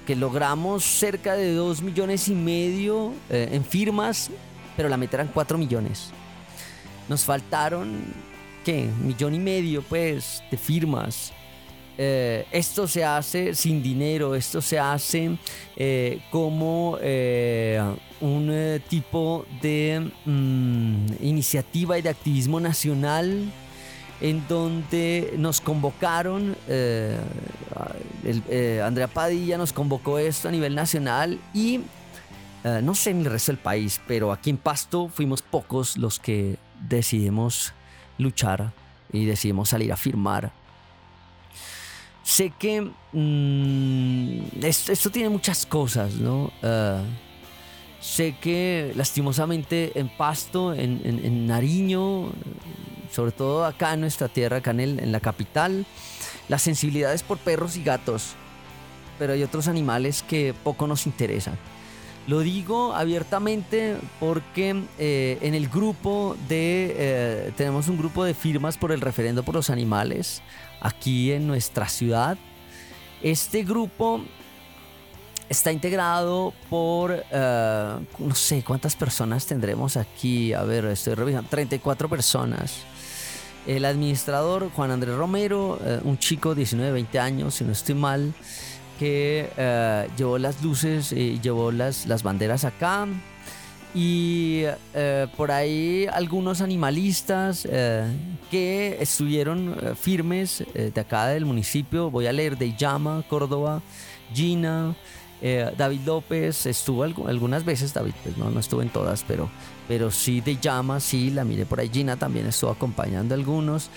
que 0.05 0.15
logramos 0.15 0.83
cerca 0.83 1.35
de 1.35 1.53
2 1.53 1.81
millones 1.81 2.27
y 2.27 2.33
medio 2.33 3.13
eh, 3.29 3.49
en 3.51 3.63
firmas, 3.63 4.29
pero 4.75 4.89
la 4.89 4.97
meta 4.97 5.17
eran 5.17 5.29
4 5.33 5.57
millones. 5.57 6.11
Nos 7.07 7.23
faltaron, 7.23 8.03
¿qué? 8.65 8.89
Millón 9.01 9.35
y 9.35 9.39
medio, 9.39 9.81
pues, 9.83 10.43
de 10.51 10.57
firmas. 10.57 11.31
Eh, 11.97 12.45
esto 12.51 12.87
se 12.87 13.05
hace 13.05 13.55
sin 13.55 13.81
dinero, 13.81 14.35
esto 14.35 14.61
se 14.61 14.77
hace 14.77 15.37
como 16.29 16.97
un 18.19 18.81
tipo 18.89 19.45
de 19.61 20.11
mm, 20.25 21.05
iniciativa 21.21 21.97
y 21.97 22.01
de 22.01 22.09
activismo 22.09 22.59
nacional 22.59 23.49
en 24.21 24.47
donde 24.47 25.33
nos 25.37 25.59
convocaron, 25.61 26.55
eh, 26.67 27.17
el- 28.23 28.43
eh, 28.49 28.81
Andrea 28.83 29.07
Padilla 29.07 29.57
nos 29.57 29.73
convocó 29.73 30.17
esto 30.19 30.47
a 30.47 30.51
nivel 30.51 30.73
nacional 30.75 31.39
y 31.53 31.81
eh, 32.63 32.79
no 32.81 32.95
sé 32.95 33.11
en 33.11 33.19
el 33.19 33.25
resto 33.25 33.51
del 33.51 33.59
país, 33.59 33.99
pero 34.07 34.31
aquí 34.31 34.49
en 34.49 34.57
Pasto 34.57 35.09
fuimos 35.09 35.41
pocos 35.41 35.97
los 35.97 36.17
que 36.19 36.57
decidimos 36.89 37.73
luchar 38.17 38.71
y 39.13 39.25
decidimos 39.25 39.69
salir 39.69 39.91
a 39.93 39.97
firmar. 39.97 40.51
Sé 42.23 42.51
que 42.57 42.81
mm, 43.13 44.63
esto, 44.63 45.11
tiene 45.11 45.29
muchas 45.29 45.65
cosas, 45.67 46.15
¿no? 46.15 46.51
Sé 48.01 48.35
que 48.41 48.93
lastimosamente 48.95 49.91
en 49.99 50.09
Pasto, 50.09 50.73
en- 50.73 51.01
en 51.03 51.45
Nariño, 51.47 52.31
sobre 53.15 53.31
todo 53.31 53.65
acá 53.65 53.93
en 53.93 54.01
nuestra 54.01 54.27
tierra, 54.27 54.57
acá 54.57 54.71
en, 54.71 54.79
el- 54.81 54.99
en 54.99 55.11
la 55.11 55.19
capital, 55.19 55.85
la 56.49 56.59
sensibilidad 56.59 57.13
es 57.13 57.23
por 57.23 57.37
perros 57.37 57.75
y 57.77 57.83
gatos, 57.83 58.35
pero 59.17 59.33
hay 59.33 59.41
otros 59.43 59.67
animales 59.67 60.23
que 60.27 60.53
poco 60.63 60.85
nos 60.87 61.05
interesan. 61.07 61.57
Lo 62.27 62.39
digo 62.39 62.93
abiertamente 62.95 63.97
porque 64.19 64.83
eh, 64.97 65.37
en 65.41 65.53
el 65.53 65.69
grupo 65.69 66.35
de... 66.49 66.95
eh, 66.97 67.51
tenemos 67.55 67.87
un 67.87 67.97
grupo 67.99 68.23
de 68.23 68.33
firmas 68.33 68.77
por 68.77 68.91
el 68.91 68.99
referendo 68.99 69.43
por 69.43 69.53
los 69.55 69.69
animales 69.69 70.41
aquí 70.81 71.31
en 71.31 71.45
nuestra 71.45 71.87
ciudad. 71.87 72.35
Este 73.21 73.63
grupo 73.63 74.21
está 75.49 75.71
integrado 75.71 76.51
por, 76.67 77.23
eh, 77.31 77.95
no 78.17 78.33
sé, 78.35 78.63
¿cuántas 78.63 78.95
personas 78.95 79.45
tendremos 79.45 79.95
aquí? 79.95 80.51
A 80.53 80.63
ver, 80.63 80.85
estoy 80.85 81.13
revisando, 81.13 81.47
34 81.49 82.09
personas. 82.09 82.73
El 83.67 83.85
administrador 83.85 84.69
Juan 84.75 84.91
Andrés 84.91 85.15
Romero, 85.15 85.79
eh, 85.83 85.99
un 86.03 86.17
chico 86.19 86.49
de 86.49 86.57
19, 86.59 86.91
20 86.91 87.19
años, 87.19 87.55
si 87.55 87.63
no 87.63 87.71
estoy 87.71 87.95
mal. 87.95 88.33
que 88.99 89.49
eh, 89.57 90.07
llevó 90.17 90.37
las 90.37 90.63
luces 90.63 91.11
y 91.11 91.39
llevó 91.41 91.71
las, 91.71 92.05
las 92.05 92.23
banderas 92.23 92.63
acá. 92.63 93.07
Y 93.93 94.63
eh, 94.93 95.27
por 95.35 95.51
ahí 95.51 96.05
algunos 96.11 96.61
animalistas 96.61 97.63
que 98.51 98.97
estuvieron 98.99 99.75
firmes 99.99 100.63
de 100.73 100.99
acá 101.01 101.27
del 101.27 101.45
municipio. 101.45 102.11
Voy 102.11 102.27
a 102.27 102.33
leer 102.33 102.57
de 102.57 102.75
Llama, 102.75 103.23
Córdoba, 103.29 103.81
Gina, 104.33 104.95
David 105.77 106.01
López. 106.05 106.65
Estuvo 106.65 107.05
algu- 107.05 107.27
algunas 107.29 107.63
veces, 107.65 107.93
David, 107.93 108.13
pues 108.23 108.37
no, 108.37 108.49
no 108.49 108.59
estuvo 108.59 108.81
en 108.81 108.89
todas, 108.89 109.23
pero, 109.27 109.49
pero 109.87 110.11
sí 110.11 110.41
de 110.41 110.57
Llama, 110.57 110.99
sí, 110.99 111.29
la 111.31 111.43
miré 111.43 111.65
por 111.65 111.79
ahí. 111.79 111.89
Gina 111.93 112.17
también 112.17 112.45
estuvo 112.47 112.71
acompañando 112.71 113.33
a 113.33 113.37
algunos. 113.37 113.89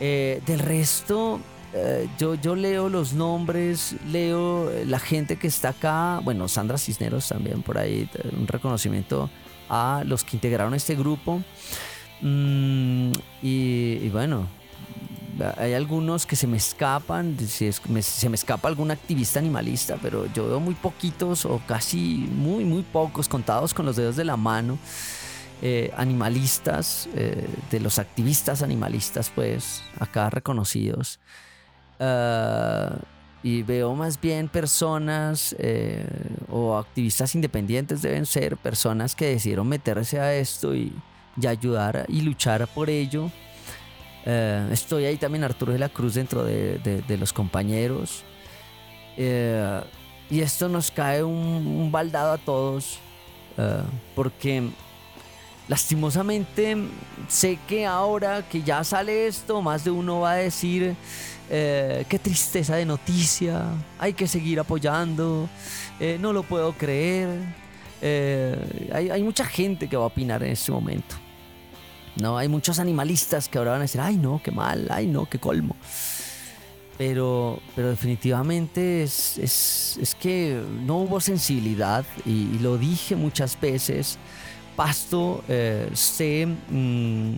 Eh, 0.00 0.40
del 0.46 0.58
resto, 0.58 1.40
eh, 1.74 2.08
yo, 2.18 2.34
yo 2.34 2.54
leo 2.56 2.88
los 2.88 3.12
nombres, 3.12 3.96
leo 4.10 4.70
eh, 4.70 4.84
la 4.86 4.98
gente 4.98 5.36
que 5.36 5.46
está 5.46 5.70
acá. 5.70 6.20
Bueno, 6.24 6.48
Sandra 6.48 6.78
Cisneros 6.78 7.28
también 7.28 7.62
por 7.62 7.78
ahí, 7.78 8.08
un 8.38 8.46
reconocimiento 8.46 9.30
a 9.68 10.02
los 10.06 10.24
que 10.24 10.36
integraron 10.36 10.74
este 10.74 10.94
grupo. 10.94 11.42
Mm, 12.20 13.12
y, 13.42 13.98
y 14.02 14.08
bueno, 14.12 14.46
hay 15.56 15.72
algunos 15.74 16.26
que 16.26 16.36
se 16.36 16.46
me 16.46 16.56
escapan, 16.56 17.36
si 17.48 17.66
es- 17.66 17.84
me- 17.88 18.02
se 18.02 18.28
me 18.28 18.34
escapa 18.36 18.68
algún 18.68 18.90
activista 18.90 19.38
animalista, 19.40 19.98
pero 20.00 20.26
yo 20.32 20.46
veo 20.46 20.60
muy 20.60 20.74
poquitos 20.74 21.44
o 21.46 21.60
casi 21.66 22.28
muy, 22.36 22.64
muy 22.64 22.82
pocos, 22.82 23.28
contados 23.28 23.74
con 23.74 23.86
los 23.86 23.96
dedos 23.96 24.14
de 24.16 24.24
la 24.24 24.36
mano, 24.36 24.78
eh, 25.62 25.92
animalistas, 25.96 27.08
eh, 27.14 27.46
de 27.70 27.80
los 27.80 27.98
activistas 28.00 28.62
animalistas, 28.62 29.30
pues 29.34 29.82
acá 30.00 30.28
reconocidos. 30.28 31.20
Ah, 32.00 32.96
y 33.44 33.62
veo 33.62 33.94
más 33.94 34.20
bien 34.20 34.48
personas 34.48 35.54
eh, 35.58 36.04
o 36.50 36.76
activistas 36.76 37.34
independientes 37.34 38.02
deben 38.02 38.26
ser 38.26 38.56
personas 38.56 39.14
que 39.14 39.26
decidieron 39.26 39.68
meterse 39.68 40.20
a 40.20 40.34
esto 40.34 40.74
y, 40.74 40.92
y 41.40 41.46
ayudar 41.46 42.06
y 42.08 42.20
luchar 42.22 42.66
por 42.68 42.90
ello. 42.90 43.30
Estoy 44.24 45.04
ahí 45.06 45.16
también 45.16 45.42
Arturo 45.42 45.72
de 45.72 45.80
la 45.80 45.88
Cruz 45.88 46.14
dentro 46.14 46.44
de, 46.44 46.78
de- 46.78 47.16
los 47.18 47.32
compañeros. 47.32 48.22
Y 49.16 50.40
esto 50.40 50.68
nos 50.68 50.92
cae 50.92 51.24
un, 51.24 51.90
baldado 51.90 52.32
a 52.32 52.38
todos 52.38 53.00
porque 54.14 54.70
lastimosamente 55.68 56.76
sé 57.28 57.58
que 57.68 57.86
ahora 57.86 58.42
que 58.48 58.62
ya 58.62 58.84
sale 58.84 59.26
esto, 59.26 59.62
más 59.62 59.84
de 59.84 59.90
uno 59.90 60.20
va 60.20 60.32
a 60.32 60.36
decir, 60.36 60.94
eh, 61.50 62.04
qué 62.08 62.18
tristeza 62.18 62.76
de 62.76 62.84
noticia, 62.86 63.64
hay 63.98 64.12
que 64.12 64.26
seguir 64.26 64.58
apoyando, 64.60 65.48
eh, 66.00 66.18
no 66.20 66.32
lo 66.32 66.42
puedo 66.42 66.72
creer. 66.72 67.28
Eh, 68.04 68.90
hay, 68.92 69.22
mucha 69.22 69.44
gente 69.44 69.88
que 69.88 69.96
va 69.96 70.04
a 70.04 70.06
opinar 70.06 70.42
en 70.42 70.50
este 70.52 70.72
momento. 70.72 71.14
No, 72.16 72.36
hay 72.36 72.48
muchos 72.48 72.78
animalistas 72.78 73.48
que 73.48 73.58
ahora 73.58 73.70
van 73.72 73.80
a 73.80 73.82
decir, 73.84 74.00
ay 74.00 74.16
no, 74.16 74.40
qué 74.42 74.50
mal, 74.50 74.88
ay 74.90 75.06
no, 75.06 75.26
qué 75.26 75.38
colmo. 75.38 75.76
Pero, 76.98 77.60
pero 77.74 77.88
definitivamente 77.90 79.02
es, 79.02 79.38
es- 79.38 79.98
es 80.00 80.14
que 80.14 80.62
no 80.84 80.98
hubo 80.98 81.20
sensibilidad 81.20 82.04
y 82.26 82.58
lo 82.58 82.76
dije 82.76 83.16
muchas 83.16 83.58
veces. 83.60 84.18
Pasto 84.76 85.42
eh, 85.48 85.88
se, 85.94 86.46
mm, 86.46 87.32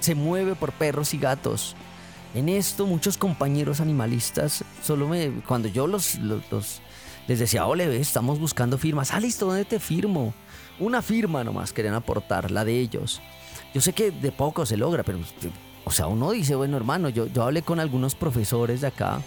se 0.00 0.14
mueve 0.14 0.54
por 0.54 0.72
perros 0.72 1.14
y 1.14 1.18
gatos. 1.18 1.74
En 2.34 2.48
esto 2.48 2.86
muchos 2.86 3.16
compañeros 3.16 3.80
animalistas, 3.80 4.64
solo 4.82 5.08
me, 5.08 5.30
cuando 5.46 5.68
yo 5.68 5.86
los, 5.86 6.16
los- 6.16 6.42
los- 6.50 6.80
les 7.28 7.38
decía, 7.38 7.66
ole, 7.66 7.96
estamos 7.98 8.38
buscando 8.38 8.78
firmas. 8.78 9.12
Ah, 9.12 9.20
listo, 9.20 9.46
¿dónde 9.46 9.64
te 9.64 9.80
firmo? 9.80 10.32
Una 10.78 11.02
firma 11.02 11.42
nomás 11.42 11.72
querían 11.72 11.94
aportar, 11.94 12.50
la 12.50 12.64
de 12.64 12.78
ellos. 12.78 13.20
Yo 13.74 13.80
sé 13.80 13.92
que 13.92 14.10
de 14.10 14.30
poco 14.32 14.64
se 14.66 14.76
logra, 14.76 15.02
pero, 15.02 15.18
o 15.84 15.90
sea, 15.90 16.06
uno 16.06 16.30
dice, 16.30 16.54
bueno, 16.54 16.76
hermano, 16.76 17.08
yo, 17.08 17.26
yo 17.26 17.42
hablé 17.42 17.62
con 17.62 17.80
algunos 17.80 18.14
profesores 18.14 18.82
de 18.82 18.86
acá, 18.88 19.20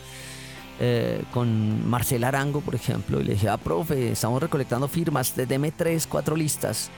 eh, 0.79 1.21
con 1.33 1.87
Marcel 1.89 2.23
Arango, 2.23 2.61
por 2.61 2.73
ejemplo, 2.75 3.19
y 3.19 3.23
le 3.25 3.33
dije, 3.33 3.49
ah, 3.49 3.57
profe, 3.57 4.11
estamos 4.11 4.41
recolectando 4.41 4.87
firmas, 4.87 5.35
de- 5.35 5.45
deme 5.45 5.71
tres, 5.71 6.07
cuatro 6.07 6.35
listas. 6.35 6.89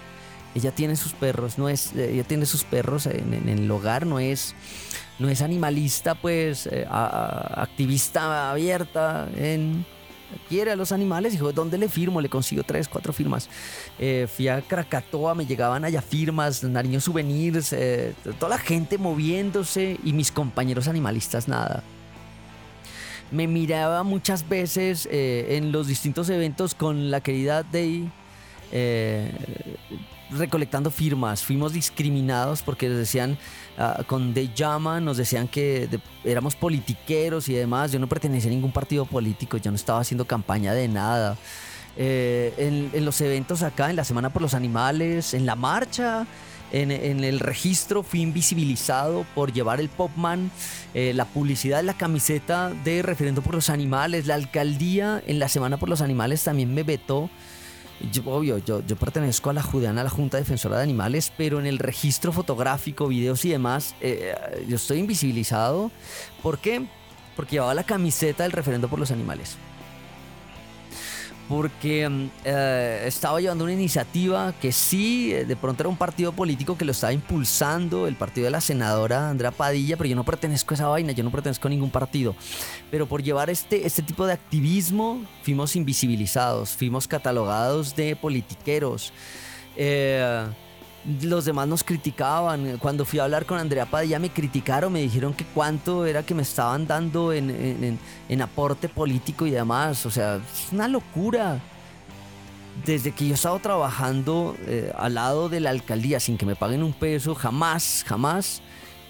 Ella 0.54 0.72
tiene 0.72 0.95
sus 0.95 1.14
perros, 1.14 1.58
no 1.58 1.70
es, 1.70 1.93
eh, 1.95 2.14
ella 2.14 2.24
tiene 2.24 2.45
sus 2.45 2.64
perros 2.64 3.06
en, 3.06 3.47
el 3.47 3.72
hogar, 3.72 4.06
no 4.06 4.20
es, 4.20 4.54
no 5.18 5.30
es 5.30 5.41
animalista, 5.41 6.16
pues, 6.16 6.68
eh, 6.68 6.86
activista 6.89 8.52
abierta 8.52 9.30
en 9.36 9.86
quiere 10.49 10.72
a 10.72 10.76
los 10.76 10.91
animales. 10.91 11.32
Dijo, 11.32 11.54
¿dónde 11.54 11.78
le 11.78 11.88
firmo? 11.88 12.20
Le 12.20 12.28
consigo 12.28 12.64
tres, 12.64 12.89
cuatro 12.89 13.14
firmas. 13.14 13.49
Eh, 13.97 14.28
fui 14.34 14.49
a 14.49 14.62
Krakatoa, 14.62 15.36
me 15.36 15.45
llegaban 15.45 15.86
allá 15.86 16.02
firmas, 16.02 16.64
Nariño 16.64 16.99
Souvenirs, 16.99 17.74
toda 18.39 18.49
la 18.49 18.58
gente 18.58 18.97
moviéndose 18.97 19.99
y 20.04 20.12
mis 20.12 20.32
compañeros 20.32 20.88
animalistas 20.89 21.47
nada. 21.47 21.84
Me 23.32 23.47
miraba 23.47 24.04
muchas 24.04 24.47
veces 24.49 25.08
en 25.10 25.72
los 25.72 25.88
distintos 25.88 26.30
eventos 26.30 26.76
con 26.76 27.10
la 27.10 27.22
querida 27.22 27.64
Day 27.64 28.10
recolectando 30.32 30.91
firmas. 30.91 31.43
Fuimos 31.43 31.73
discriminados 31.73 32.61
porque 32.61 32.89
les 32.89 32.97
decían, 32.97 33.38
ah, 33.77 34.03
con 34.07 34.34
De 34.34 34.49
Llama 34.53 34.99
nos 34.99 35.17
decían 35.17 35.47
que 35.47 35.88
de- 35.88 35.99
éramos 36.23 36.55
politiqueros 36.55 37.49
y 37.49 37.53
demás. 37.53 37.91
Yo 37.91 37.99
no 37.99 38.07
pertenecía 38.07 38.49
a 38.49 38.53
ningún 38.53 38.71
partido 38.71 39.05
político, 39.05 39.57
yo 39.57 39.71
no 39.71 39.75
estaba 39.75 39.99
haciendo 39.99 40.25
campaña 40.25 40.73
de 40.73 40.88
nada. 40.88 41.38
Eh, 41.97 42.89
en, 42.93 43.03
los 43.05 43.19
eventos 43.21 43.63
acá, 43.63 43.89
en 43.89 43.95
la 43.97 44.05
Semana 44.05 44.29
por 44.32 44.41
los 44.41 44.53
Animales, 44.53 45.34
en 45.34 45.45
la 45.45 45.55
marcha, 45.55 46.25
en, 46.71 46.89
en 46.89 47.23
el 47.25 47.41
registro 47.41 48.01
fui 48.01 48.21
invisibilizado 48.21 49.25
por 49.36 49.51
llevar 49.51 49.82
el 49.82 49.89
Popman, 49.89 50.51
eh, 50.93 51.11
la 51.13 51.25
publicidad 51.25 51.77
de 51.77 51.84
la 51.84 51.93
camiseta 51.93 52.69
de 52.86 53.01
Referendo 53.01 53.41
por 53.41 53.55
los 53.55 53.69
Animales, 53.69 54.25
la 54.25 54.36
alcaldía 54.36 55.21
en 55.27 55.38
la 55.39 55.49
Semana 55.49 55.75
por 55.77 55.89
los 55.89 55.99
Animales 56.01 56.41
también 56.43 56.73
me 56.73 56.84
vetó. 56.84 57.29
Yo, 58.12 58.24
obvio, 58.26 58.58
yo, 58.58 58.86
yo 58.86 58.95
pertenezco 58.95 59.49
a 59.49 59.54
la 59.54 59.62
Judeana, 59.62 60.02
a 60.02 60.04
la 60.06 60.10
Junta 60.10 60.38
Defensora 60.38 60.78
de 60.78 60.84
Animales, 60.84 61.32
pero 61.38 61.60
en 61.60 61.66
el 61.66 61.78
registro 61.78 62.32
fotográfico, 62.32 63.08
videos 63.08 63.45
y 63.45 63.49
demás, 63.49 63.95
eh, 64.02 64.34
yo 64.68 64.76
estoy 64.76 64.99
invisibilizado. 64.99 65.91
¿Por 66.41 66.58
qué? 66.60 66.86
Porque 67.36 67.54
llevaba 67.54 67.74
la 67.74 67.84
camiseta 67.84 68.43
del 68.43 68.52
referendo 68.52 68.88
por 68.88 68.99
los 68.99 69.12
animales. 69.12 69.58
Porque 71.52 72.08
mm, 72.08 72.30
eh, 72.45 73.04
estaba 73.08 73.41
llevando 73.41 73.66
una 73.66 73.74
iniciativa 73.74 74.54
que 74.54 74.72
sí, 74.72 75.34
eh, 75.34 75.43
de 75.43 75.58
pronto 75.58 75.84
era 75.84 75.89
un 75.89 75.97
partido 75.97 76.32
político 76.32 76.78
que 76.78 76.86
lo 76.86 76.93
estaba 76.93 77.12
impulsando, 77.12 78.08
el 78.08 78.16
partido 78.16 78.45
de 78.45 78.52
la 78.52 78.62
senadora 78.62 79.30
Andrea 79.30 79.52
Padilla, 79.52 79.97
pero 79.97 80.08
yo 80.08 80.16
no 80.16 80.24
pertenezco 80.24 80.74
a 80.74 80.76
esa 80.76 80.88
vaina, 80.88 81.12
yo 81.12 81.26
no 81.26 81.30
pertenezco 81.30 81.68
a 81.68 81.72
ningún 81.72 81.89
partido. 81.89 82.38
Pero 82.89 83.06
por 83.06 83.22
llevar 83.22 83.49
este, 83.49 83.86
este 83.86 84.02
tipo 84.02 84.26
de 84.26 84.32
activismo, 84.32 85.26
fuimos 85.43 85.76
invisibilizados, 85.76 86.70
fuimos 86.70 87.06
catalogados 87.06 87.97
de 87.97 88.16
politiqueros. 88.16 89.12
Eh, 89.76 90.45
los 91.24 91.45
demás 91.45 91.68
nos 91.68 91.84
criticaban. 91.84 92.78
Cuando 92.78 93.06
fui 93.06 93.20
a 93.20 93.24
hablar 93.24 93.45
con 93.45 93.58
Andrea 93.58 93.86
Padilla 93.86 94.20
me 94.20 94.30
criticaron, 94.30 94.93
me 94.93 95.02
dijeron 95.02 95.34
que 95.34 95.45
cuánto 95.45 96.06
era 96.06 96.24
que 96.24 96.34
me 96.36 96.43
estaban 96.43 96.86
dando 96.88 97.34
en, 97.34 97.99
en- 98.30 98.41
aporte 98.41 98.88
político 98.89 99.45
y 99.45 99.52
demás. 99.52 100.06
O 100.06 100.12
sea, 100.12 100.36
es 100.36 100.72
una 100.72 100.88
locura. 100.88 101.60
Desde 102.86 103.12
que 103.12 103.26
yo 103.28 103.32
he 103.32 103.36
estado 103.36 103.60
trabajando 103.60 104.56
eh, 104.66 104.91
al 104.97 105.14
lado 105.16 105.49
de 105.49 105.60
la 105.60 105.70
alcaldía 105.72 106.20
sin 106.20 106.38
que 106.38 106.45
me 106.45 106.56
paguen 106.56 106.82
un 106.84 106.93
peso, 106.93 107.36
jamás, 107.36 108.04
jamás 108.08 108.62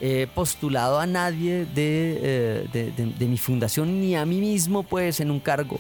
he 0.02 0.28
postulado 0.34 1.00
a 1.00 1.06
nadie 1.06 1.66
de, 1.66 2.20
eh, 2.74 2.94
de- 3.18 3.28
mi 3.28 3.38
fundación 3.38 4.02
ni 4.02 4.16
a 4.16 4.26
mí 4.26 4.39
mismo 4.42 4.82
pues 4.84 5.20
en 5.20 5.30
un 5.30 5.39
cargo 5.39 5.80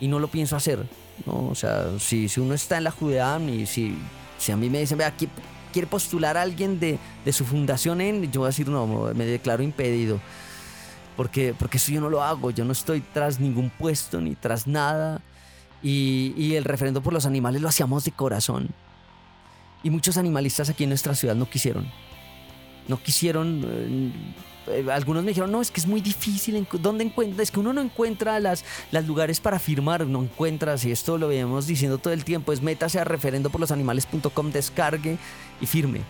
y 0.00 0.08
no 0.08 0.18
lo 0.18 0.28
pienso 0.28 0.56
hacer. 0.56 0.86
O 1.26 1.54
sea, 1.54 1.86
si, 1.98 2.28
si 2.28 2.40
uno 2.40 2.54
está 2.54 2.78
en 2.78 2.84
la 2.84 2.90
Judeam 2.92 3.48
y 3.50 3.66
si, 3.66 3.96
si 4.38 4.52
a 4.52 4.56
mí 4.56 4.70
me 4.70 4.80
dicen, 4.80 4.96
vea, 4.98 5.14
¿qui- 5.16 5.28
quiere 5.72 5.86
postular 5.86 6.36
a 6.36 6.42
alguien 6.42 6.80
de, 6.80 6.98
de 7.24 7.32
su 7.32 7.44
fundación 7.44 8.00
en, 8.00 8.30
yo 8.32 8.40
voy 8.40 8.46
a 8.46 8.50
decir, 8.50 8.68
no, 8.68 8.86
me 9.14 9.26
declaro 9.26 9.62
impedido. 9.62 10.18
Porque, 11.16 11.54
porque 11.58 11.78
eso 11.78 11.90
yo 11.92 12.00
no 12.00 12.08
lo 12.08 12.22
hago, 12.22 12.50
yo 12.52 12.64
no 12.64 12.72
estoy 12.72 13.00
tras 13.12 13.40
ningún 13.40 13.70
puesto 13.70 14.20
ni 14.20 14.34
tras 14.36 14.66
nada. 14.66 15.20
Y, 15.82 16.32
y 16.36 16.54
el 16.54 16.64
referendo 16.64 17.02
por 17.02 17.12
los 17.12 17.26
animales 17.26 17.60
lo 17.60 17.68
hacíamos 17.68 18.04
de 18.04 18.12
corazón. 18.12 18.68
Y 19.82 19.90
muchos 19.90 20.16
animalistas 20.16 20.68
aquí 20.70 20.84
en 20.84 20.90
nuestra 20.90 21.14
ciudad 21.14 21.34
no 21.34 21.48
quisieron. 21.50 21.88
No 22.88 23.02
quisieron. 23.02 23.62
eh, 23.66 24.12
eh, 24.70 24.84
algunos 24.92 25.24
me 25.24 25.30
dijeron, 25.30 25.50
no, 25.50 25.60
es 25.60 25.70
que 25.70 25.80
es 25.80 25.86
muy 25.86 26.00
difícil. 26.00 26.66
¿Dónde 26.80 27.04
encuentra? 27.04 27.42
Es 27.42 27.50
que 27.50 27.60
uno 27.60 27.72
no 27.72 27.80
encuentra 27.80 28.38
las, 28.40 28.64
las 28.90 29.06
lugares 29.06 29.40
para 29.40 29.58
firmar. 29.58 30.06
No 30.06 30.22
encuentras, 30.22 30.84
y 30.84 30.92
esto 30.92 31.18
lo 31.18 31.28
veíamos 31.28 31.66
diciendo 31.66 31.98
todo 31.98 32.12
el 32.12 32.24
tiempo, 32.24 32.52
es 32.52 32.62
métase 32.62 32.98
a 32.98 33.04
referendo 33.04 33.50
por 33.50 33.60
los 33.60 33.70
descargue 34.52 35.18
y 35.60 35.66
firme. 35.66 36.00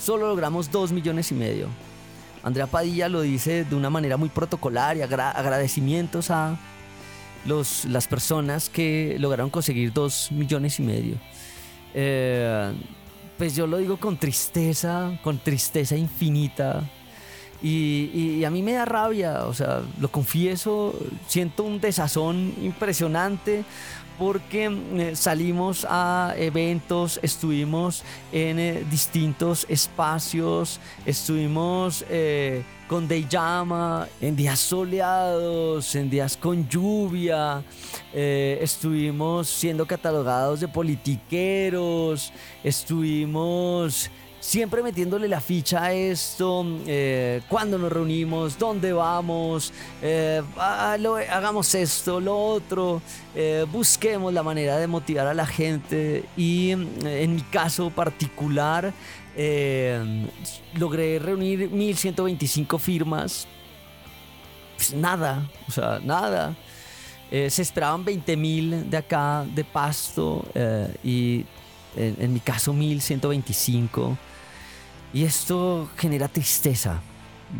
Solo 0.00 0.28
logramos 0.28 0.70
dos 0.70 0.92
millones 0.92 1.30
y 1.32 1.34
medio. 1.34 1.68
Andrea 2.42 2.66
Padilla 2.66 3.08
lo 3.08 3.22
dice 3.22 3.64
de 3.64 3.74
una 3.74 3.90
manera 3.90 4.16
muy 4.16 4.28
protocolaria, 4.28 5.04
agra- 5.04 5.32
agradecimientos 5.32 6.30
a... 6.30 6.58
los, 7.46 7.84
las 7.84 8.06
personas 8.06 8.68
que 8.68 9.16
lograron 9.18 9.50
conseguir 9.50 9.92
dos 9.92 10.30
millones 10.32 10.78
y 10.80 10.82
medio. 10.82 11.14
Eh, 11.94 12.72
pues 13.38 13.54
yo 13.54 13.66
lo 13.66 13.78
digo 13.78 13.98
con 13.98 14.16
tristeza, 14.16 15.18
con 15.22 15.38
tristeza 15.38 15.96
infinita. 15.96 16.82
Y, 17.62 18.44
a 18.44 18.50
mí 18.50 18.62
me 18.62 18.72
da 18.72 18.84
rabia, 18.84 19.46
o 19.46 19.54
sea, 19.54 19.82
lo 19.98 20.08
confieso, 20.08 20.94
siento 21.26 21.64
un 21.64 21.80
desazón 21.80 22.54
impresionante 22.62 23.64
porque 24.18 24.64
eh, 24.66 25.16
salimos 25.16 25.86
a 25.88 26.34
eventos, 26.36 27.20
estuvimos 27.22 28.02
en 28.32 28.58
eh, 28.58 28.84
distintos 28.90 29.66
espacios, 29.68 30.80
estuvimos 31.04 32.04
eh, 32.08 32.62
con 32.88 33.08
Deyama, 33.08 34.08
en 34.20 34.36
días 34.36 34.60
soleados, 34.60 35.94
en 35.96 36.08
días 36.08 36.36
con 36.36 36.68
lluvia, 36.68 37.64
estuvimos 38.14 39.48
siendo 39.48 39.86
catalogados 39.86 40.60
de 40.60 40.68
politiqueros, 40.68 42.32
estuvimos 42.62 44.08
siempre 44.46 44.80
metiéndole 44.80 45.26
la 45.26 45.40
ficha 45.40 45.82
a 45.82 45.92
esto, 45.92 46.64
eh, 46.86 47.42
cuándo 47.48 47.78
nos 47.78 47.90
reunimos, 47.90 48.56
dónde 48.56 48.92
vamos, 48.92 49.72
eh, 50.00 50.40
hagamos 50.56 51.74
esto, 51.74 52.20
lo 52.20 52.38
otro, 52.38 53.02
eh, 53.34 53.66
busquemos 53.72 54.32
la 54.32 54.44
manera 54.44 54.78
de 54.78 54.86
motivar 54.86 55.26
a 55.26 55.34
la 55.34 55.46
gente 55.46 56.24
y 56.36 56.70
en 56.70 57.34
mi 57.34 57.42
caso 57.42 57.90
particular 57.90 58.92
logré 60.74 61.18
reunir 61.18 61.68
1125 61.68 62.78
firmas, 62.78 63.48
pues 64.76 64.94
nada, 64.94 65.50
o 65.66 65.72
sea, 65.72 65.98
nada. 66.00 66.54
se 67.30 67.62
esperaban 67.62 68.04
20 68.04 68.36
mil 68.36 68.88
de 68.88 68.96
acá 68.96 69.44
de 69.52 69.64
pasto 69.64 70.44
y 71.02 71.44
en, 71.96 72.32
mi 72.32 72.40
caso 72.40 72.72
1125. 72.72 74.16
Y 75.12 75.24
esto 75.24 75.88
genera 75.96 76.28
tristeza. 76.28 77.00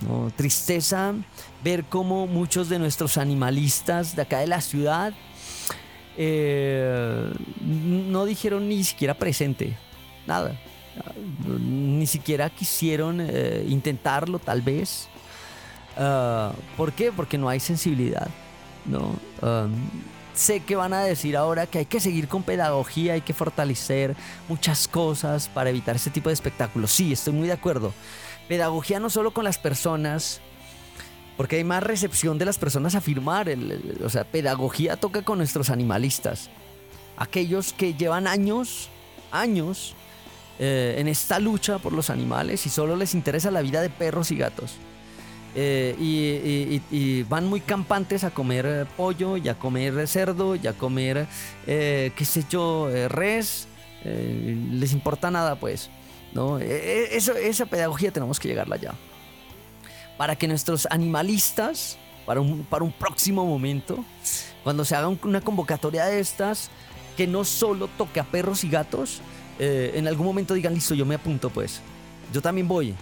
¿no? 0.06 0.30
Tristeza 0.34 1.14
ver 1.62 1.84
cómo 1.84 2.26
muchos 2.26 2.68
de 2.68 2.78
nuestros 2.78 3.18
animalistas 3.18 4.16
de 4.16 4.22
acá 4.22 4.40
de 4.40 4.46
la 4.46 4.60
ciudad 4.60 5.14
eh, 6.16 7.32
no 7.60 8.24
dijeron 8.24 8.68
ni 8.68 8.82
siquiera 8.84 9.14
presente, 9.14 9.76
nada. 10.26 10.58
Ni 11.46 12.06
siquiera 12.06 12.48
quisieron 12.48 13.20
eh, 13.20 13.64
intentarlo, 13.68 14.38
tal 14.38 14.62
vez. 14.62 15.08
Ah, 15.96 16.52
¿Por 16.76 16.92
qué? 16.92 17.12
Porque 17.12 17.36
no 17.36 17.48
hay 17.48 17.60
sensibilidad. 17.60 18.28
¿no? 18.86 19.16
Um, 19.42 19.72
sé 20.36 20.60
que 20.60 20.76
van 20.76 20.92
a 20.92 21.02
decir 21.02 21.36
ahora 21.36 21.66
que 21.66 21.78
hay 21.78 21.86
que 21.86 22.00
seguir 22.00 22.28
con 22.28 22.42
pedagogía, 22.42 23.14
hay 23.14 23.20
que 23.22 23.34
fortalecer 23.34 24.14
muchas 24.48 24.86
cosas 24.86 25.48
para 25.48 25.70
evitar 25.70 25.96
ese 25.96 26.10
tipo 26.10 26.28
de 26.28 26.34
espectáculos. 26.34 26.92
Sí, 26.92 27.12
estoy 27.12 27.32
muy 27.32 27.46
de 27.48 27.54
acuerdo. 27.54 27.92
Pedagogía 28.48 29.00
no 29.00 29.10
solo 29.10 29.32
con 29.32 29.44
las 29.44 29.58
personas, 29.58 30.40
porque 31.36 31.56
hay 31.56 31.64
más 31.64 31.82
recepción 31.82 32.38
de 32.38 32.44
las 32.44 32.58
personas 32.58 32.94
a 32.94 33.00
firmar. 33.00 33.48
o 34.04 34.08
sea, 34.08 34.24
pedagogía 34.24 34.96
toca 34.96 35.22
con 35.22 35.38
nuestros 35.38 35.70
animalistas. 35.70 36.50
Aquellos 37.16 37.72
que 37.72 37.94
llevan 37.94 38.26
años, 38.26 38.88
años 39.30 39.94
eh, 40.58 40.96
en 40.98 41.08
esta 41.08 41.38
lucha 41.38 41.78
por 41.78 41.92
los 41.92 42.10
animales 42.10 42.66
y 42.66 42.68
solo 42.68 42.96
les 42.96 43.14
interesa 43.14 43.50
la 43.50 43.62
vida 43.62 43.80
de 43.80 43.90
perros 43.90 44.30
y 44.30 44.36
gatos. 44.36 44.76
Eh, 45.58 45.96
y, 46.90 47.22
van 47.22 47.46
muy 47.46 47.60
campantes 47.60 48.24
a 48.24 48.30
comer 48.30 48.66
eh, 48.68 48.84
pollo 48.94 49.38
y 49.38 49.48
a 49.48 49.54
comer 49.54 50.06
cerdo 50.06 50.54
y 50.54 50.66
a 50.66 50.74
comer, 50.74 51.26
eh, 51.66 52.12
qué 52.14 52.24
sé 52.26 52.44
yo, 52.50 52.90
res. 53.08 53.66
les 54.04 54.92
importa 54.92 55.30
nada, 55.30 55.56
pues. 55.56 55.90
¿no? 56.34 56.58
E, 56.58 56.66
e, 56.66 57.16
eso, 57.16 57.34
esa 57.34 57.64
pedagogía 57.64 58.12
tenemos 58.12 58.38
que 58.38 58.48
llegarla 58.48 58.76
ya. 58.76 58.94
Para 60.18 60.36
que 60.36 60.46
nuestros 60.46 60.86
animalistas, 60.90 61.96
para 62.26 62.40
un, 62.40 62.64
para 62.64 62.84
un 62.84 62.92
próximo 62.92 63.46
momento, 63.46 64.04
cuando 64.62 64.84
se 64.84 64.94
haga 64.94 65.08
una 65.08 65.40
convocatoria 65.40 66.04
de 66.04 66.20
estas, 66.20 66.70
que 67.16 67.26
no 67.26 67.44
solo 67.44 67.88
toque 67.88 68.20
a 68.20 68.24
perros 68.24 68.62
y 68.62 68.68
gatos, 68.68 69.22
en 69.58 70.06
algún 70.06 70.26
momento 70.26 70.52
digan, 70.52 70.74
listo, 70.74 70.94
yo 70.94 71.06
me 71.06 71.14
apunto, 71.14 71.48
pues. 71.48 71.80
Yo 72.30 72.42
también 72.42 72.68
voy. 72.68 72.94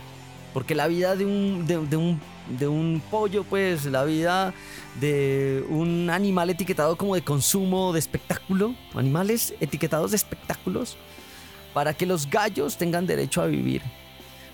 Porque 0.54 0.76
la 0.76 0.86
vida 0.86 1.16
de 1.16 1.26
un, 1.26 1.66
de, 1.66 1.96
un, 1.96 2.20
de 2.48 2.68
un 2.68 3.02
pollo, 3.10 3.44
pues 3.44 3.84
la 3.86 4.04
vida 4.04 4.52
de 5.00 5.64
un 5.68 6.10
animal 6.10 6.50
etiquetado 6.50 6.96
como 6.96 7.14
de 7.14 7.22
consumo, 7.22 7.92
de 7.92 7.98
espectáculo, 7.98 8.74
animales 8.94 9.54
etiquetados 9.60 10.10
de 10.10 10.16
espectáculos, 10.16 10.96
para 11.72 11.94
que 11.94 12.06
los 12.06 12.28
gallos 12.28 12.76
tengan 12.76 13.06
derecho 13.06 13.42
a 13.42 13.46
vivir, 13.46 13.82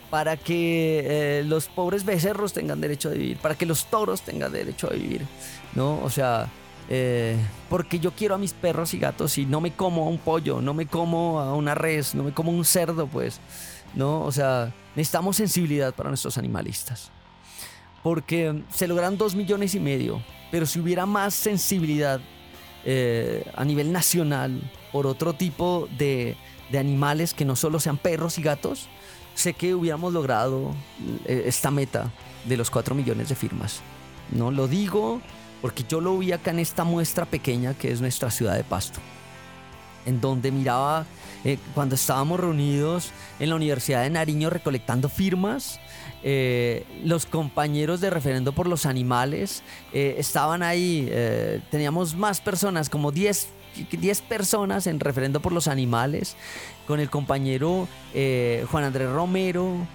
para 0.09 0.37
que 0.37 1.03
eh, 1.05 1.45
los 1.45 1.69
pobres 1.69 2.05
becerros 2.05 2.53
tengan 2.53 2.81
derecho 2.81 3.11
a 3.11 3.13
vivir, 3.13 3.37
para 3.39 3.55
que 3.55 3.67
los 3.67 3.87
toros 3.87 4.23
tengan 4.23 4.53
derecho 4.53 4.89
a 4.89 4.95
vivir, 4.95 5.27
¿no? 5.75 6.01
O 6.03 6.11
sea, 6.11 6.49
eh, 6.89 7.37
porque 7.69 8.01
yo 8.01 8.13
quiero 8.13 8.35
a 8.35 8.39
mis 8.39 8.53
perros 8.53 8.95
y 8.95 8.99
gatos 8.99 9.39
y 9.39 9.47
no 9.47 9.61
me 9.61 9.73
como 9.73 10.07
a 10.07 10.09
un 10.09 10.19
pollo, 10.19 10.61
no 10.61 10.75
me 10.75 10.87
como 10.87 11.39
a 11.41 11.55
una 11.55 11.75
res, 11.75 12.15
no 12.15 12.25
me 12.25 12.33
como 12.33 12.51
un 12.51 12.65
cerdo, 12.65 13.07
pues, 13.07 13.41
¿no? 13.95 14.23
O 14.23 14.33
sea, 14.33 14.73
necesitamos 14.97 15.37
sensibilidad 15.37 15.95
para 15.95 16.09
nuestros 16.09 16.39
animalistas. 16.39 17.13
Porque 18.03 18.63
se 18.73 18.89
logran 18.89 19.19
dos 19.19 19.35
millones 19.35 19.75
y 19.75 19.81
medio, 19.81 20.23
pero 20.51 20.67
si 20.67 20.81
hubiera 20.81 21.07
más 21.07 21.35
sensibilidad 21.35 22.21
eh, 22.85 23.45
a 23.55 23.65
nivel 23.65 23.93
nacional 23.93 24.61
por 24.91 25.07
otro 25.07 25.35
tipo 25.35 25.89
de, 25.99 26.37
animales 26.73 27.35
que 27.35 27.45
no 27.45 27.57
solo 27.57 27.81
sean 27.81 27.99
perros 27.99 28.39
y 28.39 28.43
gatos, 28.43 28.89
sé 29.35 29.55
que 29.55 29.75
hubiéramos 29.75 30.13
logrado 30.13 30.75
eh, 31.27 31.43
esta 31.47 31.71
meta 31.71 32.11
de 32.47 32.57
los 32.57 32.71
cuatro 32.71 32.95
millones 32.95 33.29
de 33.29 33.35
firmas. 33.35 33.81
No 34.31 34.51
lo 34.51 34.69
digo 34.69 35.21
porque 35.61 35.85
yo 35.89 36.01
lo 36.01 36.17
vi 36.17 36.33
acá 36.33 36.53
en 36.53 36.61
esta 36.61 36.85
muestra 36.85 37.27
pequeña 37.27 37.75
que 37.75 37.91
es 37.91 38.01
nuestra 38.01 38.31
ciudad 38.31 38.57
de 38.57 38.65
Pasto, 38.65 39.01
en 40.07 40.21
donde 40.21 40.51
miraba 40.51 41.07
eh, 41.45 41.59
cuando 41.75 41.95
estábamos 41.95 42.39
reunidos 42.39 43.13
en 43.39 43.49
la 43.49 43.57
Universidad 43.57 44.03
de 44.03 44.11
Nariño 44.11 44.51
recolectando 44.51 45.09
firmas, 45.09 45.81
eh, 46.23 46.85
los 47.03 47.25
compañeros 47.25 48.01
de 48.01 48.11
referendo 48.11 48.53
por 48.53 48.67
los 48.67 48.85
animales 48.85 49.63
eh, 49.93 50.17
estaban 50.19 50.63
ahí, 50.63 51.11
teníamos 51.71 52.15
más 52.15 52.41
personas, 52.41 52.89
como 52.91 53.13
10 53.13 53.49
10 53.93 54.23
personas 54.23 54.89
en 54.89 54.99
referendo 54.99 55.41
por 55.41 55.53
los 55.53 55.69
animales, 55.69 56.35
con 56.89 56.99
el 56.99 57.09
compañero 57.09 57.87
Juan 58.69 58.85
Andrés 58.85 59.09
Romero, 59.09 59.87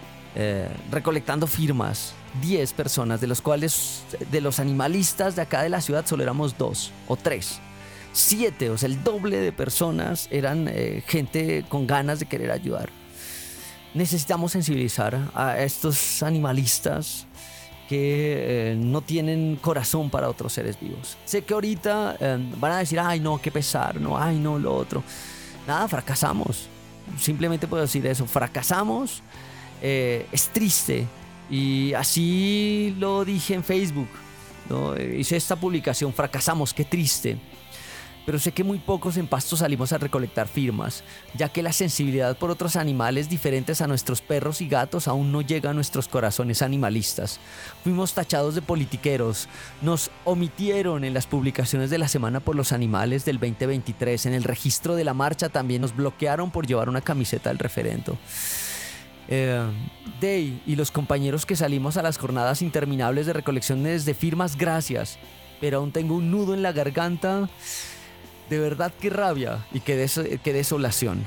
recolectando 0.91 1.45
firmas. 1.45 2.13
10 2.41 2.73
personas, 2.73 3.21
de 3.21 3.27
los 3.27 3.41
cuales 3.41 4.03
de 4.31 4.41
los 4.41 4.59
animalistas 4.59 5.35
de 5.35 5.41
acá 5.41 5.61
de 5.61 5.69
la 5.69 5.81
ciudad 5.81 6.05
solo 6.05 6.23
éramos 6.23 6.57
dos 6.57 6.91
o 7.07 7.15
tres 7.15 7.61
siete, 8.15 8.69
o 8.69 8.77
sea, 8.77 8.87
el 8.87 9.03
doble 9.03 9.37
de 9.37 9.51
personas 9.51 10.29
eran 10.31 10.69
eh, 10.69 11.03
gente 11.05 11.65
con 11.67 11.85
ganas 11.85 12.19
de 12.19 12.25
querer 12.25 12.49
ayudar. 12.49 12.89
Necesitamos 13.93 14.53
sensibilizar 14.53 15.31
a 15.33 15.59
estos 15.59 16.23
animalistas 16.23 17.27
que 17.89 18.71
eh, 18.71 18.75
no 18.77 19.01
tienen 19.01 19.57
corazón 19.57 20.09
para 20.09 20.29
otros 20.29 20.53
seres 20.53 20.79
vivos. 20.79 21.17
Sé 21.25 21.43
que 21.43 21.53
ahorita 21.53 22.15
eh, 22.19 22.53
van 22.57 22.71
a 22.71 22.77
decir, 22.77 22.99
ay 22.99 23.19
no, 23.19 23.39
qué 23.41 23.51
pesar, 23.51 23.99
no, 23.99 24.17
ay 24.17 24.39
no, 24.39 24.57
lo 24.57 24.73
otro. 24.73 25.03
Nada, 25.67 25.87
fracasamos. 25.87 26.67
Simplemente 27.19 27.67
puedo 27.67 27.83
decir 27.83 28.05
eso, 28.07 28.25
fracasamos. 28.25 29.21
es 29.81 30.49
triste. 30.53 31.05
Y 31.49 31.93
así 31.93 32.95
lo 32.97 33.25
dije 33.25 33.53
en 33.53 33.63
Facebook. 33.63 34.09
¿no? 34.69 34.99
Hice 34.99 35.35
esta 35.35 35.55
publicación, 35.55 36.13
fracasamos, 36.13 36.73
qué 36.73 36.85
triste 36.85 37.37
pero 38.25 38.39
sé 38.39 38.51
que 38.51 38.63
muy 38.63 38.79
pocos 38.79 39.17
en 39.17 39.27
Pasto 39.27 39.55
salimos 39.55 39.93
a 39.93 39.97
recolectar 39.97 40.47
firmas, 40.47 41.03
ya 41.35 41.49
que 41.49 41.61
la 41.61 41.71
sensibilidad 41.71 42.37
por 42.37 42.49
otros 42.49 42.75
animales 42.75 43.29
diferentes 43.29 43.81
a 43.81 43.87
nuestros 43.87 44.21
perros 44.21 44.61
y 44.61 44.67
gatos 44.67 45.07
aún 45.07 45.31
no 45.31 45.41
llega 45.41 45.69
a 45.69 45.73
nuestros 45.73 46.07
corazones 46.07 46.61
animalistas. 46.61 47.39
Fuimos 47.83 48.13
tachados 48.13 48.55
de 48.55 48.61
politiqueros, 48.61 49.47
nos 49.81 50.09
omitieron 50.23 51.03
en 51.03 51.13
las 51.13 51.27
publicaciones 51.27 51.89
de 51.89 51.99
la 51.99 52.07
Semana 52.07 52.39
por 52.39 52.55
los 52.55 52.71
Animales 52.71 53.25
del 53.25 53.39
2023, 53.39 54.25
en 54.25 54.33
el 54.33 54.43
registro 54.43 54.95
de 54.95 55.03
la 55.03 55.13
marcha 55.13 55.49
también 55.49 55.81
nos 55.81 55.95
bloquearon 55.95 56.51
por 56.51 56.65
llevar 56.65 56.89
una 56.89 57.01
camiseta 57.01 57.49
del 57.49 57.59
referendo. 57.59 58.17
Eh, 59.27 59.63
Day 60.21 60.61
y 60.65 60.75
los 60.75 60.91
compañeros 60.91 61.45
que 61.45 61.55
salimos 61.55 61.97
a 61.97 62.03
las 62.03 62.17
jornadas 62.17 62.61
interminables 62.61 63.25
de 63.25 63.33
recolecciones 63.33 64.05
de 64.05 64.13
firmas, 64.13 64.55
gracias, 64.55 65.17
pero 65.59 65.79
aún 65.79 65.91
tengo 65.91 66.15
un 66.15 66.31
nudo 66.31 66.53
en 66.53 66.61
la 66.61 66.71
garganta 66.71 67.49
de 68.49 68.59
verdad 68.59 68.91
qué 68.99 69.09
rabia 69.09 69.65
y 69.71 69.79
qué, 69.79 70.07
qué 70.43 70.53
desolación. 70.53 71.19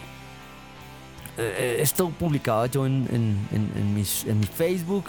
Eh, 1.39 1.55
eh, 1.57 1.77
esto 1.81 2.11
publicaba 2.11 2.67
yo 2.67 2.85
en, 2.85 3.07
en, 3.53 3.95
mi 3.95 4.47
Facebook. 4.47 5.05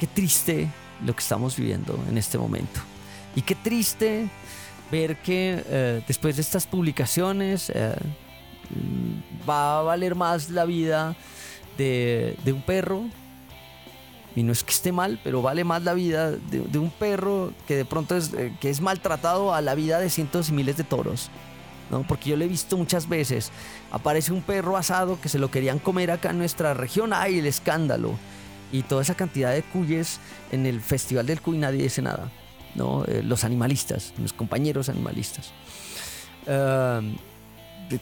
Qué 0.00 0.06
triste 0.06 0.68
lo 1.04 1.14
que 1.14 1.20
estamos 1.20 1.56
viviendo 1.56 1.98
en 2.08 2.16
este 2.16 2.38
momento. 2.38 2.80
Y 3.34 3.42
qué 3.42 3.54
triste 3.54 4.28
ver 4.90 5.16
que 5.18 5.62
eh, 5.66 6.02
después 6.08 6.36
de 6.36 6.42
estas 6.42 6.66
publicaciones 6.66 7.70
mm, 7.70 9.48
va 9.48 9.80
a 9.80 9.82
valer 9.82 10.14
más 10.14 10.48
la 10.48 10.64
vida 10.64 11.14
de, 11.76 12.36
de 12.44 12.52
un 12.52 12.62
perro. 12.62 13.04
Y 14.36 14.42
no 14.42 14.52
es 14.52 14.62
que 14.62 14.72
esté 14.72 14.92
mal, 14.92 15.18
pero 15.24 15.40
vale 15.40 15.64
más 15.64 15.82
la 15.82 15.94
vida 15.94 16.30
de, 16.30 16.78
un 16.78 16.90
perro 16.90 17.52
que 17.66 17.74
de 17.74 17.86
pronto 17.86 18.16
es, 18.16 18.34
eh, 18.34 18.54
que 18.60 18.68
es 18.68 18.82
maltratado 18.82 19.54
a 19.54 19.62
la 19.62 19.74
vida 19.74 19.98
de 19.98 20.10
cientos 20.10 20.50
y 20.50 20.52
miles 20.52 20.76
de 20.76 20.84
toros. 20.84 21.30
¿no? 21.90 22.02
Porque 22.02 22.30
yo 22.30 22.36
lo 22.36 22.44
he 22.44 22.48
visto 22.48 22.76
muchas 22.76 23.08
veces. 23.08 23.50
Aparece 23.90 24.32
un 24.32 24.42
perro 24.42 24.76
asado 24.76 25.18
que 25.20 25.30
se 25.30 25.38
lo 25.38 25.50
querían 25.50 25.78
comer 25.78 26.10
acá 26.10 26.30
en 26.30 26.38
nuestra 26.38 26.74
región. 26.74 27.14
¡Ay, 27.14 27.38
el 27.38 27.46
escándalo! 27.46 28.12
Y 28.72 28.82
toda 28.82 29.00
esa 29.00 29.14
cantidad 29.14 29.52
de 29.52 29.62
cuyes 29.62 30.20
en 30.52 30.66
el 30.66 30.82
Festival 30.82 31.24
del 31.24 31.40
Cuy 31.40 31.56
nadie 31.56 31.82
dice 31.82 32.02
nada. 32.02 32.30
¿no? 32.74 33.04
Eh, 33.06 33.22
los 33.22 33.42
animalistas, 33.42 34.12
mis 34.18 34.34
compañeros 34.34 34.90
animalistas. 34.90 35.52
Eh, 36.46 37.16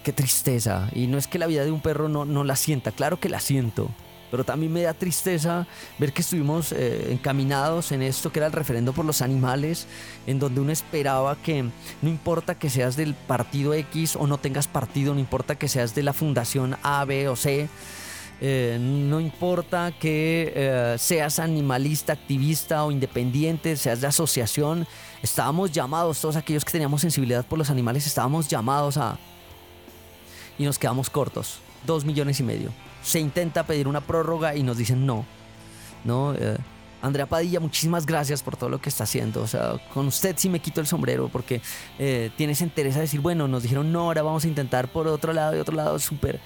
qué 0.03 0.13
tristeza. 0.13 0.89
Y 0.93 1.07
no 1.07 1.17
es 1.17 1.29
que 1.29 1.39
la 1.39 1.47
vida 1.47 1.65
de 1.65 1.71
un 1.71 1.81
perro 1.81 2.09
no, 2.09 2.25
no 2.25 2.43
la 2.43 2.57
sienta, 2.57 2.91
claro 2.91 3.21
que 3.21 3.29
la 3.29 3.39
siento. 3.39 3.89
Pero 4.35 4.43
también 4.43 4.73
me 4.73 4.83
da 4.83 4.95
tristeza 4.95 5.65
ver 5.97 6.13
que 6.13 6.23
estuvimos 6.23 6.73
eh, 6.73 7.13
encaminados 7.13 7.93
en 7.93 8.03
esto 8.03 8.33
que 8.33 8.41
era 8.41 8.49
el 8.49 8.53
referendo 8.53 8.93
por 8.93 9.05
los 9.05 9.23
animales, 9.23 9.87
en 10.27 10.41
donde 10.41 10.61
uno 10.61 10.73
esperaba 10.73 11.37
que 11.37 11.63
no 12.03 12.09
importa 12.09 12.57
que 12.57 12.69
seas 12.69 12.97
del 12.97 13.15
partido 13.15 13.75
X 13.75 14.17
o 14.17 14.27
no 14.27 14.39
tengas 14.39 14.67
partido, 14.67 15.15
no 15.15 15.21
importa 15.21 15.55
que 15.55 15.69
seas 15.69 15.95
de 15.95 16.03
la 16.03 16.13
fundación 16.13 16.77
A, 16.83 17.05
B 17.05 17.29
o 17.29 17.37
C, 17.37 17.69
eh, 18.41 18.77
no 18.81 19.21
importa 19.21 19.93
que 19.93 20.53
eh, 20.53 20.97
seas 20.99 21.39
animalista, 21.39 22.13
activista 22.13 22.85
o 22.85 22.91
independiente, 22.91 23.77
seas 23.77 24.01
de 24.01 24.09
asociación, 24.09 24.85
estábamos 25.23 25.71
llamados, 25.71 26.21
todos 26.21 26.35
aquellos 26.35 26.65
que 26.65 26.73
teníamos 26.73 27.03
sensibilidad 27.03 27.47
por 27.47 27.57
los 27.57 27.71
animales, 27.71 28.05
estábamos 28.05 28.49
llamados 28.49 28.97
a... 28.97 29.17
Y 30.59 30.65
nos 30.65 30.77
quedamos 30.77 31.09
cortos, 31.09 31.61
dos 31.87 32.05
millones 32.05 32.41
y 32.41 32.43
medio. 32.43 32.73
Se 33.05 33.21
intenta 33.21 33.63
pedir 33.65 33.87
una 33.87 34.01
prórroga 34.01 34.57
y 34.57 34.63
nos 34.65 34.77
dicen 34.79 35.07
no. 35.07 35.25
No, 36.05 36.35
Eh, 36.35 36.57
Andrea 37.03 37.27
Padilla, 37.27 37.61
muchísimas 37.61 38.07
gracias 38.07 38.43
por 38.43 38.57
todo 38.57 38.71
lo 38.71 38.81
que 38.81 38.89
está 38.89 39.05
haciendo. 39.05 39.43
O 39.43 39.47
sea, 39.47 39.75
con 39.93 40.07
usted 40.07 40.37
sí 40.39 40.49
me 40.49 40.59
quito 40.61 40.81
el 40.81 40.87
sombrero 40.87 41.29
porque 41.29 41.61
eh, 41.99 42.31
tiene 42.39 42.55
esa 42.55 42.65
interés 42.65 42.97
a 42.97 43.01
decir, 43.01 43.21
bueno, 43.21 43.47
nos 43.47 43.63
dijeron 43.63 43.93
no, 43.93 44.05
ahora 44.05 44.23
vamos 44.23 44.45
a 44.47 44.49
intentar 44.49 44.89
por 44.89 45.07
otro 45.07 45.35
lado 45.35 45.55
y 45.55 45.61
otro 45.61 45.77
lado, 45.77 45.99
súper 45.99 46.41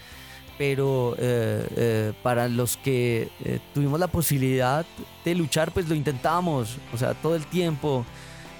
pero 0.59 1.15
eh, 1.19 1.65
eh, 1.77 2.13
para 2.25 2.49
los 2.49 2.77
que 2.77 3.29
tuvimos 3.73 4.01
la 4.01 4.09
posibilidad 4.09 4.85
de 5.25 5.35
luchar, 5.37 5.71
pues 5.71 5.89
lo 5.89 5.95
intentamos, 5.95 6.79
o 6.93 6.99
sea, 6.99 7.15
todo 7.15 7.37
el 7.37 7.47
tiempo. 7.47 8.05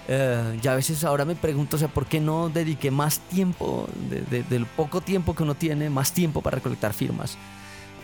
Ya 0.09 0.73
a 0.73 0.77
veces 0.77 1.03
ahora 1.05 1.25
me 1.25 1.35
pregunto, 1.35 1.77
sea, 1.79 1.89
¿por 1.89 2.07
qué 2.07 2.21
no 2.21 2.49
dediqué 2.49 2.91
más 2.93 3.19
tiempo, 3.19 3.89
de- 4.09 4.23
de- 4.23 4.43
del 4.45 4.65
poco 4.65 5.01
tiempo 5.01 5.35
que 5.35 5.43
uno 5.43 5.57
tiene, 5.57 5.91
más 5.91 6.13
tiempo 6.13 6.41
para 6.41 6.55
recolectar 6.55 6.93
firmas? 6.95 7.37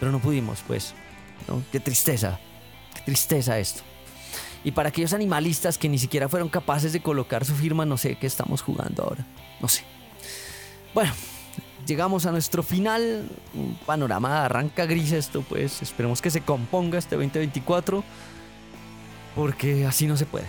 Pero 0.01 0.13
no 0.13 0.19
pudimos, 0.19 0.63
pues. 0.67 0.95
Qué 1.71 1.81
tristeza, 1.81 2.39
qué 2.95 3.01
tristeza 3.03 3.59
esto. 3.59 3.83
Y 4.65 4.73
para 4.73 4.89
aquellos 4.89 5.13
animalistas 5.13 5.77
que 5.77 5.89
ni 5.91 5.99
siquiera 5.99 6.29
fueron 6.29 6.49
capaces 6.49 6.93
de 6.93 7.01
colocar 7.01 7.45
su 7.45 7.55
firma, 7.55 7.85
no 7.85 7.99
sé 7.99 8.17
qué 8.17 8.27
estamos 8.27 8.63
jugando 8.63 9.03
ahora. 9.03 9.27
No 9.61 9.69
sé. 9.69 9.85
Bueno, 10.95 11.13
llegamos 11.87 12.25
a 12.25 12.33
nuestro 12.33 12.63
final. 12.63 13.29
Un 13.53 13.79
panorama 13.85 14.47
arranca 14.47 14.87
gris 14.87 15.13
esto, 15.13 15.43
pues 15.43 15.83
esperemos 15.83 16.23
que 16.23 16.31
se 16.31 16.41
componga 16.41 16.99
este 16.99 17.17
2024. 17.17 18.03
Porque 19.37 19.85
así 19.85 20.07
no 20.07 20.17
se 20.17 20.25
puede. 20.25 20.47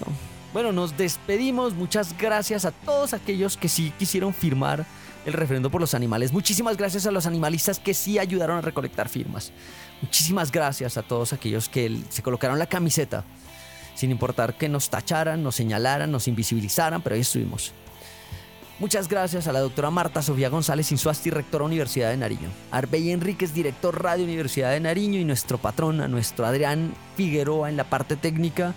¿no? 0.00 0.12
Bueno, 0.52 0.72
nos 0.72 0.96
despedimos. 0.96 1.74
Muchas 1.74 2.16
gracias 2.18 2.64
a 2.64 2.72
todos 2.72 3.14
aquellos 3.14 3.56
que 3.56 3.68
sí 3.68 3.92
quisieron 3.98 4.34
firmar 4.34 4.84
el 5.24 5.32
referendo 5.32 5.70
por 5.70 5.80
los 5.80 5.94
animales. 5.94 6.32
Muchísimas 6.32 6.76
gracias 6.76 7.06
a 7.06 7.10
los 7.10 7.26
animalistas 7.26 7.78
que 7.78 7.94
sí 7.94 8.18
ayudaron 8.18 8.58
a 8.58 8.60
recolectar 8.60 9.08
firmas. 9.08 9.52
Muchísimas 10.02 10.52
gracias 10.52 10.96
a 10.96 11.02
todos 11.02 11.32
aquellos 11.32 11.68
que 11.68 11.98
se 12.08 12.22
colocaron 12.22 12.58
la 12.58 12.66
camiseta. 12.66 13.24
Sin 13.94 14.10
importar 14.10 14.56
que 14.56 14.68
nos 14.68 14.90
tacharan, 14.90 15.42
nos 15.42 15.54
señalaran, 15.54 16.10
nos 16.10 16.28
invisibilizaran, 16.28 17.00
pero 17.00 17.14
ahí 17.14 17.22
estuvimos. 17.22 17.72
Muchas 18.80 19.08
gracias 19.08 19.46
a 19.46 19.52
la 19.52 19.60
doctora 19.60 19.90
Marta 19.90 20.20
Sofía 20.20 20.48
González 20.48 20.90
Insuasti, 20.90 21.30
rectora 21.30 21.64
Universidad 21.64 22.10
de 22.10 22.16
Nariño. 22.16 22.48
Arbey 22.72 23.12
Enríquez, 23.12 23.54
director 23.54 24.02
Radio 24.02 24.24
Universidad 24.24 24.72
de 24.72 24.80
Nariño 24.80 25.20
y 25.20 25.24
nuestro 25.24 25.58
patrón, 25.58 26.00
a 26.00 26.08
nuestro 26.08 26.44
Adrián 26.44 26.92
Figueroa 27.16 27.68
en 27.68 27.76
la 27.76 27.84
parte 27.84 28.16
técnica. 28.16 28.74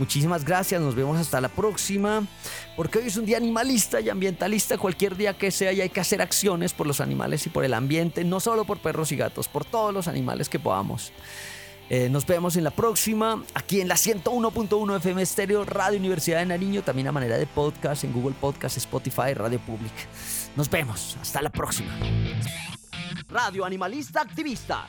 Muchísimas 0.00 0.46
gracias, 0.46 0.80
nos 0.80 0.94
vemos 0.94 1.18
hasta 1.18 1.42
la 1.42 1.50
próxima. 1.50 2.26
Porque 2.74 3.00
hoy 3.00 3.08
es 3.08 3.18
un 3.18 3.26
día 3.26 3.36
animalista 3.36 4.00
y 4.00 4.08
ambientalista, 4.08 4.78
cualquier 4.78 5.14
día 5.14 5.36
que 5.36 5.50
sea, 5.50 5.74
y 5.74 5.82
hay 5.82 5.90
que 5.90 6.00
hacer 6.00 6.22
acciones 6.22 6.72
por 6.72 6.86
los 6.86 7.02
animales 7.02 7.44
y 7.44 7.50
por 7.50 7.66
el 7.66 7.74
ambiente, 7.74 8.24
no 8.24 8.40
solo 8.40 8.64
por 8.64 8.78
perros 8.78 9.12
y 9.12 9.16
gatos, 9.16 9.46
por 9.46 9.66
todos 9.66 9.92
los 9.92 10.08
animales 10.08 10.48
que 10.48 10.58
podamos. 10.58 11.12
Eh, 11.90 12.08
nos 12.08 12.24
vemos 12.24 12.56
en 12.56 12.64
la 12.64 12.70
próxima, 12.70 13.44
aquí 13.52 13.82
en 13.82 13.88
la 13.88 13.96
101.1 13.96 14.96
FM 14.96 15.20
Estéreo, 15.20 15.66
Radio 15.66 15.98
Universidad 15.98 16.38
de 16.38 16.46
Nariño, 16.46 16.82
también 16.82 17.08
a 17.08 17.12
manera 17.12 17.36
de 17.36 17.46
podcast 17.46 18.02
en 18.04 18.14
Google 18.14 18.34
Podcast, 18.40 18.78
Spotify, 18.78 19.34
Radio 19.34 19.58
Public. 19.58 19.92
Nos 20.56 20.70
vemos, 20.70 21.18
hasta 21.20 21.42
la 21.42 21.50
próxima. 21.50 21.90
Radio 23.28 23.66
Animalista 23.66 24.22
Activista. 24.22 24.88